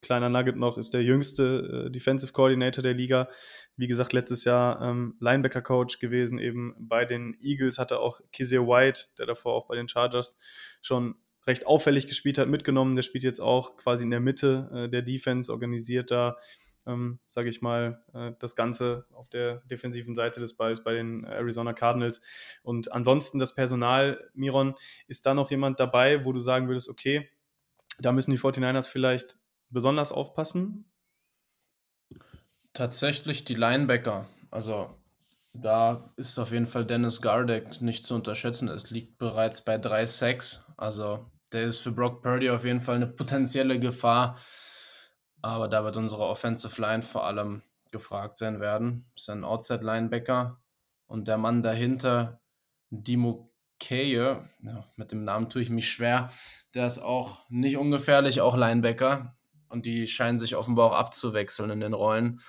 kleiner 0.00 0.28
Nugget 0.28 0.56
noch, 0.56 0.78
ist 0.78 0.94
der 0.94 1.02
jüngste 1.02 1.86
äh, 1.86 1.90
Defensive 1.90 2.32
Coordinator 2.32 2.82
der 2.82 2.94
Liga. 2.94 3.28
Wie 3.76 3.88
gesagt, 3.88 4.12
letztes 4.12 4.44
Jahr 4.44 4.80
ähm, 4.80 5.16
Linebacker-Coach 5.18 5.98
gewesen, 5.98 6.38
eben 6.38 6.74
bei 6.78 7.04
den 7.04 7.36
Eagles, 7.40 7.78
hatte 7.78 7.98
auch 7.98 8.20
Kizzy 8.32 8.58
White, 8.58 9.06
der 9.18 9.26
davor 9.26 9.54
auch 9.54 9.66
bei 9.66 9.74
den 9.74 9.88
Chargers 9.88 10.38
schon 10.80 11.16
recht 11.46 11.66
auffällig 11.66 12.06
gespielt 12.06 12.38
hat, 12.38 12.48
mitgenommen. 12.48 12.96
Der 12.96 13.02
spielt 13.02 13.24
jetzt 13.24 13.40
auch 13.40 13.76
quasi 13.76 14.04
in 14.04 14.10
der 14.10 14.20
Mitte 14.20 14.68
äh, 14.72 14.88
der 14.88 15.02
Defense, 15.02 15.50
organisiert 15.52 16.10
da 16.10 16.36
ähm, 16.86 17.20
sage 17.26 17.48
ich 17.48 17.62
mal, 17.62 18.02
äh, 18.12 18.32
das 18.38 18.56
Ganze 18.56 19.06
auf 19.12 19.28
der 19.28 19.56
defensiven 19.70 20.14
Seite 20.14 20.40
des 20.40 20.56
Balls 20.56 20.82
bei 20.82 20.94
den 20.94 21.24
Arizona 21.24 21.72
Cardinals. 21.72 22.20
Und 22.62 22.92
ansonsten 22.92 23.38
das 23.38 23.54
Personal, 23.54 24.30
Miron, 24.34 24.74
ist 25.06 25.26
da 25.26 25.34
noch 25.34 25.50
jemand 25.50 25.80
dabei, 25.80 26.24
wo 26.24 26.32
du 26.32 26.40
sagen 26.40 26.68
würdest, 26.68 26.88
okay, 26.88 27.28
da 28.00 28.12
müssen 28.12 28.30
die 28.30 28.38
49ers 28.38 28.88
vielleicht 28.88 29.38
besonders 29.70 30.12
aufpassen? 30.12 30.86
Tatsächlich 32.72 33.44
die 33.44 33.54
Linebacker. 33.54 34.26
Also 34.50 34.96
da 35.54 36.10
ist 36.16 36.38
auf 36.38 36.52
jeden 36.52 36.66
Fall 36.66 36.86
Dennis 36.86 37.20
Gardeck 37.20 37.82
nicht 37.82 38.04
zu 38.04 38.14
unterschätzen. 38.14 38.68
Es 38.68 38.90
liegt 38.90 39.18
bereits 39.18 39.62
bei 39.62 39.76
3 39.76 40.06
Sacks. 40.06 40.64
Also 40.82 41.30
der 41.52 41.62
ist 41.62 41.78
für 41.78 41.92
Brock 41.92 42.22
Purdy 42.22 42.50
auf 42.50 42.64
jeden 42.64 42.80
Fall 42.80 42.96
eine 42.96 43.06
potenzielle 43.06 43.78
Gefahr. 43.78 44.36
Aber 45.40 45.68
da 45.68 45.84
wird 45.84 45.96
unsere 45.96 46.24
Offensive 46.24 46.80
Line 46.80 47.04
vor 47.04 47.24
allem 47.24 47.62
gefragt 47.92 48.36
sein 48.36 48.58
werden. 48.58 49.08
Ist 49.14 49.30
ein 49.30 49.44
Outside-Linebacker. 49.44 50.60
Und 51.06 51.28
der 51.28 51.38
Mann 51.38 51.62
dahinter, 51.62 52.40
Dimo 52.90 53.54
Keye, 53.78 54.40
ja, 54.62 54.88
mit 54.96 55.12
dem 55.12 55.24
Namen 55.24 55.48
tue 55.48 55.62
ich 55.62 55.70
mich 55.70 55.88
schwer, 55.88 56.30
der 56.74 56.86
ist 56.86 56.98
auch 56.98 57.48
nicht 57.48 57.76
ungefährlich, 57.76 58.40
auch 58.40 58.56
Linebacker. 58.56 59.36
Und 59.68 59.86
die 59.86 60.08
scheinen 60.08 60.40
sich 60.40 60.56
offenbar 60.56 60.90
auch 60.90 60.96
abzuwechseln 60.96 61.70
in 61.70 61.80
den 61.80 61.94
Rollen. 61.94 62.40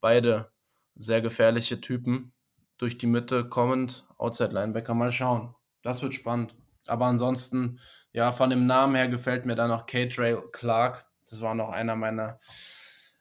Beide 0.00 0.52
sehr 0.94 1.22
gefährliche 1.22 1.80
Typen. 1.80 2.34
Durch 2.78 2.98
die 2.98 3.06
Mitte 3.06 3.48
kommend, 3.48 4.06
Outside-Linebacker, 4.18 4.94
mal 4.94 5.10
schauen. 5.10 5.54
Das 5.82 6.02
wird 6.02 6.12
spannend. 6.12 6.54
Aber 6.88 7.06
ansonsten, 7.06 7.80
ja, 8.12 8.32
von 8.32 8.50
dem 8.50 8.66
Namen 8.66 8.94
her 8.94 9.08
gefällt 9.08 9.46
mir 9.46 9.54
da 9.54 9.68
noch 9.68 9.86
K-Trail 9.86 10.42
Clark 10.52 11.08
das 11.30 11.40
war 11.40 11.54
noch 11.54 11.70
einer 11.70 11.96
meiner 11.96 12.40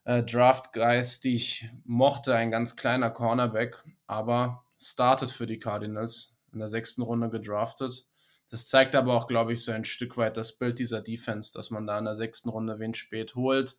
äh, 0.06 0.24
Draft-Guys, 0.24 1.20
die 1.20 1.36
ich 1.36 1.70
mochte, 1.84 2.36
ein 2.36 2.52
ganz 2.52 2.76
kleiner 2.76 3.10
Cornerback, 3.10 3.84
aber 4.06 4.64
startet 4.80 5.32
für 5.32 5.48
die 5.48 5.60
Cardinals, 5.60 6.38
in 6.54 6.60
der 6.60 6.68
sechsten 6.68 7.02
Runde 7.02 7.30
gedraftet. 7.30 8.08
Das 8.50 8.68
zeigt 8.68 8.96
aber 8.96 9.14
auch, 9.14 9.28
glaube 9.28 9.54
ich, 9.54 9.64
so 9.64 9.72
ein 9.72 9.84
Stück 9.84 10.16
weit 10.16 10.38
das 10.38 10.58
Bild 10.58 10.80
dieser 10.80 11.02
Defense, 11.02 11.52
dass 11.54 11.70
man 11.70 11.86
da 11.86 12.00
in 12.00 12.06
der 12.06 12.16
sechsten 12.16 12.50
Runde 12.50 12.80
wen 12.80 12.94
spät 12.94 13.36
holt, 13.36 13.78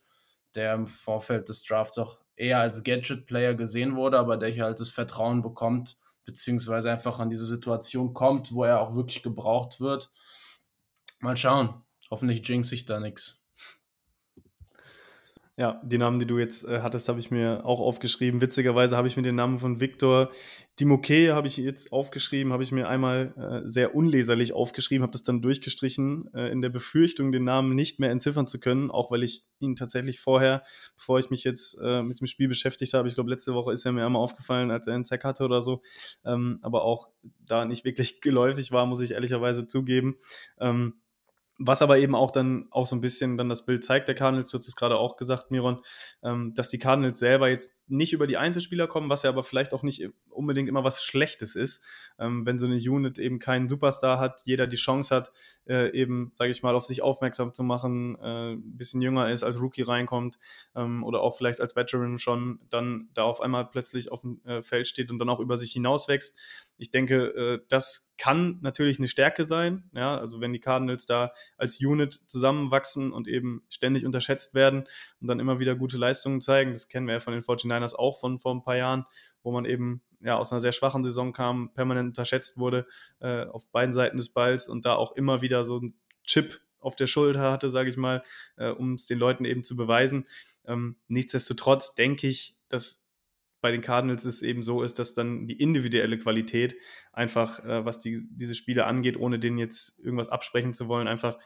der 0.55 0.75
im 0.75 0.87
Vorfeld 0.87 1.49
des 1.49 1.63
Drafts 1.63 1.97
auch 1.97 2.21
eher 2.37 2.59
als 2.59 2.85
Gadget-Player 2.85 3.55
gesehen 3.55 3.97
wurde, 3.97 4.19
aber 4.19 4.37
der 4.37 4.51
hier 4.51 4.65
halt 4.65 4.81
das 4.81 4.91
Vertrauen 4.91 5.43
bekommt, 5.43 5.97
beziehungsweise 6.29 6.91
einfach 6.91 7.21
an 7.21 7.31
diese 7.31 7.47
Situation 7.47 8.13
kommt, 8.13 8.53
wo 8.53 8.63
er 8.63 8.83
auch 8.83 8.95
wirklich 8.95 9.23
gebraucht 9.23 9.81
wird. 9.81 10.11
Mal 11.21 11.39
schauen. 11.39 11.83
Hoffentlich 12.11 12.47
jinx 12.47 12.71
ich 12.71 12.85
da 12.85 13.01
nichts. 13.01 13.38
Ja, 15.59 15.81
die 15.83 15.99
Namen, 15.99 16.21
die 16.21 16.27
du 16.27 16.39
jetzt 16.39 16.69
äh, 16.69 16.83
hattest, 16.83 17.09
habe 17.09 17.19
ich 17.19 17.33
mir 17.33 17.67
auch 17.67 17.81
aufgeschrieben. 17.81 18.41
Witzigerweise 18.41 18.97
habe 18.97 19.09
ich 19.09 19.17
mir 19.17 19.25
den 19.25 19.35
Namen 19.35 19.59
von 19.59 19.81
Victor 19.81 20.31
Dimoke 20.79 21.35
habe 21.35 21.49
ich 21.49 21.57
jetzt 21.57 21.93
aufgeschrieben, 21.93 22.53
habe 22.53 22.63
ich 22.63 22.71
mir 22.71 22.89
einmal 22.89 23.35
äh, 23.37 23.69
sehr 23.69 23.97
unleserlich 23.97 24.53
aufgeschrieben, 24.53 25.03
habe 25.03 25.11
das 25.11 25.25
dann 25.25 25.43
durchgestrichen, 25.43 26.33
äh, 26.33 26.53
in 26.53 26.61
der 26.61 26.69
Befürchtung, 26.69 27.33
den 27.33 27.43
Namen 27.43 27.75
nicht 27.75 27.99
mehr 27.99 28.13
entziffern 28.13 28.47
zu 28.47 28.61
können, 28.61 28.91
auch 28.93 29.11
weil 29.11 29.25
ich 29.25 29.45
ihn 29.59 29.75
tatsächlich 29.75 30.21
vorher, 30.21 30.63
bevor 30.97 31.19
ich 31.19 31.31
mich 31.31 31.43
jetzt 31.43 31.77
äh, 31.83 32.03
mit 32.03 32.21
dem 32.21 32.29
Spiel 32.29 32.47
beschäftigt 32.47 32.95
habe, 32.95 33.09
ich 33.09 33.15
glaube, 33.15 33.31
letzte 33.31 33.55
Woche 33.55 33.73
ist 33.73 33.85
er 33.85 33.91
mir 33.91 34.07
einmal 34.07 34.23
aufgefallen, 34.23 34.71
als 34.71 34.87
er 34.87 34.95
einen 34.95 35.03
Sack 35.03 35.25
hatte 35.25 35.45
oder 35.45 35.63
so, 35.63 35.83
ähm, 36.25 36.61
aber 36.63 36.85
auch 36.85 37.09
da 37.41 37.65
nicht 37.65 37.85
wirklich 37.85 38.21
geläufig 38.21 38.71
war, 38.71 38.87
muss 38.87 39.01
ich 39.01 39.11
ehrlicherweise 39.11 39.67
zugeben. 39.67 40.17
Ähm, 40.61 40.95
was 41.59 41.83
aber 41.83 41.99
eben 41.99 42.15
auch 42.15 42.31
dann 42.31 42.69
auch 42.71 42.87
so 42.87 42.95
ein 42.95 43.01
bisschen 43.01 43.37
dann 43.37 43.49
das 43.49 43.67
Bild 43.67 43.83
zeigt, 43.83 44.07
der 44.07 44.15
Cardinals, 44.15 44.51
du 44.51 44.59
hast 44.59 44.69
es 44.69 44.77
gerade 44.77 44.97
auch 44.97 45.17
gesagt, 45.17 45.51
Miron, 45.51 45.83
ähm, 46.23 46.55
dass 46.55 46.71
die 46.71 46.79
Cardinals 46.79 47.19
selber 47.19 47.49
jetzt 47.49 47.75
nicht 47.89 48.13
über 48.13 48.29
die 48.29 48.37
Einzelspieler 48.37 48.87
kommen, 48.87 49.11
was 49.11 49.25
ja 49.25 49.31
aber 49.31 49.43
vielleicht 49.43 49.75
auch 49.75 49.83
nicht 49.83 50.09
unbedingt 50.31 50.69
immer 50.69 50.85
was 50.85 51.03
Schlechtes 51.03 51.57
ist, 51.57 51.85
ähm, 52.21 52.47
wenn 52.47 52.59
so 52.59 52.67
eine 52.67 52.77
Unit 52.77 53.19
eben 53.19 53.41
keinen 53.41 53.69
Superstar 53.69 54.21
hat, 54.21 54.43
jeder 54.45 54.69
die 54.69 54.77
Chance 54.77 55.15
hat, 55.15 55.33
äh, 55.67 55.91
eben, 55.93 56.31
sage 56.35 56.53
ich 56.53 56.63
mal, 56.63 56.77
auf 56.77 56.87
sich 56.87 57.03
aufmerksam 57.03 57.53
zu 57.53 57.65
machen, 57.65 58.17
äh, 58.23 58.53
ein 58.53 58.77
bisschen 58.77 59.03
jünger 59.03 59.31
ist, 59.31 59.43
als 59.43 59.61
Rookie 59.61 59.83
reinkommt 59.83 60.39
ähm, 60.77 61.03
oder 61.03 61.23
auch 61.23 61.37
vielleicht 61.37 61.61
als 61.61 61.75
Veteran 61.75 62.21
schon 62.21 62.61
dann 62.71 63.09
da 63.15 63.25
auf 63.25 63.41
einmal 63.41 63.67
plötzlich 63.69 64.13
auf 64.13 64.21
dem 64.21 64.41
äh, 64.45 64.63
Feld 64.63 64.87
steht 64.87 65.11
und 65.11 65.19
dann 65.19 65.29
auch 65.29 65.41
über 65.41 65.57
sich 65.57 65.73
hinauswächst. 65.73 66.37
Ich 66.79 66.91
denke, 66.91 67.27
äh, 67.35 67.61
das 67.69 68.15
kann 68.17 68.59
natürlich 68.63 68.99
eine 68.99 69.09
Stärke 69.09 69.45
sein. 69.45 69.91
Ja, 69.95 70.17
also 70.17 70.41
wenn 70.41 70.53
die 70.53 70.61
Cardinals 70.61 71.07
da 71.07 71.33
als 71.57 71.79
Unit 71.85 72.15
zusammenwachsen 72.15 73.13
und 73.13 73.29
eben 73.29 73.63
ständig 73.69 74.07
unterschätzt 74.07 74.55
werden 74.55 74.85
und 75.21 75.29
dann 75.29 75.41
immer 75.41 75.61
wieder 75.61 75.75
gute 75.75 75.99
Leistungen 75.99 76.41
zeigen, 76.41 76.73
das 76.73 76.89
kennen 76.89 77.07
wir 77.07 77.15
ja 77.15 77.21
von 77.21 77.33
den 77.33 77.43
49ers 77.43 77.95
auch 77.95 78.21
von 78.21 78.39
vor 78.39 78.55
ein 78.55 78.63
paar 78.63 78.77
Jahren, 78.77 79.05
wo 79.43 79.53
man 79.53 79.65
eben 79.65 80.03
ja 80.21 80.37
aus 80.37 80.53
einer 80.53 80.61
sehr 80.61 80.73
schwachen 80.73 81.05
Saison 81.05 81.33
kam, 81.33 81.73
permanent 81.75 82.09
unterschätzt 82.09 82.59
wurde 82.59 82.87
äh, 83.21 83.45
auf 83.45 83.71
beiden 83.71 83.93
Seiten 83.93 84.17
des 84.17 84.31
Balls 84.31 84.69
und 84.69 84.85
da 84.85 84.95
auch 84.95 85.13
immer 85.13 85.43
wieder 85.43 85.65
so 85.65 85.79
ein 85.81 85.95
Chip 86.25 86.61
auf 86.81 86.97
der 86.97 87.07
Schulter 87.07 87.51
hatte, 87.51 87.71
sage 87.71 87.91
ich 87.91 87.97
mal, 87.97 88.23
äh, 88.57 88.71
um 88.71 88.95
es 88.95 89.07
den 89.07 89.19
Leuten 89.19 89.45
eben 89.45 89.65
zu 89.65 89.77
beweisen. 89.77 90.27
Ähm, 90.65 90.97
nichtsdestotrotz 91.09 91.95
denke 91.95 92.29
ich, 92.29 92.57
dass 92.69 93.08
bei 93.61 93.71
den 93.71 93.81
Cardinals 93.81 94.25
es 94.25 94.43
eben 94.43 94.63
so 94.63 94.83
ist, 94.83 94.99
dass 94.99 95.15
dann 95.15 95.47
die 95.47 95.61
individuelle 95.61 96.19
Qualität 96.19 96.77
einfach, 97.13 97.65
äh, 97.65 97.85
was 97.85 98.01
die, 98.01 98.27
diese 98.31 98.55
Spiele 98.55 98.87
angeht, 98.87 99.17
ohne 99.17 99.39
denen 99.39 99.59
jetzt 99.59 99.99
irgendwas 99.99 100.29
absprechen 100.29 100.75
zu 100.75 100.89
wollen, 100.89 101.09
einfach 101.09 101.39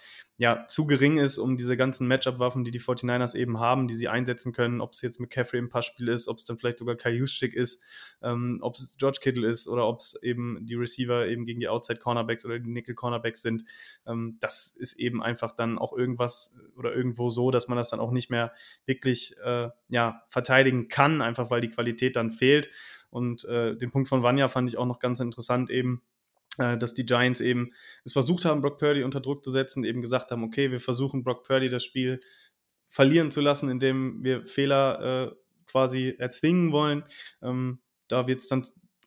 ja 0.43 0.67
zu 0.67 0.89
gering 0.89 1.19
ist, 1.19 1.39
um 1.39 1.57
diese 1.57 1.77
ganzen 1.77 2.09
Matchup-Waffen, 2.09 2.65
die 2.65 2.73
die 2.73 2.81
49ers 2.81 3.37
eben 3.37 3.61
haben, 3.61 3.87
die 3.87 3.95
sie 3.95 4.09
einsetzen 4.09 4.53
können, 4.53 4.81
ob 4.81 4.91
es 4.93 5.01
jetzt 5.01 5.21
McCaffrey 5.21 5.61
im 5.61 5.69
Passspiel 5.69 6.09
ist, 6.09 6.27
ob 6.27 6.39
es 6.39 6.45
dann 6.45 6.59
vielleicht 6.59 6.81
sogar 6.81 6.97
Kai 6.97 7.13
Juszczyk 7.13 7.55
ist, 7.55 7.81
ähm, 8.23 8.59
ob 8.61 8.75
es 8.75 8.97
George 8.99 9.21
Kittle 9.23 9.49
ist 9.49 9.69
oder 9.69 9.87
ob 9.87 10.01
es 10.01 10.21
eben 10.21 10.59
die 10.67 10.75
Receiver 10.75 11.29
eben 11.29 11.47
gegen 11.47 11.61
die 11.61 11.69
Outside-Cornerbacks 11.69 12.45
oder 12.45 12.59
die 12.59 12.71
Nickel-Cornerbacks 12.71 13.41
sind. 13.41 13.63
Ähm, 14.05 14.39
das 14.41 14.75
ist 14.77 14.99
eben 14.99 15.23
einfach 15.23 15.55
dann 15.55 15.79
auch 15.79 15.97
irgendwas 15.97 16.57
oder 16.77 16.93
irgendwo 16.93 17.31
so, 17.31 17.53
dass 17.53 17.69
man 17.69 17.79
das 17.79 17.91
dann 17.91 18.01
auch 18.01 18.11
nicht 18.11 18.29
mehr 18.29 18.53
wirklich 18.85 19.37
äh, 19.45 19.69
ja, 19.91 20.25
verteidigen 20.29 20.89
kann, 20.89 21.23
einfach 21.23 21.51
weil 21.51 21.61
die 21.61 21.71
Qualität 21.71 22.17
dann 22.17 22.33
fehlt. 22.33 22.69
Und 23.11 23.45
äh, 23.45 23.77
den 23.77 23.93
Punkt 23.93 24.09
von 24.09 24.25
Vanya 24.25 24.49
fand 24.49 24.69
ich 24.69 24.77
auch 24.77 24.87
noch 24.87 24.99
ganz 24.99 25.21
interessant 25.21 25.71
eben, 25.71 26.03
dass 26.59 26.95
die 26.95 27.07
Giants 27.07 27.41
eben 27.41 27.73
es 28.05 28.13
versucht 28.13 28.45
haben, 28.45 28.61
Brock 28.61 28.79
Purdy 28.79 29.05
unter 29.05 29.21
Druck 29.21 29.43
zu 29.43 29.51
setzen, 29.51 29.85
eben 29.85 30.03
gesagt 30.03 30.31
haben, 30.31 30.45
okay, 30.45 30.71
wir 30.71 30.81
versuchen 30.81 31.25
Brock 31.25 31.45
Purdy 31.45 31.69
das 31.69 31.85
Spiel 31.85 32.21
verlieren 32.89 33.31
zu 33.31 33.41
lassen, 33.41 33.71
indem 33.71 34.23
wir 34.23 34.47
Fehler 34.47 35.31
äh, 35.33 35.35
quasi 35.67 36.15
erzwingen 36.19 36.73
wollen. 36.73 37.05
Ähm, 37.43 37.81
da 38.09 38.27
wird 38.27 38.41
es 38.41 38.49
dann 38.49 38.63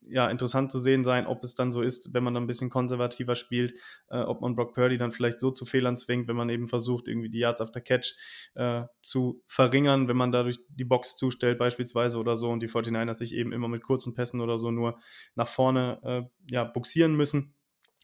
ja, 0.10 0.30
interessant 0.30 0.72
zu 0.72 0.80
sehen 0.80 1.03
sein, 1.03 1.28
ob 1.28 1.43
es 1.43 1.56
dann 1.56 1.72
so 1.72 1.82
ist, 1.82 2.14
wenn 2.14 2.24
man 2.24 2.34
dann 2.34 2.43
ein 2.43 2.47
bisschen 2.47 2.70
konservativer 2.70 3.36
spielt, 3.36 3.78
äh, 4.10 4.20
ob 4.20 4.41
man 4.41 4.56
Brock 4.56 4.74
Purdy 4.74 4.97
dann 4.97 5.12
vielleicht 5.12 5.39
so 5.39 5.51
zu 5.51 5.66
Fehlern 5.66 5.95
zwingt, 5.95 6.28
wenn 6.28 6.36
man 6.36 6.49
eben 6.49 6.68
versucht, 6.68 7.08
irgendwie 7.08 7.30
die 7.30 7.39
Yards 7.39 7.62
after 7.62 7.82
Catch 7.82 8.16
äh, 8.56 8.84
zu 9.01 9.43
verringern, 9.47 10.08
wenn 10.08 10.18
man 10.18 10.32
dadurch 10.32 10.60
die 10.70 10.86
Box 10.86 11.16
zustellt 11.16 11.58
beispielsweise 11.58 12.18
oder 12.18 12.36
so 12.36 12.49
und 12.49 12.62
die 12.62 12.70
49ers 12.70 13.16
sich 13.16 13.34
eben 13.36 13.51
immer 13.51 13.68
mit 13.68 13.84
kurzen 13.84 14.14
Pässen 14.14 14.41
oder 14.41 14.58
so 14.58 14.72
nur 14.72 14.97
nach 15.36 15.47
vorne 15.47 15.99
äh, 16.03 16.53
ja, 16.53 16.64
buxieren 16.64 17.16
müssen 17.16 17.56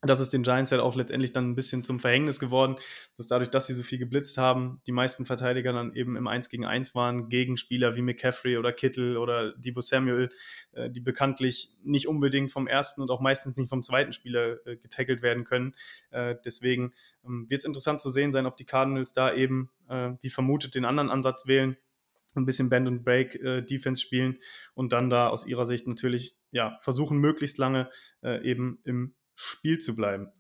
das 0.02 0.20
ist 0.20 0.34
den 0.34 0.42
Giants 0.42 0.72
halt 0.72 0.82
auch 0.82 0.96
letztendlich 0.96 1.32
dann 1.32 1.52
ein 1.52 1.56
bisschen 1.56 1.84
zum 1.84 2.00
Verhängnis 2.00 2.40
geworden, 2.40 2.78
dass 3.18 3.28
dadurch, 3.28 3.50
dass 3.50 3.68
sie 3.68 3.76
so 3.76 3.84
viel 3.84 4.00
geblitzt 4.00 4.38
haben, 4.38 4.82
die 4.88 4.92
meisten 4.92 5.26
Verteidiger 5.26 5.74
dann 5.74 5.94
eben 5.94 6.16
im 6.16 6.28
1 6.28 6.50
gegen 6.50 6.66
1 6.66 6.96
waren, 6.96 7.30
gegen 7.30 7.56
Spieler 7.56 7.96
wie 7.96 8.02
McCaffrey 8.02 8.58
oder 8.58 8.74
Kittle 8.74 9.20
oder 9.20 9.54
Debo 9.58 9.82
Samuel, 9.82 10.30
äh, 10.72 10.90
die 10.90 11.02
bekanntlich 11.02 11.76
nicht 11.84 12.08
unbedingt 12.08 12.52
vom 12.52 12.66
ersten 12.68 13.02
und 13.02 13.12
auch 13.12 13.22
meistens 13.22 13.58
nicht 13.58 13.70
vom 13.70 13.84
zweiten 13.84 14.12
Spieler 14.12 14.66
äh, 14.66 14.76
getackelt 14.76 15.22
werden 15.22 15.44
können. 15.44 15.74
Äh, 16.10 16.36
deswegen 16.44 16.94
ähm, 17.24 17.48
wird 17.50 17.60
es 17.60 17.66
interessant 17.66 18.02
zu 18.02 18.10
sehen 18.10 18.32
sein, 18.32 18.48
ob 18.48 18.58
die 18.58 18.66
Cardinals 18.66 19.14
da 19.14 19.34
eben, 19.34 19.70
wie 20.22 20.30
vermutet, 20.30 20.74
den 20.76 20.86
anderen 20.86 21.10
Ansatz 21.10 21.48
wählen, 21.48 21.76
ein 22.36 22.46
bisschen 22.46 22.70
Band 22.70 22.88
and 22.88 23.04
Break 23.04 23.38
Defense 23.68 24.02
spielen 24.02 24.40
und 24.74 24.94
dann 24.94 25.10
da 25.10 25.28
aus 25.28 25.46
ihrer 25.46 25.66
Sicht 25.66 25.86
natürlich 25.86 26.38
ja 26.52 26.80
versuchen 26.82 27.18
möglichst 27.18 27.58
lange 27.58 27.90
eben 28.24 28.80
im 28.86 29.16
Spiel 29.36 29.78
zu 29.78 29.96
bleiben. 29.96 30.32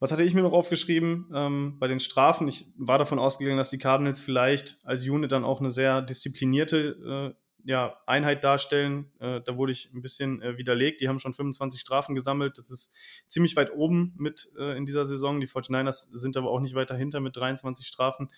Was 0.00 0.10
hatte 0.10 0.24
ich 0.24 0.34
mir 0.34 0.42
noch 0.42 0.52
aufgeschrieben 0.52 1.30
ähm, 1.32 1.78
bei 1.78 1.86
den 1.86 2.00
Strafen? 2.00 2.48
Ich 2.48 2.66
war 2.76 2.98
davon 2.98 3.20
ausgegangen, 3.20 3.58
dass 3.58 3.70
die 3.70 3.78
Cardinals 3.78 4.18
vielleicht 4.18 4.78
als 4.82 5.06
Unit 5.06 5.30
dann 5.30 5.44
auch 5.44 5.60
eine 5.60 5.70
sehr 5.70 6.02
disziplinierte 6.02 7.34
äh, 7.36 7.42
ja, 7.64 7.96
Einheit 8.06 8.42
darstellen. 8.42 9.12
Äh, 9.20 9.40
da 9.42 9.56
wurde 9.56 9.72
ich 9.72 9.92
ein 9.94 10.02
bisschen 10.02 10.42
äh, 10.42 10.58
widerlegt. 10.58 11.00
Die 11.00 11.08
haben 11.08 11.20
schon 11.20 11.32
25 11.32 11.80
Strafen 11.80 12.14
gesammelt. 12.14 12.58
Das 12.58 12.70
ist 12.70 12.92
ziemlich 13.28 13.54
weit 13.54 13.72
oben 13.72 14.14
mit 14.18 14.50
äh, 14.58 14.76
in 14.76 14.86
dieser 14.86 15.06
Saison. 15.06 15.40
Die 15.40 15.48
49ers 15.48 16.08
sind 16.12 16.36
aber 16.36 16.50
auch 16.50 16.60
nicht 16.60 16.74
weiter 16.74 16.96
hinter 16.96 17.20
mit 17.20 17.36
23 17.36 17.86
Strafen. 17.86 18.28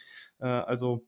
Äh, 0.41 0.47
also 0.47 1.07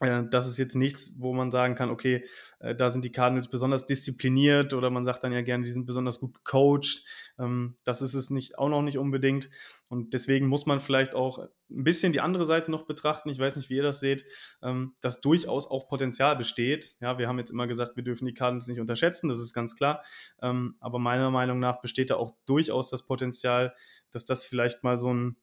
das 0.00 0.46
ist 0.46 0.58
jetzt 0.58 0.76
nichts, 0.76 1.16
wo 1.18 1.32
man 1.32 1.50
sagen 1.50 1.74
kann, 1.74 1.90
okay, 1.90 2.24
äh, 2.60 2.74
da 2.74 2.88
sind 2.88 3.04
die 3.04 3.10
Cardinals 3.10 3.48
besonders 3.48 3.86
diszipliniert 3.86 4.72
oder 4.72 4.90
man 4.90 5.04
sagt 5.04 5.24
dann 5.24 5.32
ja 5.32 5.42
gerne, 5.42 5.64
die 5.64 5.72
sind 5.72 5.86
besonders 5.86 6.20
gut 6.20 6.34
gecoacht. 6.34 7.04
Ähm, 7.38 7.76
das 7.82 8.00
ist 8.00 8.14
es 8.14 8.30
nicht, 8.30 8.58
auch 8.58 8.68
noch 8.68 8.82
nicht 8.82 8.98
unbedingt. 8.98 9.50
Und 9.88 10.14
deswegen 10.14 10.46
muss 10.46 10.66
man 10.66 10.78
vielleicht 10.80 11.14
auch 11.14 11.38
ein 11.38 11.84
bisschen 11.84 12.12
die 12.12 12.20
andere 12.20 12.46
Seite 12.46 12.70
noch 12.70 12.86
betrachten. 12.86 13.28
Ich 13.28 13.40
weiß 13.40 13.56
nicht, 13.56 13.70
wie 13.70 13.76
ihr 13.76 13.82
das 13.82 13.98
seht, 13.98 14.24
ähm, 14.62 14.94
dass 15.00 15.20
durchaus 15.20 15.68
auch 15.68 15.88
Potenzial 15.88 16.36
besteht. 16.36 16.96
Ja, 17.00 17.18
wir 17.18 17.26
haben 17.26 17.38
jetzt 17.38 17.50
immer 17.50 17.66
gesagt, 17.66 17.96
wir 17.96 18.04
dürfen 18.04 18.26
die 18.26 18.34
Cardinals 18.34 18.68
nicht 18.68 18.80
unterschätzen, 18.80 19.28
das 19.28 19.38
ist 19.38 19.52
ganz 19.52 19.74
klar. 19.74 20.04
Ähm, 20.40 20.76
aber 20.78 21.00
meiner 21.00 21.30
Meinung 21.32 21.58
nach 21.58 21.80
besteht 21.80 22.10
da 22.10 22.16
auch 22.16 22.36
durchaus 22.46 22.88
das 22.88 23.04
Potenzial, 23.04 23.74
dass 24.12 24.24
das 24.24 24.44
vielleicht 24.44 24.84
mal 24.84 24.96
so 24.96 25.12
ein 25.12 25.36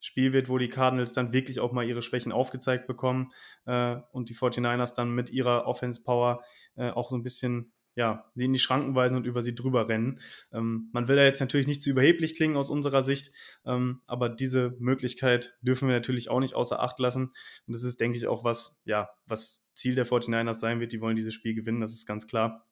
Spiel 0.00 0.32
wird, 0.32 0.48
wo 0.48 0.58
die 0.58 0.68
Cardinals 0.68 1.12
dann 1.12 1.32
wirklich 1.32 1.60
auch 1.60 1.72
mal 1.72 1.86
ihre 1.86 2.02
Schwächen 2.02 2.32
aufgezeigt 2.32 2.86
bekommen 2.86 3.32
äh, 3.66 3.96
und 4.12 4.28
die 4.28 4.34
49ers 4.34 4.94
dann 4.94 5.10
mit 5.14 5.30
ihrer 5.30 5.66
Offense-Power 5.66 6.42
äh, 6.76 6.90
auch 6.90 7.10
so 7.10 7.16
ein 7.16 7.22
bisschen 7.22 7.72
ja, 7.96 8.30
sie 8.34 8.44
in 8.44 8.52
die 8.52 8.58
Schranken 8.58 8.94
weisen 8.94 9.16
und 9.16 9.26
über 9.26 9.42
sie 9.42 9.54
drüber 9.54 9.88
rennen. 9.88 10.20
Ähm, 10.52 10.88
man 10.92 11.08
will 11.08 11.16
da 11.16 11.24
jetzt 11.24 11.40
natürlich 11.40 11.66
nicht 11.66 11.82
zu 11.82 11.90
überheblich 11.90 12.36
klingen 12.36 12.56
aus 12.56 12.70
unserer 12.70 13.02
Sicht, 13.02 13.32
ähm, 13.64 14.00
aber 14.06 14.28
diese 14.28 14.76
Möglichkeit 14.78 15.58
dürfen 15.60 15.88
wir 15.88 15.94
natürlich 15.94 16.30
auch 16.30 16.40
nicht 16.40 16.54
außer 16.54 16.80
Acht 16.80 16.98
lassen. 16.98 17.32
Und 17.66 17.74
das 17.74 17.82
ist, 17.82 18.00
denke 18.00 18.16
ich, 18.16 18.26
auch 18.26 18.44
was, 18.44 18.80
ja, 18.84 19.10
was 19.26 19.68
Ziel 19.74 19.94
der 19.94 20.06
49ers 20.06 20.60
sein 20.60 20.80
wird. 20.80 20.92
Die 20.92 21.00
wollen 21.00 21.16
dieses 21.16 21.34
Spiel 21.34 21.54
gewinnen, 21.54 21.80
das 21.80 21.92
ist 21.92 22.06
ganz 22.06 22.26
klar. 22.26 22.66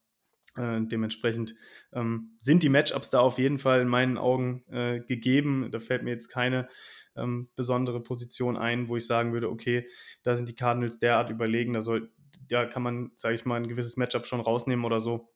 Äh, 0.59 0.81
dementsprechend 0.83 1.55
ähm, 1.93 2.37
sind 2.39 2.65
die 2.65 2.69
Matchups 2.69 3.11
da 3.11 3.21
auf 3.21 3.39
jeden 3.39 3.59
Fall 3.59 3.81
in 3.81 3.89
meinen 3.89 4.19
Augen 4.19 4.65
äh, 4.71 5.01
gegeben. 5.01 5.71
Da 5.71 5.79
fällt 5.79 6.03
mir 6.03 6.11
jetzt 6.11 6.29
keine 6.29 6.69
ähm, 7.17 7.49
besondere 7.55 8.03
Position 8.03 8.57
ein, 8.57 8.89
wo 8.89 8.97
ich 8.97 9.07
sagen 9.07 9.33
würde, 9.33 9.51
okay, 9.51 9.87
da 10.25 10.35
sind 10.35 10.49
die 10.49 10.55
Cardinals 10.55 10.99
derart 10.99 11.31
überlegen, 11.31 11.75
da 11.75 11.81
soll, 11.81 12.11
da 12.49 12.67
kann 12.67 12.83
man, 12.83 13.13
sage 13.15 13.37
ich 13.37 13.45
mal, 13.45 13.57
ein 13.57 13.69
gewisses 13.69 13.97
Matchup 13.97 14.27
schon 14.27 14.41
rausnehmen 14.41 14.85
oder 14.85 14.99
so. 14.99 15.33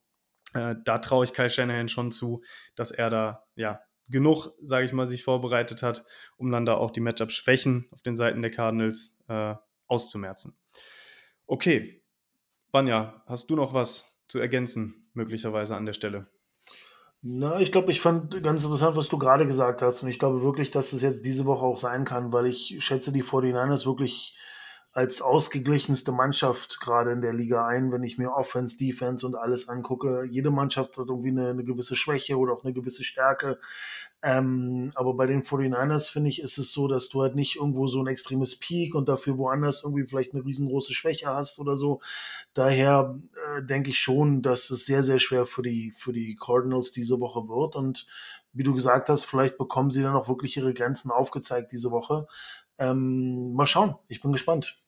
Äh, 0.55 0.75
da 0.85 0.99
traue 0.99 1.25
ich 1.25 1.35
Kyle 1.35 1.51
Shanahan 1.51 1.89
schon 1.89 2.11
zu, 2.11 2.43
dass 2.75 2.91
er 2.91 3.09
da 3.09 3.47
ja 3.55 3.81
genug, 4.09 4.53
sage 4.61 4.85
ich 4.85 4.93
mal, 4.93 5.07
sich 5.07 5.23
vorbereitet 5.23 5.83
hat, 5.83 6.05
um 6.37 6.51
dann 6.51 6.67
da 6.67 6.75
auch 6.75 6.91
die 6.91 7.01
Matchup-Schwächen 7.01 7.87
auf 7.93 8.03
den 8.03 8.17
Seiten 8.17 8.43
der 8.43 8.51
Cardinals 8.51 9.17
äh, 9.29 9.55
auszumerzen. 9.87 10.57
Okay, 11.47 12.03
Banja, 12.73 13.23
hast 13.27 13.49
du 13.51 13.55
noch 13.57 13.73
was 13.73 14.12
zu 14.33 14.39
ergänzen, 14.39 15.11
möglicherweise 15.13 15.77
an 15.77 15.85
der 15.85 15.93
Stelle? 15.93 16.27
Na, 17.21 17.61
ich 17.61 17.71
glaube, 17.71 17.93
ich 17.93 18.01
fand 18.01 18.43
ganz 18.43 18.65
interessant, 18.65 18.97
was 18.97 19.09
du 19.09 19.19
gerade 19.19 19.47
gesagt 19.47 19.83
hast. 19.83 20.03
Und 20.03 20.09
ich 20.09 20.19
glaube 20.19 20.43
wirklich, 20.43 20.71
dass 20.71 20.93
es 20.93 21.03
jetzt 21.03 21.25
diese 21.25 21.45
Woche 21.45 21.65
auch 21.65 21.77
sein 21.77 22.05
kann, 22.05 22.33
weil 22.33 22.47
ich 22.47 22.79
schätze 22.81 23.13
die 23.13 23.23
49ers 23.23 23.87
wirklich 23.87 24.37
als 24.95 25.23
ausgeglichenste 25.23 26.13
Mannschaft 26.13 26.79
gerade 26.81 27.13
in 27.13 27.23
der 27.23 27.33
Liga 27.33 27.67
ein, 27.67 27.93
wenn 27.93 28.03
ich 28.03 28.19
mir 28.19 28.33
Offense, 28.33 28.77
Defense 28.77 29.27
und 29.27 29.35
alles 29.37 29.69
angucke. 29.71 30.25
Jede 30.31 30.51
Mannschaft 30.51 30.99
hat 30.99 31.09
irgendwie 31.09 31.31
eine, 31.31 31.49
eine 31.49 31.65
gewisse 31.65 31.97
Schwäche 31.97 32.37
oder 32.37 32.53
auch 32.53 32.63
eine 32.63 32.75
gewisse 32.75 33.03
Stärke. 33.03 33.59
Ähm, 34.23 34.91
aber 34.95 35.15
bei 35.15 35.27
den 35.27 35.43
49ers 35.43 36.11
finde 36.11 36.29
ich, 36.29 36.43
ist 36.43 36.59
es 36.59 36.73
so, 36.73 36.89
dass 36.89 37.09
du 37.09 37.23
halt 37.23 37.35
nicht 37.35 37.57
irgendwo 37.57 37.87
so 37.87 38.01
ein 38.01 38.07
extremes 38.07 38.57
Peak 38.59 38.95
und 38.95 39.09
dafür 39.09 39.39
woanders 39.39 39.83
irgendwie 39.83 40.07
vielleicht 40.07 40.35
eine 40.35 40.45
riesengroße 40.45 40.93
Schwäche 40.93 41.29
hast 41.29 41.59
oder 41.59 41.77
so. 41.77 42.01
Daher 42.53 43.19
äh, 43.57 43.63
denke 43.63 43.91
ich 43.91 43.99
schon, 43.99 44.43
dass 44.43 44.69
es 44.69 44.85
sehr, 44.85 45.03
sehr 45.03 45.19
schwer 45.19 45.47
für 45.47 45.63
die, 45.63 45.91
für 45.91 46.13
die 46.13 46.37
Cardinals 46.37 46.93
diese 46.93 47.19
Woche 47.19 47.49
wird. 47.49 47.77
Und 47.77 48.07
wie 48.53 48.63
du 48.63 48.75
gesagt 48.75 49.09
hast, 49.09 49.25
vielleicht 49.25 49.57
bekommen 49.57 49.91
sie 49.91 50.03
dann 50.03 50.15
auch 50.15 50.29
wirklich 50.29 50.55
ihre 50.59 50.75
Grenzen 50.75 51.11
aufgezeigt 51.11 51.73
diese 51.73 51.91
Woche. 51.91 52.27
Ähm, 52.79 53.55
mal 53.55 53.67
schauen, 53.67 53.97
ich 54.09 54.21
bin 54.21 54.33
gespannt. 54.33 54.82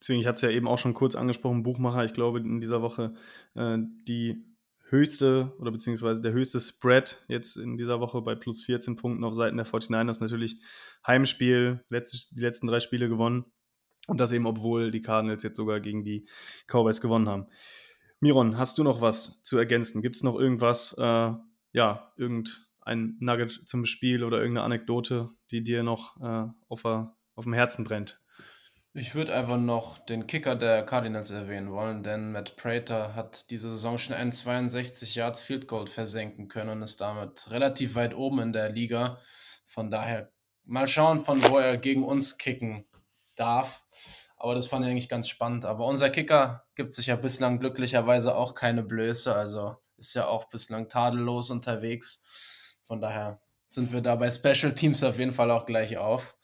Deswegen, 0.00 0.20
ich 0.20 0.26
hatte 0.26 0.36
es 0.36 0.42
ja 0.42 0.50
eben 0.50 0.66
auch 0.66 0.78
schon 0.78 0.94
kurz 0.94 1.14
angesprochen, 1.14 1.62
Buchmacher, 1.62 2.04
ich 2.04 2.14
glaube 2.14 2.40
in 2.40 2.60
dieser 2.60 2.80
Woche 2.80 3.14
äh, 3.54 3.78
die 4.08 4.44
höchste 4.90 5.52
oder 5.58 5.70
beziehungsweise 5.70 6.20
der 6.20 6.32
höchste 6.32 6.58
Spread 6.58 7.24
jetzt 7.28 7.56
in 7.56 7.76
dieser 7.76 8.00
Woche 8.00 8.20
bei 8.22 8.34
plus 8.34 8.64
14 8.64 8.96
Punkten 8.96 9.24
auf 9.24 9.34
Seiten 9.34 9.56
der 9.56 9.66
49ers. 9.66 10.20
Natürlich 10.20 10.60
Heimspiel, 11.06 11.84
letztes, 11.88 12.30
die 12.30 12.40
letzten 12.40 12.66
drei 12.66 12.80
Spiele 12.80 13.08
gewonnen. 13.08 13.44
Und 14.06 14.18
das 14.18 14.32
eben, 14.32 14.46
obwohl 14.46 14.90
die 14.90 15.02
Cardinals 15.02 15.42
jetzt 15.42 15.56
sogar 15.56 15.78
gegen 15.80 16.02
die 16.02 16.26
Cowboys 16.66 17.00
gewonnen 17.00 17.28
haben. 17.28 17.46
Miron, 18.18 18.58
hast 18.58 18.78
du 18.78 18.82
noch 18.82 19.00
was 19.00 19.42
zu 19.42 19.56
ergänzen? 19.56 20.02
Gibt 20.02 20.16
es 20.16 20.22
noch 20.22 20.38
irgendwas, 20.38 20.94
äh, 20.98 21.32
ja, 21.72 22.12
irgendein 22.16 23.16
Nugget 23.20 23.62
zum 23.66 23.86
Spiel 23.86 24.24
oder 24.24 24.38
irgendeine 24.38 24.64
Anekdote, 24.64 25.30
die 25.52 25.62
dir 25.62 25.82
noch 25.82 26.20
äh, 26.20 26.50
auf, 26.68 26.84
auf 26.84 27.44
dem 27.44 27.52
Herzen 27.52 27.84
brennt? 27.84 28.20
Ich 28.92 29.14
würde 29.14 29.32
einfach 29.36 29.56
noch 29.56 29.98
den 29.98 30.26
Kicker 30.26 30.56
der 30.56 30.84
Cardinals 30.84 31.30
erwähnen 31.30 31.70
wollen, 31.70 32.02
denn 32.02 32.32
Matt 32.32 32.56
Prater 32.56 33.14
hat 33.14 33.48
diese 33.52 33.70
Saison 33.70 33.98
schon 33.98 34.16
einen 34.16 34.32
62 34.32 35.14
Yards 35.14 35.40
Field 35.40 35.68
Goal 35.68 35.86
versenken 35.86 36.48
können 36.48 36.70
und 36.70 36.82
ist 36.82 37.00
damit 37.00 37.48
relativ 37.52 37.94
weit 37.94 38.14
oben 38.14 38.40
in 38.40 38.52
der 38.52 38.68
Liga. 38.68 39.20
Von 39.64 39.90
daher 39.90 40.32
mal 40.64 40.88
schauen, 40.88 41.20
von 41.20 41.40
wo 41.44 41.58
er 41.58 41.76
gegen 41.78 42.02
uns 42.02 42.36
kicken 42.36 42.84
darf. 43.36 43.86
Aber 44.36 44.56
das 44.56 44.66
fand 44.66 44.84
ich 44.84 44.90
eigentlich 44.90 45.08
ganz 45.08 45.28
spannend. 45.28 45.66
Aber 45.66 45.86
unser 45.86 46.10
Kicker 46.10 46.64
gibt 46.74 46.92
sich 46.92 47.06
ja 47.06 47.14
bislang 47.14 47.60
glücklicherweise 47.60 48.34
auch 48.34 48.54
keine 48.54 48.82
Blöße, 48.82 49.32
also 49.32 49.76
ist 49.98 50.14
ja 50.14 50.26
auch 50.26 50.48
bislang 50.48 50.88
tadellos 50.88 51.50
unterwegs. 51.50 52.24
Von 52.86 53.00
daher 53.00 53.40
sind 53.68 53.92
wir 53.92 54.00
da 54.00 54.16
bei 54.16 54.32
Special 54.32 54.74
Teams 54.74 55.04
auf 55.04 55.20
jeden 55.20 55.32
Fall 55.32 55.52
auch 55.52 55.64
gleich 55.64 55.96
auf. 55.96 56.36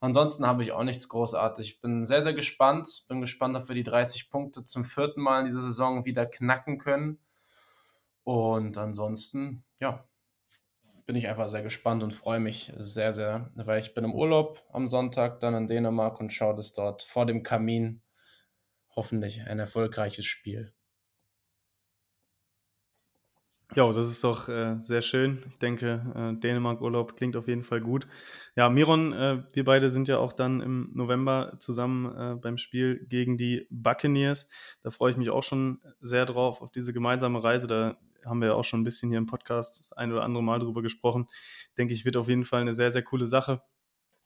Ansonsten 0.00 0.46
habe 0.46 0.64
ich 0.64 0.72
auch 0.72 0.82
nichts 0.82 1.08
großartig. 1.08 1.80
Bin 1.82 2.04
sehr, 2.04 2.22
sehr 2.22 2.32
gespannt. 2.32 3.04
Bin 3.08 3.20
gespannt, 3.20 3.56
ob 3.56 3.68
wir 3.68 3.74
die 3.74 3.82
30 3.82 4.30
Punkte 4.30 4.64
zum 4.64 4.84
vierten 4.84 5.20
Mal 5.20 5.40
in 5.40 5.46
dieser 5.46 5.60
Saison 5.60 6.06
wieder 6.06 6.24
knacken 6.26 6.78
können. 6.78 7.18
Und 8.24 8.78
ansonsten, 8.78 9.64
ja, 9.78 10.08
bin 11.04 11.16
ich 11.16 11.28
einfach 11.28 11.48
sehr 11.48 11.62
gespannt 11.62 12.02
und 12.02 12.14
freue 12.14 12.40
mich 12.40 12.72
sehr, 12.76 13.12
sehr, 13.12 13.50
weil 13.56 13.80
ich 13.80 13.94
bin 13.94 14.04
im 14.04 14.14
Urlaub 14.14 14.64
am 14.72 14.88
Sonntag 14.88 15.40
dann 15.40 15.54
in 15.54 15.66
Dänemark 15.66 16.20
und 16.20 16.32
schaue 16.32 16.54
das 16.54 16.72
dort 16.72 17.02
vor 17.02 17.26
dem 17.26 17.42
Kamin 17.42 18.00
hoffentlich 18.94 19.42
ein 19.42 19.58
erfolgreiches 19.58 20.24
Spiel. 20.24 20.72
Ja, 23.76 23.90
das 23.92 24.10
ist 24.10 24.24
doch 24.24 24.48
äh, 24.48 24.76
sehr 24.80 25.00
schön. 25.00 25.38
Ich 25.48 25.58
denke, 25.58 26.02
äh, 26.16 26.40
Dänemark-Urlaub 26.40 27.16
klingt 27.16 27.36
auf 27.36 27.46
jeden 27.46 27.62
Fall 27.62 27.80
gut. 27.80 28.08
Ja, 28.56 28.68
Miron, 28.68 29.12
äh, 29.12 29.44
wir 29.52 29.64
beide 29.64 29.90
sind 29.90 30.08
ja 30.08 30.18
auch 30.18 30.32
dann 30.32 30.60
im 30.60 30.90
November 30.92 31.54
zusammen 31.60 32.06
äh, 32.06 32.34
beim 32.34 32.56
Spiel 32.56 33.06
gegen 33.06 33.36
die 33.36 33.68
Buccaneers. 33.70 34.48
Da 34.82 34.90
freue 34.90 35.12
ich 35.12 35.16
mich 35.16 35.30
auch 35.30 35.44
schon 35.44 35.80
sehr 36.00 36.26
drauf, 36.26 36.62
auf 36.62 36.72
diese 36.72 36.92
gemeinsame 36.92 37.44
Reise. 37.44 37.68
Da 37.68 37.96
haben 38.26 38.40
wir 38.40 38.48
ja 38.48 38.54
auch 38.54 38.64
schon 38.64 38.80
ein 38.80 38.84
bisschen 38.84 39.08
hier 39.10 39.18
im 39.18 39.26
Podcast 39.26 39.78
das 39.78 39.92
ein 39.92 40.10
oder 40.10 40.24
andere 40.24 40.42
Mal 40.42 40.58
drüber 40.58 40.82
gesprochen. 40.82 41.28
Denke 41.78 41.94
ich, 41.94 42.04
wird 42.04 42.16
auf 42.16 42.28
jeden 42.28 42.44
Fall 42.44 42.62
eine 42.62 42.72
sehr, 42.72 42.90
sehr 42.90 43.02
coole 43.02 43.26
Sache. 43.26 43.62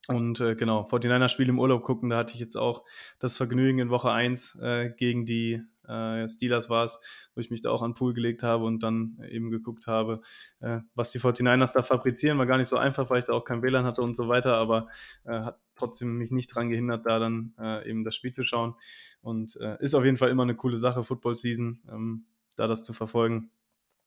Und 0.08 0.40
äh, 0.40 0.54
genau, 0.54 0.86
49er-Spiel 0.86 1.50
im 1.50 1.58
Urlaub 1.58 1.82
gucken, 1.82 2.08
da 2.08 2.16
hatte 2.16 2.34
ich 2.34 2.40
jetzt 2.40 2.56
auch 2.56 2.84
das 3.18 3.36
Vergnügen 3.36 3.78
in 3.78 3.90
Woche 3.90 4.10
1 4.10 4.58
äh, 4.60 4.90
gegen 4.96 5.26
die 5.26 5.62
äh, 5.88 6.28
Steelers 6.28 6.70
war 6.70 6.84
es, 6.84 7.00
wo 7.34 7.40
ich 7.40 7.50
mich 7.50 7.60
da 7.60 7.70
auch 7.70 7.82
an 7.82 7.90
den 7.90 7.96
Pool 7.96 8.14
gelegt 8.14 8.42
habe 8.42 8.64
und 8.64 8.82
dann 8.82 9.18
eben 9.28 9.50
geguckt 9.50 9.86
habe, 9.86 10.20
äh, 10.60 10.80
was 10.94 11.10
die 11.12 11.20
49ers 11.20 11.72
da 11.72 11.82
fabrizieren. 11.82 12.38
War 12.38 12.46
gar 12.46 12.58
nicht 12.58 12.68
so 12.68 12.76
einfach, 12.76 13.10
weil 13.10 13.20
ich 13.20 13.26
da 13.26 13.32
auch 13.32 13.44
kein 13.44 13.62
WLAN 13.62 13.84
hatte 13.84 14.02
und 14.02 14.16
so 14.16 14.28
weiter, 14.28 14.56
aber 14.56 14.88
äh, 15.24 15.40
hat 15.40 15.60
trotzdem 15.74 16.18
mich 16.18 16.30
nicht 16.30 16.50
daran 16.50 16.68
gehindert, 16.68 17.06
da 17.06 17.18
dann 17.18 17.54
äh, 17.58 17.88
eben 17.88 18.04
das 18.04 18.14
Spiel 18.14 18.32
zu 18.32 18.44
schauen. 18.44 18.74
Und 19.20 19.56
äh, 19.60 19.76
ist 19.80 19.94
auf 19.94 20.04
jeden 20.04 20.16
Fall 20.16 20.30
immer 20.30 20.42
eine 20.42 20.54
coole 20.54 20.76
Sache, 20.76 21.04
Football 21.04 21.34
Season, 21.34 21.80
ähm, 21.90 22.26
da 22.56 22.66
das 22.66 22.84
zu 22.84 22.92
verfolgen. 22.92 23.50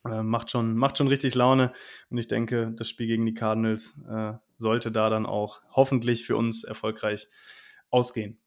Äh, 0.06 0.24
macht, 0.24 0.52
schon, 0.52 0.78
macht 0.78 0.98
schon 0.98 1.08
richtig 1.08 1.36
Laune 1.36 1.74
und 2.10 2.18
ich 2.18 2.28
denke, 2.28 2.72
das 2.76 2.88
Spiel 2.90 3.08
gegen 3.08 3.26
die 3.26 3.34
Cardinals 3.34 4.00
äh, 4.08 4.34
sollte 4.58 4.92
da 4.92 5.10
dann 5.10 5.26
auch 5.26 5.62
hoffentlich 5.72 6.26
für 6.26 6.38
uns 6.38 6.64
erfolgreich 6.64 7.28
ausgehen. 7.90 8.40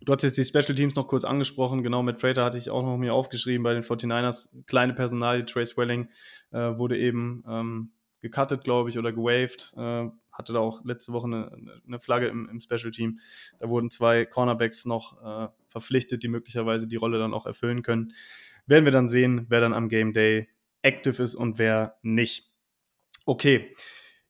Du 0.00 0.12
hast 0.12 0.22
jetzt 0.22 0.38
die 0.38 0.44
Special 0.44 0.74
Teams 0.74 0.94
noch 0.94 1.08
kurz 1.08 1.24
angesprochen. 1.24 1.82
Genau, 1.82 2.02
mit 2.02 2.18
Prater 2.18 2.44
hatte 2.44 2.58
ich 2.58 2.70
auch 2.70 2.82
noch 2.82 2.96
mir 2.96 3.14
aufgeschrieben 3.14 3.64
bei 3.64 3.74
den 3.74 3.82
49ers. 3.82 4.48
Kleine 4.66 4.94
Personal, 4.94 5.44
Trace 5.44 5.76
Welling 5.76 6.08
äh, 6.52 6.78
wurde 6.78 6.96
eben 6.98 7.42
ähm, 7.48 7.90
gecuttet, 8.20 8.62
glaube 8.62 8.90
ich, 8.90 8.98
oder 8.98 9.12
gewaved. 9.12 9.74
Äh, 9.76 10.08
hatte 10.32 10.52
da 10.52 10.60
auch 10.60 10.84
letzte 10.84 11.12
Woche 11.12 11.26
eine, 11.26 11.80
eine 11.86 11.98
Flagge 11.98 12.28
im, 12.28 12.48
im, 12.48 12.60
Special 12.60 12.92
Team. 12.92 13.18
Da 13.58 13.68
wurden 13.68 13.90
zwei 13.90 14.24
Cornerbacks 14.24 14.86
noch 14.86 15.20
äh, 15.20 15.48
verpflichtet, 15.66 16.22
die 16.22 16.28
möglicherweise 16.28 16.86
die 16.86 16.96
Rolle 16.96 17.18
dann 17.18 17.34
auch 17.34 17.44
erfüllen 17.44 17.82
können. 17.82 18.12
Werden 18.66 18.84
wir 18.84 18.92
dann 18.92 19.08
sehen, 19.08 19.46
wer 19.48 19.60
dann 19.60 19.74
am 19.74 19.88
Game 19.88 20.12
Day 20.12 20.48
active 20.82 21.20
ist 21.20 21.34
und 21.34 21.58
wer 21.58 21.96
nicht. 22.02 22.52
Okay, 23.26 23.72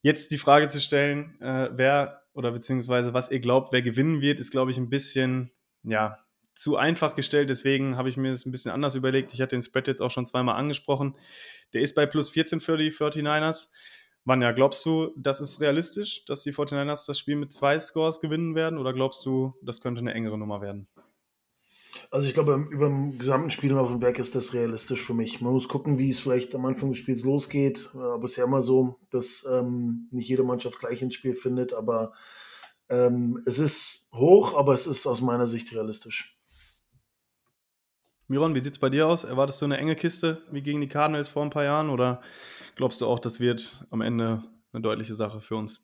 jetzt 0.01 0.31
die 0.31 0.39
Frage 0.39 0.67
zu 0.67 0.81
stellen, 0.81 1.39
äh, 1.41 1.69
wer 1.73 2.23
oder 2.33 2.51
beziehungsweise 2.51 3.13
was 3.13 3.31
ihr 3.31 3.39
glaubt, 3.39 3.71
wer 3.71 3.81
gewinnen 3.81 4.21
wird, 4.21 4.39
ist, 4.39 4.51
glaube 4.51 4.71
ich, 4.71 4.77
ein 4.77 4.89
bisschen, 4.89 5.51
ja, 5.83 6.17
zu 6.53 6.75
einfach 6.75 7.15
gestellt. 7.15 7.49
Deswegen 7.49 7.97
habe 7.97 8.09
ich 8.09 8.17
mir 8.17 8.31
das 8.31 8.45
ein 8.45 8.51
bisschen 8.51 8.71
anders 8.71 8.95
überlegt. 8.95 9.33
Ich 9.33 9.41
hatte 9.41 9.55
den 9.55 9.61
Spread 9.61 9.87
jetzt 9.87 10.01
auch 10.01 10.11
schon 10.11 10.25
zweimal 10.25 10.55
angesprochen. 10.55 11.15
Der 11.73 11.81
ist 11.81 11.95
bei 11.95 12.05
plus 12.05 12.29
14 12.31 12.59
für 12.59 12.77
die 12.77 12.91
49ers. 12.91 13.69
Vanja, 14.25 14.51
glaubst 14.51 14.85
du, 14.85 15.11
das 15.15 15.41
ist 15.41 15.61
realistisch, 15.61 16.25
dass 16.25 16.43
die 16.43 16.53
49ers 16.53 17.07
das 17.07 17.17
Spiel 17.17 17.37
mit 17.37 17.51
zwei 17.53 17.79
Scores 17.79 18.19
gewinnen 18.19 18.55
werden? 18.55 18.77
Oder 18.77 18.93
glaubst 18.93 19.25
du, 19.25 19.55
das 19.61 19.79
könnte 19.79 20.01
eine 20.01 20.13
engere 20.13 20.37
Nummer 20.37 20.61
werden? 20.61 20.87
Also 22.11 22.27
ich 22.27 22.33
glaube, 22.33 22.67
über 22.69 22.87
dem 22.87 23.17
gesamten 23.17 23.49
Spiel 23.49 23.75
auf 23.77 23.89
dem 23.89 24.01
Werk 24.01 24.19
ist 24.19 24.35
das 24.35 24.53
realistisch 24.53 25.01
für 25.01 25.13
mich. 25.13 25.41
Man 25.41 25.53
muss 25.53 25.67
gucken, 25.67 25.97
wie 25.97 26.09
es 26.09 26.19
vielleicht 26.19 26.53
am 26.55 26.65
Anfang 26.65 26.89
des 26.89 26.99
Spiels 26.99 27.23
losgeht. 27.23 27.89
Aber 27.93 28.23
es 28.23 28.31
ist 28.31 28.37
ja 28.37 28.45
immer 28.45 28.61
so, 28.61 28.99
dass 29.09 29.47
ähm, 29.49 30.07
nicht 30.11 30.29
jede 30.29 30.43
Mannschaft 30.43 30.79
gleich 30.79 31.01
ins 31.01 31.15
Spiel 31.15 31.33
findet. 31.33 31.73
Aber 31.73 32.13
ähm, 32.89 33.41
es 33.45 33.59
ist 33.59 34.07
hoch, 34.13 34.57
aber 34.57 34.73
es 34.73 34.87
ist 34.87 35.05
aus 35.05 35.21
meiner 35.21 35.45
Sicht 35.45 35.71
realistisch. 35.73 36.35
Miron, 38.27 38.53
wie 38.53 38.61
sieht 38.61 38.73
es 38.73 38.79
bei 38.79 38.89
dir 38.89 39.07
aus? 39.07 39.23
Erwartest 39.23 39.61
du 39.61 39.65
eine 39.65 39.77
enge 39.77 39.95
Kiste 39.95 40.43
wie 40.51 40.61
gegen 40.61 40.81
die 40.81 40.87
Cardinals 40.87 41.29
vor 41.29 41.43
ein 41.43 41.49
paar 41.49 41.63
Jahren 41.63 41.89
oder 41.89 42.21
glaubst 42.75 43.01
du 43.01 43.07
auch, 43.07 43.19
das 43.19 43.39
wird 43.39 43.85
am 43.89 44.01
Ende 44.01 44.43
eine 44.71 44.81
deutliche 44.81 45.15
Sache 45.15 45.41
für 45.41 45.55
uns? 45.55 45.83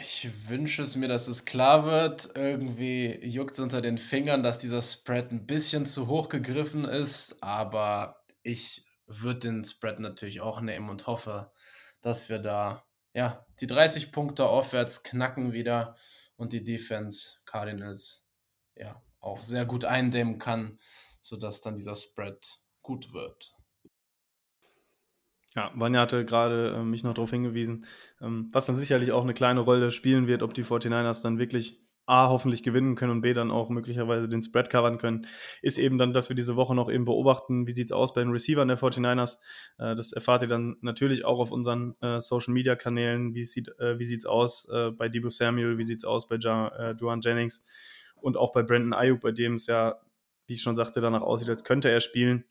Ich 0.00 0.48
wünsche 0.48 0.80
es 0.80 0.96
mir, 0.96 1.08
dass 1.08 1.28
es 1.28 1.44
klar 1.44 1.84
wird. 1.84 2.30
Irgendwie 2.34 3.22
juckt 3.26 3.52
es 3.52 3.60
unter 3.60 3.82
den 3.82 3.98
Fingern, 3.98 4.42
dass 4.42 4.58
dieser 4.58 4.80
Spread 4.80 5.30
ein 5.30 5.46
bisschen 5.46 5.84
zu 5.84 6.06
hoch 6.06 6.30
gegriffen 6.30 6.86
ist, 6.86 7.42
aber 7.42 8.24
ich 8.42 8.86
würde 9.06 9.40
den 9.40 9.64
Spread 9.64 10.00
natürlich 10.00 10.40
auch 10.40 10.62
nehmen 10.62 10.88
und 10.88 11.06
hoffe, 11.06 11.52
dass 12.00 12.30
wir 12.30 12.38
da 12.38 12.86
ja, 13.14 13.46
die 13.60 13.66
30 13.66 14.12
Punkte 14.12 14.46
aufwärts 14.46 15.02
knacken 15.02 15.52
wieder 15.52 15.96
und 16.36 16.52
die 16.52 16.64
Defense 16.64 17.40
Cardinals 17.44 18.28
ja 18.74 19.02
auch 19.20 19.42
sehr 19.42 19.64
gut 19.64 19.84
eindämmen 19.84 20.38
kann, 20.38 20.78
sodass 21.20 21.60
dann 21.60 21.76
dieser 21.76 21.94
Spread 21.94 22.44
gut 22.80 23.12
wird. 23.12 23.54
Ja, 25.54 25.70
Vanja 25.74 26.00
hatte 26.00 26.24
gerade 26.24 26.74
äh, 26.76 26.82
mich 26.82 27.04
noch 27.04 27.14
darauf 27.14 27.30
hingewiesen, 27.30 27.84
ähm, 28.20 28.48
was 28.52 28.66
dann 28.66 28.76
sicherlich 28.76 29.12
auch 29.12 29.22
eine 29.22 29.34
kleine 29.34 29.60
Rolle 29.60 29.92
spielen 29.92 30.26
wird, 30.26 30.42
ob 30.42 30.54
die 30.54 30.64
49ers 30.64 31.22
dann 31.22 31.38
wirklich 31.38 31.82
A, 32.12 32.28
hoffentlich 32.28 32.62
gewinnen 32.62 32.94
können 32.94 33.10
und 33.10 33.20
B, 33.22 33.32
dann 33.32 33.50
auch 33.50 33.70
möglicherweise 33.70 34.28
den 34.28 34.42
Spread 34.42 34.68
covern 34.68 34.98
können, 34.98 35.26
ist 35.62 35.78
eben 35.78 35.96
dann, 35.96 36.12
dass 36.12 36.28
wir 36.28 36.36
diese 36.36 36.56
Woche 36.56 36.74
noch 36.74 36.90
eben 36.90 37.06
beobachten, 37.06 37.66
wie 37.66 37.72
sieht 37.72 37.86
es 37.86 37.92
aus 37.92 38.12
bei 38.12 38.20
den 38.20 38.30
Receivern 38.30 38.68
der 38.68 38.76
49ers. 38.76 39.38
Äh, 39.78 39.94
das 39.96 40.12
erfahrt 40.12 40.42
ihr 40.42 40.48
dann 40.48 40.76
natürlich 40.82 41.24
auch 41.24 41.40
auf 41.40 41.50
unseren 41.50 41.94
äh, 42.02 42.20
Social-Media-Kanälen. 42.20 43.34
Wie 43.34 43.44
sieht 43.44 43.68
äh, 43.78 43.96
es 43.98 44.26
aus 44.26 44.68
äh, 44.70 44.90
bei 44.90 45.08
Debo 45.08 45.30
Samuel, 45.30 45.78
wie 45.78 45.84
sieht 45.84 45.98
es 45.98 46.04
aus 46.04 46.28
bei 46.28 46.36
ja, 46.36 46.68
äh, 46.90 46.94
Duan 46.94 47.22
Jennings 47.22 47.64
und 48.16 48.36
auch 48.36 48.52
bei 48.52 48.62
Brandon 48.62 48.92
Ayuk, 48.92 49.20
bei 49.20 49.32
dem 49.32 49.54
es 49.54 49.66
ja, 49.66 49.96
wie 50.46 50.54
ich 50.54 50.62
schon 50.62 50.76
sagte, 50.76 51.00
danach 51.00 51.22
aussieht, 51.22 51.48
als 51.48 51.64
könnte 51.64 51.90
er 51.90 52.00
spielen. 52.00 52.44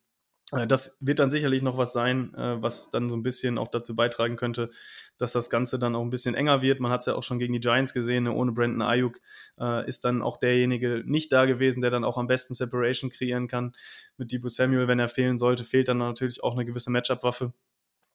Äh, 0.52 0.68
das 0.68 0.98
wird 1.00 1.20
dann 1.20 1.32
sicherlich 1.32 1.62
noch 1.62 1.78
was 1.78 1.94
sein, 1.94 2.34
äh, 2.36 2.62
was 2.62 2.90
dann 2.90 3.10
so 3.10 3.16
ein 3.16 3.24
bisschen 3.24 3.58
auch 3.58 3.70
dazu 3.70 3.96
beitragen 3.96 4.36
könnte, 4.36 4.70
dass 5.18 5.32
das 5.32 5.50
Ganze 5.50 5.80
dann 5.80 5.96
auch 5.96 6.04
ein 6.04 6.10
bisschen 6.10 6.36
enger 6.36 6.62
wird. 6.62 6.80
Man 6.80 6.92
hat 6.92 7.02
es 7.02 7.06
ja 7.06 7.16
auch 7.16 7.24
schon 7.24 7.40
gegen 7.40 7.54
die 7.54 7.60
Giants 7.60 7.94
gesehen, 7.94 8.26
ne? 8.26 8.34
ohne 8.34 8.52
Brandon 8.52 8.82
Ayuk 8.82 9.20
äh, 9.60 9.88
ist 9.88 10.06
dann 10.06 10.22
auch 10.22 10.38
derjenige 10.38 11.04
nicht 11.06 11.32
da 11.32 11.46
gewesen, 11.46 11.82
der 11.82 11.92
dann 11.92 12.04
auch 12.04 12.18
am 12.18 12.28
besten 12.28 12.54
Separation 12.54 13.10
kreieren 13.10 13.48
kann. 13.48 13.74
Mit 14.18 14.32
Debo 14.32 14.50
Samuel, 14.50 14.88
wenn 14.88 15.00
er 15.00 15.10
fehlen 15.10 15.38
sollte, 15.38 15.64
fehlt 15.64 15.88
dann 15.88 16.00
natürlich 16.00 16.44
auch 16.44 16.54
eine 16.54 16.66
gewisse 16.66 16.92
Matchup-Waffe. 16.92 17.54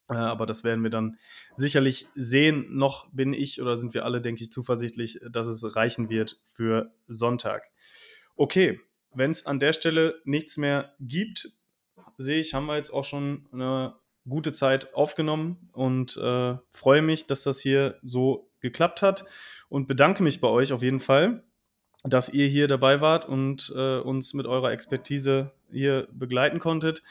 aber 0.09 0.47
das 0.47 0.63
werden 0.63 0.85
wir 0.85 0.91
dann 0.91 1.19
sicherlich 1.57 2.07
sehen. 2.15 2.67
Noch 2.71 3.11
bin 3.13 3.33
ich 3.33 3.61
oder 3.61 3.77
sind 3.77 3.93
wir 3.95 4.05
alle, 4.05 4.21
denke 4.21 4.45
ich, 4.45 4.53
zuversichtlich, 4.53 5.21
dass 5.31 5.49
es 5.49 5.75
reichen 5.75 6.11
wird 6.11 6.41
für 6.45 6.93
Sonntag. 7.09 7.65
Okay, 8.37 8.81
wenn 9.15 9.33
es 9.33 9.47
an 9.47 9.59
der 9.59 9.73
Stelle 9.73 10.21
nichts 10.25 10.59
mehr 10.59 10.95
gibt, 11.01 11.51
sehe 12.19 12.41
ich, 12.41 12.55
haben 12.55 12.67
wir 12.67 12.77
jetzt 12.77 12.91
auch 12.91 13.05
schon 13.05 13.47
eine 13.53 13.95
gute 14.29 14.53
Zeit 14.53 14.95
aufgenommen 14.95 15.69
und 15.73 16.17
äh, 16.17 16.57
freue 16.73 17.03
mich, 17.03 17.27
dass 17.27 17.43
das 17.45 17.61
hier 17.61 17.99
so 18.03 18.51
geklappt 18.61 19.03
hat 19.03 19.25
und 19.69 19.87
bedanke 19.87 20.23
mich 20.23 20.41
bei 20.41 20.49
euch 20.49 20.73
auf 20.73 20.83
jeden 20.83 21.01
Fall, 21.01 21.45
dass 22.05 22.29
ihr 22.29 22.47
hier 22.47 22.69
dabei 22.69 23.01
wart 23.01 23.29
und 23.29 23.73
äh, 23.77 23.99
uns 23.99 24.35
mit 24.35 24.47
eurer 24.47 24.73
Expertise 24.73 25.53
hier 25.71 26.09
begleiten 26.13 26.59
konntet. 26.59 27.03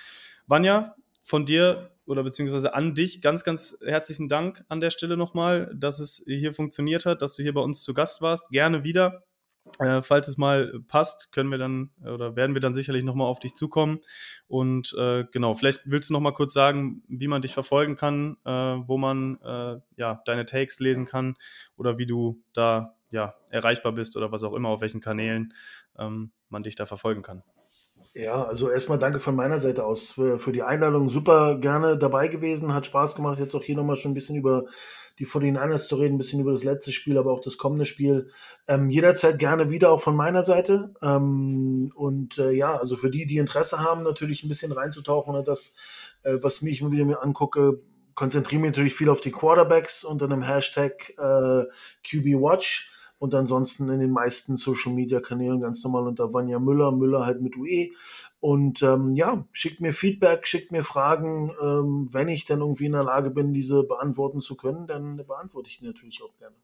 Vanja, 0.47 0.95
von 1.21 1.45
dir 1.45 1.89
oder 2.05 2.23
beziehungsweise 2.23 2.73
an 2.75 2.93
dich 2.93 3.21
ganz, 3.21 3.43
ganz 3.43 3.79
herzlichen 3.83 4.27
Dank 4.27 4.63
an 4.67 4.79
der 4.79 4.91
Stelle 4.91 5.17
nochmal, 5.17 5.73
dass 5.75 5.99
es 5.99 6.23
hier 6.27 6.53
funktioniert 6.53 7.05
hat, 7.05 7.21
dass 7.21 7.35
du 7.35 7.41
hier 7.41 7.53
bei 7.53 7.61
uns 7.61 7.81
zu 7.81 7.93
Gast 7.93 8.21
warst. 8.21 8.49
Gerne 8.49 8.83
wieder. 8.83 9.23
Äh, 9.79 10.01
falls 10.01 10.27
es 10.27 10.37
mal 10.37 10.79
passt, 10.87 11.31
können 11.31 11.49
wir 11.49 11.57
dann 11.57 11.89
oder 12.01 12.35
werden 12.35 12.53
wir 12.53 12.61
dann 12.61 12.73
sicherlich 12.73 13.03
nochmal 13.03 13.27
auf 13.27 13.39
dich 13.39 13.55
zukommen. 13.55 13.99
Und 14.47 14.95
äh, 14.97 15.25
genau, 15.31 15.53
vielleicht 15.53 15.81
willst 15.85 16.09
du 16.09 16.13
noch 16.13 16.21
mal 16.21 16.33
kurz 16.33 16.53
sagen, 16.53 17.03
wie 17.07 17.27
man 17.27 17.41
dich 17.41 17.53
verfolgen 17.53 17.95
kann, 17.95 18.37
äh, 18.45 18.51
wo 18.51 18.97
man 18.97 19.39
äh, 19.41 19.79
ja 19.97 20.21
deine 20.25 20.45
Takes 20.45 20.79
lesen 20.79 21.05
kann 21.05 21.35
oder 21.77 21.97
wie 21.97 22.05
du 22.05 22.41
da 22.53 22.95
ja 23.09 23.35
erreichbar 23.49 23.91
bist 23.91 24.15
oder 24.17 24.31
was 24.31 24.43
auch 24.43 24.53
immer, 24.53 24.69
auf 24.69 24.81
welchen 24.81 25.01
Kanälen 25.01 25.53
ähm, 25.97 26.31
man 26.49 26.63
dich 26.63 26.75
da 26.75 26.85
verfolgen 26.85 27.21
kann. 27.21 27.43
Ja, 28.15 28.45
also 28.45 28.69
erstmal 28.69 28.97
danke 28.97 29.19
von 29.19 29.35
meiner 29.35 29.59
Seite 29.59 29.85
aus 29.85 30.13
für, 30.13 30.51
die 30.53 30.63
Einladung. 30.63 31.09
Super 31.09 31.57
gerne 31.57 31.97
dabei 31.97 32.29
gewesen, 32.29 32.73
hat 32.73 32.85
Spaß 32.85 33.13
gemacht, 33.13 33.39
jetzt 33.39 33.53
auch 33.55 33.63
hier 33.63 33.75
nochmal 33.75 33.97
schon 33.97 34.11
ein 34.11 34.13
bisschen 34.13 34.37
über 34.37 34.63
die 35.19 35.25
49ers 35.25 35.87
zu 35.87 35.97
reden, 35.97 36.15
ein 36.15 36.17
bisschen 36.17 36.39
über 36.39 36.53
das 36.53 36.63
letzte 36.63 36.93
Spiel, 36.93 37.17
aber 37.17 37.33
auch 37.33 37.41
das 37.41 37.57
kommende 37.57 37.83
Spiel. 37.83 38.29
Ähm, 38.69 38.89
jederzeit 38.89 39.37
gerne 39.37 39.69
wieder 39.69 39.91
auch 39.91 39.99
von 39.99 40.15
meiner 40.15 40.43
Seite. 40.43 40.93
Ähm, 41.01 41.91
und 41.93 42.37
äh, 42.37 42.51
ja, 42.51 42.77
also 42.77 42.95
für 42.95 43.09
die, 43.09 43.25
die 43.25 43.37
Interesse 43.37 43.79
haben, 43.79 44.03
natürlich 44.03 44.43
ein 44.43 44.49
bisschen 44.49 44.71
reinzutauchen 44.71 45.35
und 45.35 45.49
das, 45.49 45.75
äh, 46.23 46.37
was 46.39 46.61
mich 46.61 46.79
immer 46.79 46.93
wieder 46.93 47.03
mir 47.03 47.21
angucke, 47.21 47.81
konzentriere 48.13 48.61
mich 48.61 48.71
natürlich 48.71 48.95
viel 48.95 49.09
auf 49.09 49.19
die 49.19 49.31
Quarterbacks 49.31 50.05
unter 50.05 50.23
einem 50.23 50.41
Hashtag 50.41 51.09
äh, 51.17 51.65
QBWatch 52.07 52.94
und 53.17 53.33
ansonsten 53.33 53.89
in 53.89 53.99
den 53.99 54.11
meisten 54.11 54.57
Social 54.57 54.93
Media 54.93 55.19
Kanälen 55.19 55.61
ganz 55.61 55.83
normal 55.83 56.07
unter 56.07 56.33
Vanja 56.33 56.59
Müller, 56.59 56.91
Müller 56.91 57.25
halt 57.25 57.41
mit 57.41 57.55
UE. 57.55 57.89
Und 58.39 58.83
ähm, 58.83 59.13
ja, 59.13 59.45
schickt 59.51 59.81
mir 59.81 59.93
Feedback, 59.93 60.45
schickt 60.45 60.71
mir 60.71 60.83
Fragen. 60.83 61.51
Ähm, 61.61 62.07
wenn 62.11 62.27
ich 62.27 62.45
dann 62.45 62.59
irgendwie 62.59 62.85
in 62.85 62.91
der 62.91 63.03
Lage 63.03 63.31
bin, 63.31 63.53
diese 63.53 63.83
beantworten 63.83 64.41
zu 64.41 64.55
können, 64.55 64.85
dann 64.87 65.17
beantworte 65.17 65.69
ich 65.69 65.79
die 65.79 65.85
natürlich 65.85 66.21
auch 66.21 66.35
gerne. 66.37 66.55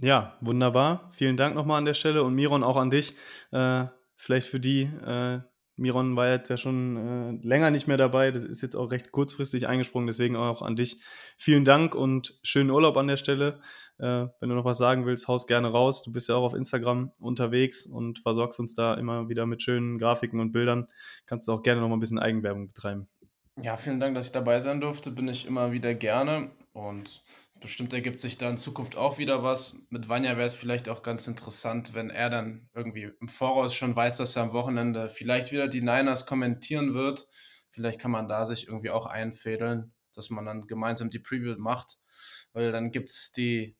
Ja, 0.00 0.36
wunderbar. 0.40 1.10
Vielen 1.12 1.36
Dank 1.36 1.54
nochmal 1.54 1.78
an 1.78 1.86
der 1.86 1.94
Stelle 1.94 2.22
und 2.22 2.34
Miron 2.34 2.62
auch 2.62 2.76
an 2.76 2.90
dich. 2.90 3.14
Äh, 3.50 3.86
vielleicht 4.16 4.48
für 4.48 4.60
die, 4.60 4.82
äh, 4.82 5.40
Miron 5.76 6.16
war 6.16 6.30
jetzt 6.30 6.48
ja 6.48 6.56
schon 6.56 6.96
äh, 7.42 7.46
länger 7.46 7.70
nicht 7.70 7.86
mehr 7.86 7.96
dabei. 7.96 8.30
Das 8.30 8.44
ist 8.44 8.62
jetzt 8.62 8.76
auch 8.76 8.90
recht 8.90 9.12
kurzfristig 9.12 9.68
eingesprungen. 9.68 10.06
Deswegen 10.06 10.36
auch 10.36 10.62
an 10.62 10.76
dich 10.76 11.02
vielen 11.36 11.64
Dank 11.64 11.94
und 11.94 12.38
schönen 12.42 12.70
Urlaub 12.70 12.96
an 12.96 13.08
der 13.08 13.18
Stelle. 13.18 13.60
Äh, 13.98 14.26
wenn 14.40 14.48
du 14.48 14.54
noch 14.54 14.64
was 14.64 14.78
sagen 14.78 15.04
willst, 15.04 15.28
haust 15.28 15.48
gerne 15.48 15.68
raus. 15.68 16.02
Du 16.02 16.12
bist 16.12 16.28
ja 16.28 16.34
auch 16.34 16.44
auf 16.44 16.54
Instagram 16.54 17.12
unterwegs 17.20 17.86
und 17.86 18.20
versorgst 18.20 18.58
uns 18.58 18.74
da 18.74 18.94
immer 18.94 19.28
wieder 19.28 19.46
mit 19.46 19.62
schönen 19.62 19.98
Grafiken 19.98 20.40
und 20.40 20.52
Bildern. 20.52 20.86
Kannst 21.26 21.46
du 21.48 21.52
auch 21.52 21.62
gerne 21.62 21.80
noch 21.80 21.88
mal 21.88 21.96
ein 21.96 22.00
bisschen 22.00 22.18
Eigenwerbung 22.18 22.68
betreiben. 22.68 23.08
Ja, 23.60 23.76
vielen 23.76 24.00
Dank, 24.00 24.14
dass 24.14 24.26
ich 24.26 24.32
dabei 24.32 24.60
sein 24.60 24.80
durfte. 24.80 25.10
Bin 25.10 25.28
ich 25.28 25.46
immer 25.46 25.72
wieder 25.72 25.94
gerne. 25.94 26.50
Und 26.72 27.22
bestimmt 27.60 27.92
ergibt 27.92 28.20
sich 28.20 28.38
da 28.38 28.48
in 28.50 28.56
Zukunft 28.56 28.96
auch 28.96 29.18
wieder 29.18 29.42
was. 29.42 29.78
Mit 29.90 30.08
Vanya 30.08 30.36
wäre 30.36 30.46
es 30.46 30.54
vielleicht 30.54 30.88
auch 30.88 31.02
ganz 31.02 31.26
interessant, 31.26 31.94
wenn 31.94 32.10
er 32.10 32.30
dann 32.30 32.68
irgendwie 32.74 33.10
im 33.20 33.28
Voraus 33.28 33.74
schon 33.74 33.96
weiß, 33.96 34.18
dass 34.18 34.36
er 34.36 34.42
am 34.42 34.52
Wochenende 34.52 35.08
vielleicht 35.08 35.52
wieder 35.52 35.68
die 35.68 35.80
Niners 35.80 36.26
kommentieren 36.26 36.94
wird. 36.94 37.28
Vielleicht 37.70 38.00
kann 38.00 38.10
man 38.10 38.28
da 38.28 38.46
sich 38.46 38.68
irgendwie 38.68 38.90
auch 38.90 39.06
einfädeln, 39.06 39.92
dass 40.14 40.30
man 40.30 40.44
dann 40.44 40.62
gemeinsam 40.66 41.10
die 41.10 41.18
Preview 41.18 41.56
macht, 41.58 41.98
weil 42.52 42.72
dann 42.72 42.90
gibt 42.90 43.10
es 43.10 43.32
die 43.32 43.76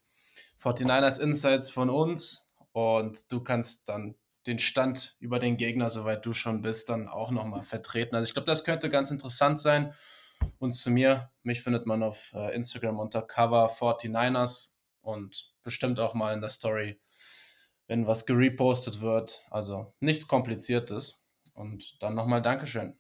49ers 0.63 1.21
Insights 1.21 1.71
von 1.71 1.91
uns 1.91 2.51
und 2.73 3.31
du 3.33 3.43
kannst 3.43 3.89
dann 3.89 4.17
den 4.47 4.59
Stand 4.59 5.17
über 5.19 5.39
den 5.39 5.57
Gegner, 5.57 5.91
soweit 5.91 6.25
du 6.25 6.33
schon 6.33 6.63
bist, 6.63 6.89
dann 6.89 7.09
auch 7.09 7.31
nochmal 7.31 7.63
vertreten. 7.63 8.15
Also 8.15 8.29
ich 8.29 8.35
glaube, 8.35 8.47
das 8.47 8.65
könnte 8.65 8.91
ganz 8.91 9.11
interessant 9.11 9.59
sein. 9.59 9.93
Und 10.59 10.73
zu 10.73 10.91
mir, 10.91 11.31
mich 11.43 11.63
findet 11.63 11.87
man 11.87 12.03
auf 12.03 12.33
äh, 12.35 12.55
Instagram 12.55 12.99
unter 12.99 13.21
Cover49ers 13.21 14.75
und 15.01 15.55
bestimmt 15.63 16.01
auch 16.01 16.15
mal 16.15 16.35
in 16.35 16.41
der 16.41 16.51
Story, 16.51 17.01
wenn 17.87 18.07
was 18.07 18.27
gerepostet 18.27 19.01
wird. 19.01 19.43
Also 19.51 19.95
nichts 20.01 20.27
Kompliziertes. 20.27 21.23
Und 21.55 22.03
dann 22.03 22.15
nochmal 22.15 22.43
Dankeschön. 22.43 22.99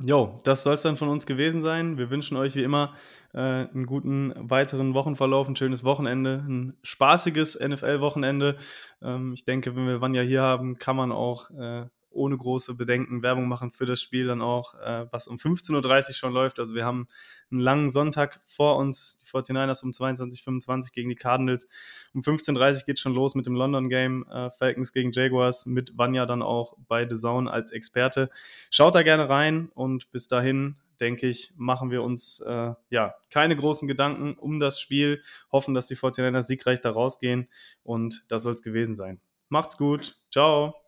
Jo, 0.00 0.38
das 0.44 0.62
soll 0.62 0.74
es 0.74 0.82
dann 0.82 0.96
von 0.96 1.08
uns 1.08 1.26
gewesen 1.26 1.60
sein. 1.60 1.98
Wir 1.98 2.08
wünschen 2.08 2.36
euch 2.36 2.54
wie 2.54 2.62
immer 2.62 2.94
äh, 3.34 3.38
einen 3.38 3.84
guten 3.84 4.32
weiteren 4.36 4.94
Wochenverlauf, 4.94 5.48
ein 5.48 5.56
schönes 5.56 5.82
Wochenende, 5.82 6.44
ein 6.46 6.76
spaßiges 6.82 7.58
NFL-Wochenende. 7.58 8.58
Ähm, 9.02 9.32
ich 9.32 9.44
denke, 9.44 9.74
wenn 9.74 9.88
wir 9.88 10.00
Vanja 10.00 10.22
hier 10.22 10.42
haben, 10.42 10.78
kann 10.78 10.94
man 10.94 11.10
auch 11.10 11.50
äh, 11.50 11.86
ohne 12.18 12.36
große 12.36 12.74
Bedenken 12.74 13.22
Werbung 13.22 13.48
machen 13.48 13.72
für 13.72 13.86
das 13.86 14.02
Spiel 14.02 14.26
dann 14.26 14.42
auch, 14.42 14.74
äh, 14.74 15.06
was 15.10 15.28
um 15.28 15.36
15.30 15.36 16.08
Uhr 16.08 16.14
schon 16.14 16.32
läuft. 16.32 16.58
Also 16.58 16.74
wir 16.74 16.84
haben 16.84 17.08
einen 17.50 17.60
langen 17.60 17.88
Sonntag 17.88 18.40
vor 18.44 18.76
uns. 18.76 19.18
Die 19.22 19.26
49ers 19.26 19.82
um 19.82 19.90
22.25 19.90 20.92
gegen 20.92 21.08
die 21.08 21.14
Cardinals. 21.14 21.66
Um 22.12 22.20
15.30 22.20 22.76
Uhr 22.76 22.82
geht 22.86 23.00
schon 23.00 23.14
los 23.14 23.34
mit 23.34 23.46
dem 23.46 23.54
London 23.54 23.88
Game. 23.88 24.26
Äh, 24.30 24.50
Falcons 24.50 24.92
gegen 24.92 25.12
Jaguars 25.12 25.66
mit 25.66 25.96
Vanya 25.96 26.26
dann 26.26 26.42
auch 26.42 26.76
bei 26.88 27.08
The 27.08 27.16
Zone 27.16 27.50
als 27.50 27.72
Experte. 27.72 28.30
Schaut 28.70 28.94
da 28.94 29.02
gerne 29.02 29.28
rein 29.28 29.70
und 29.74 30.10
bis 30.10 30.28
dahin 30.28 30.76
denke 31.00 31.28
ich, 31.28 31.52
machen 31.56 31.90
wir 31.90 32.02
uns 32.02 32.40
äh, 32.40 32.72
ja 32.90 33.14
keine 33.30 33.56
großen 33.56 33.88
Gedanken 33.88 34.34
um 34.34 34.58
das 34.58 34.80
Spiel, 34.80 35.22
hoffen, 35.52 35.74
dass 35.74 35.86
die 35.86 35.96
49ers 35.96 36.42
siegreich 36.42 36.80
da 36.80 36.90
rausgehen 36.90 37.48
und 37.82 38.24
das 38.28 38.42
soll 38.42 38.54
es 38.54 38.62
gewesen 38.62 38.94
sein. 38.94 39.20
Macht's 39.48 39.76
gut. 39.76 40.16
Ciao. 40.30 40.87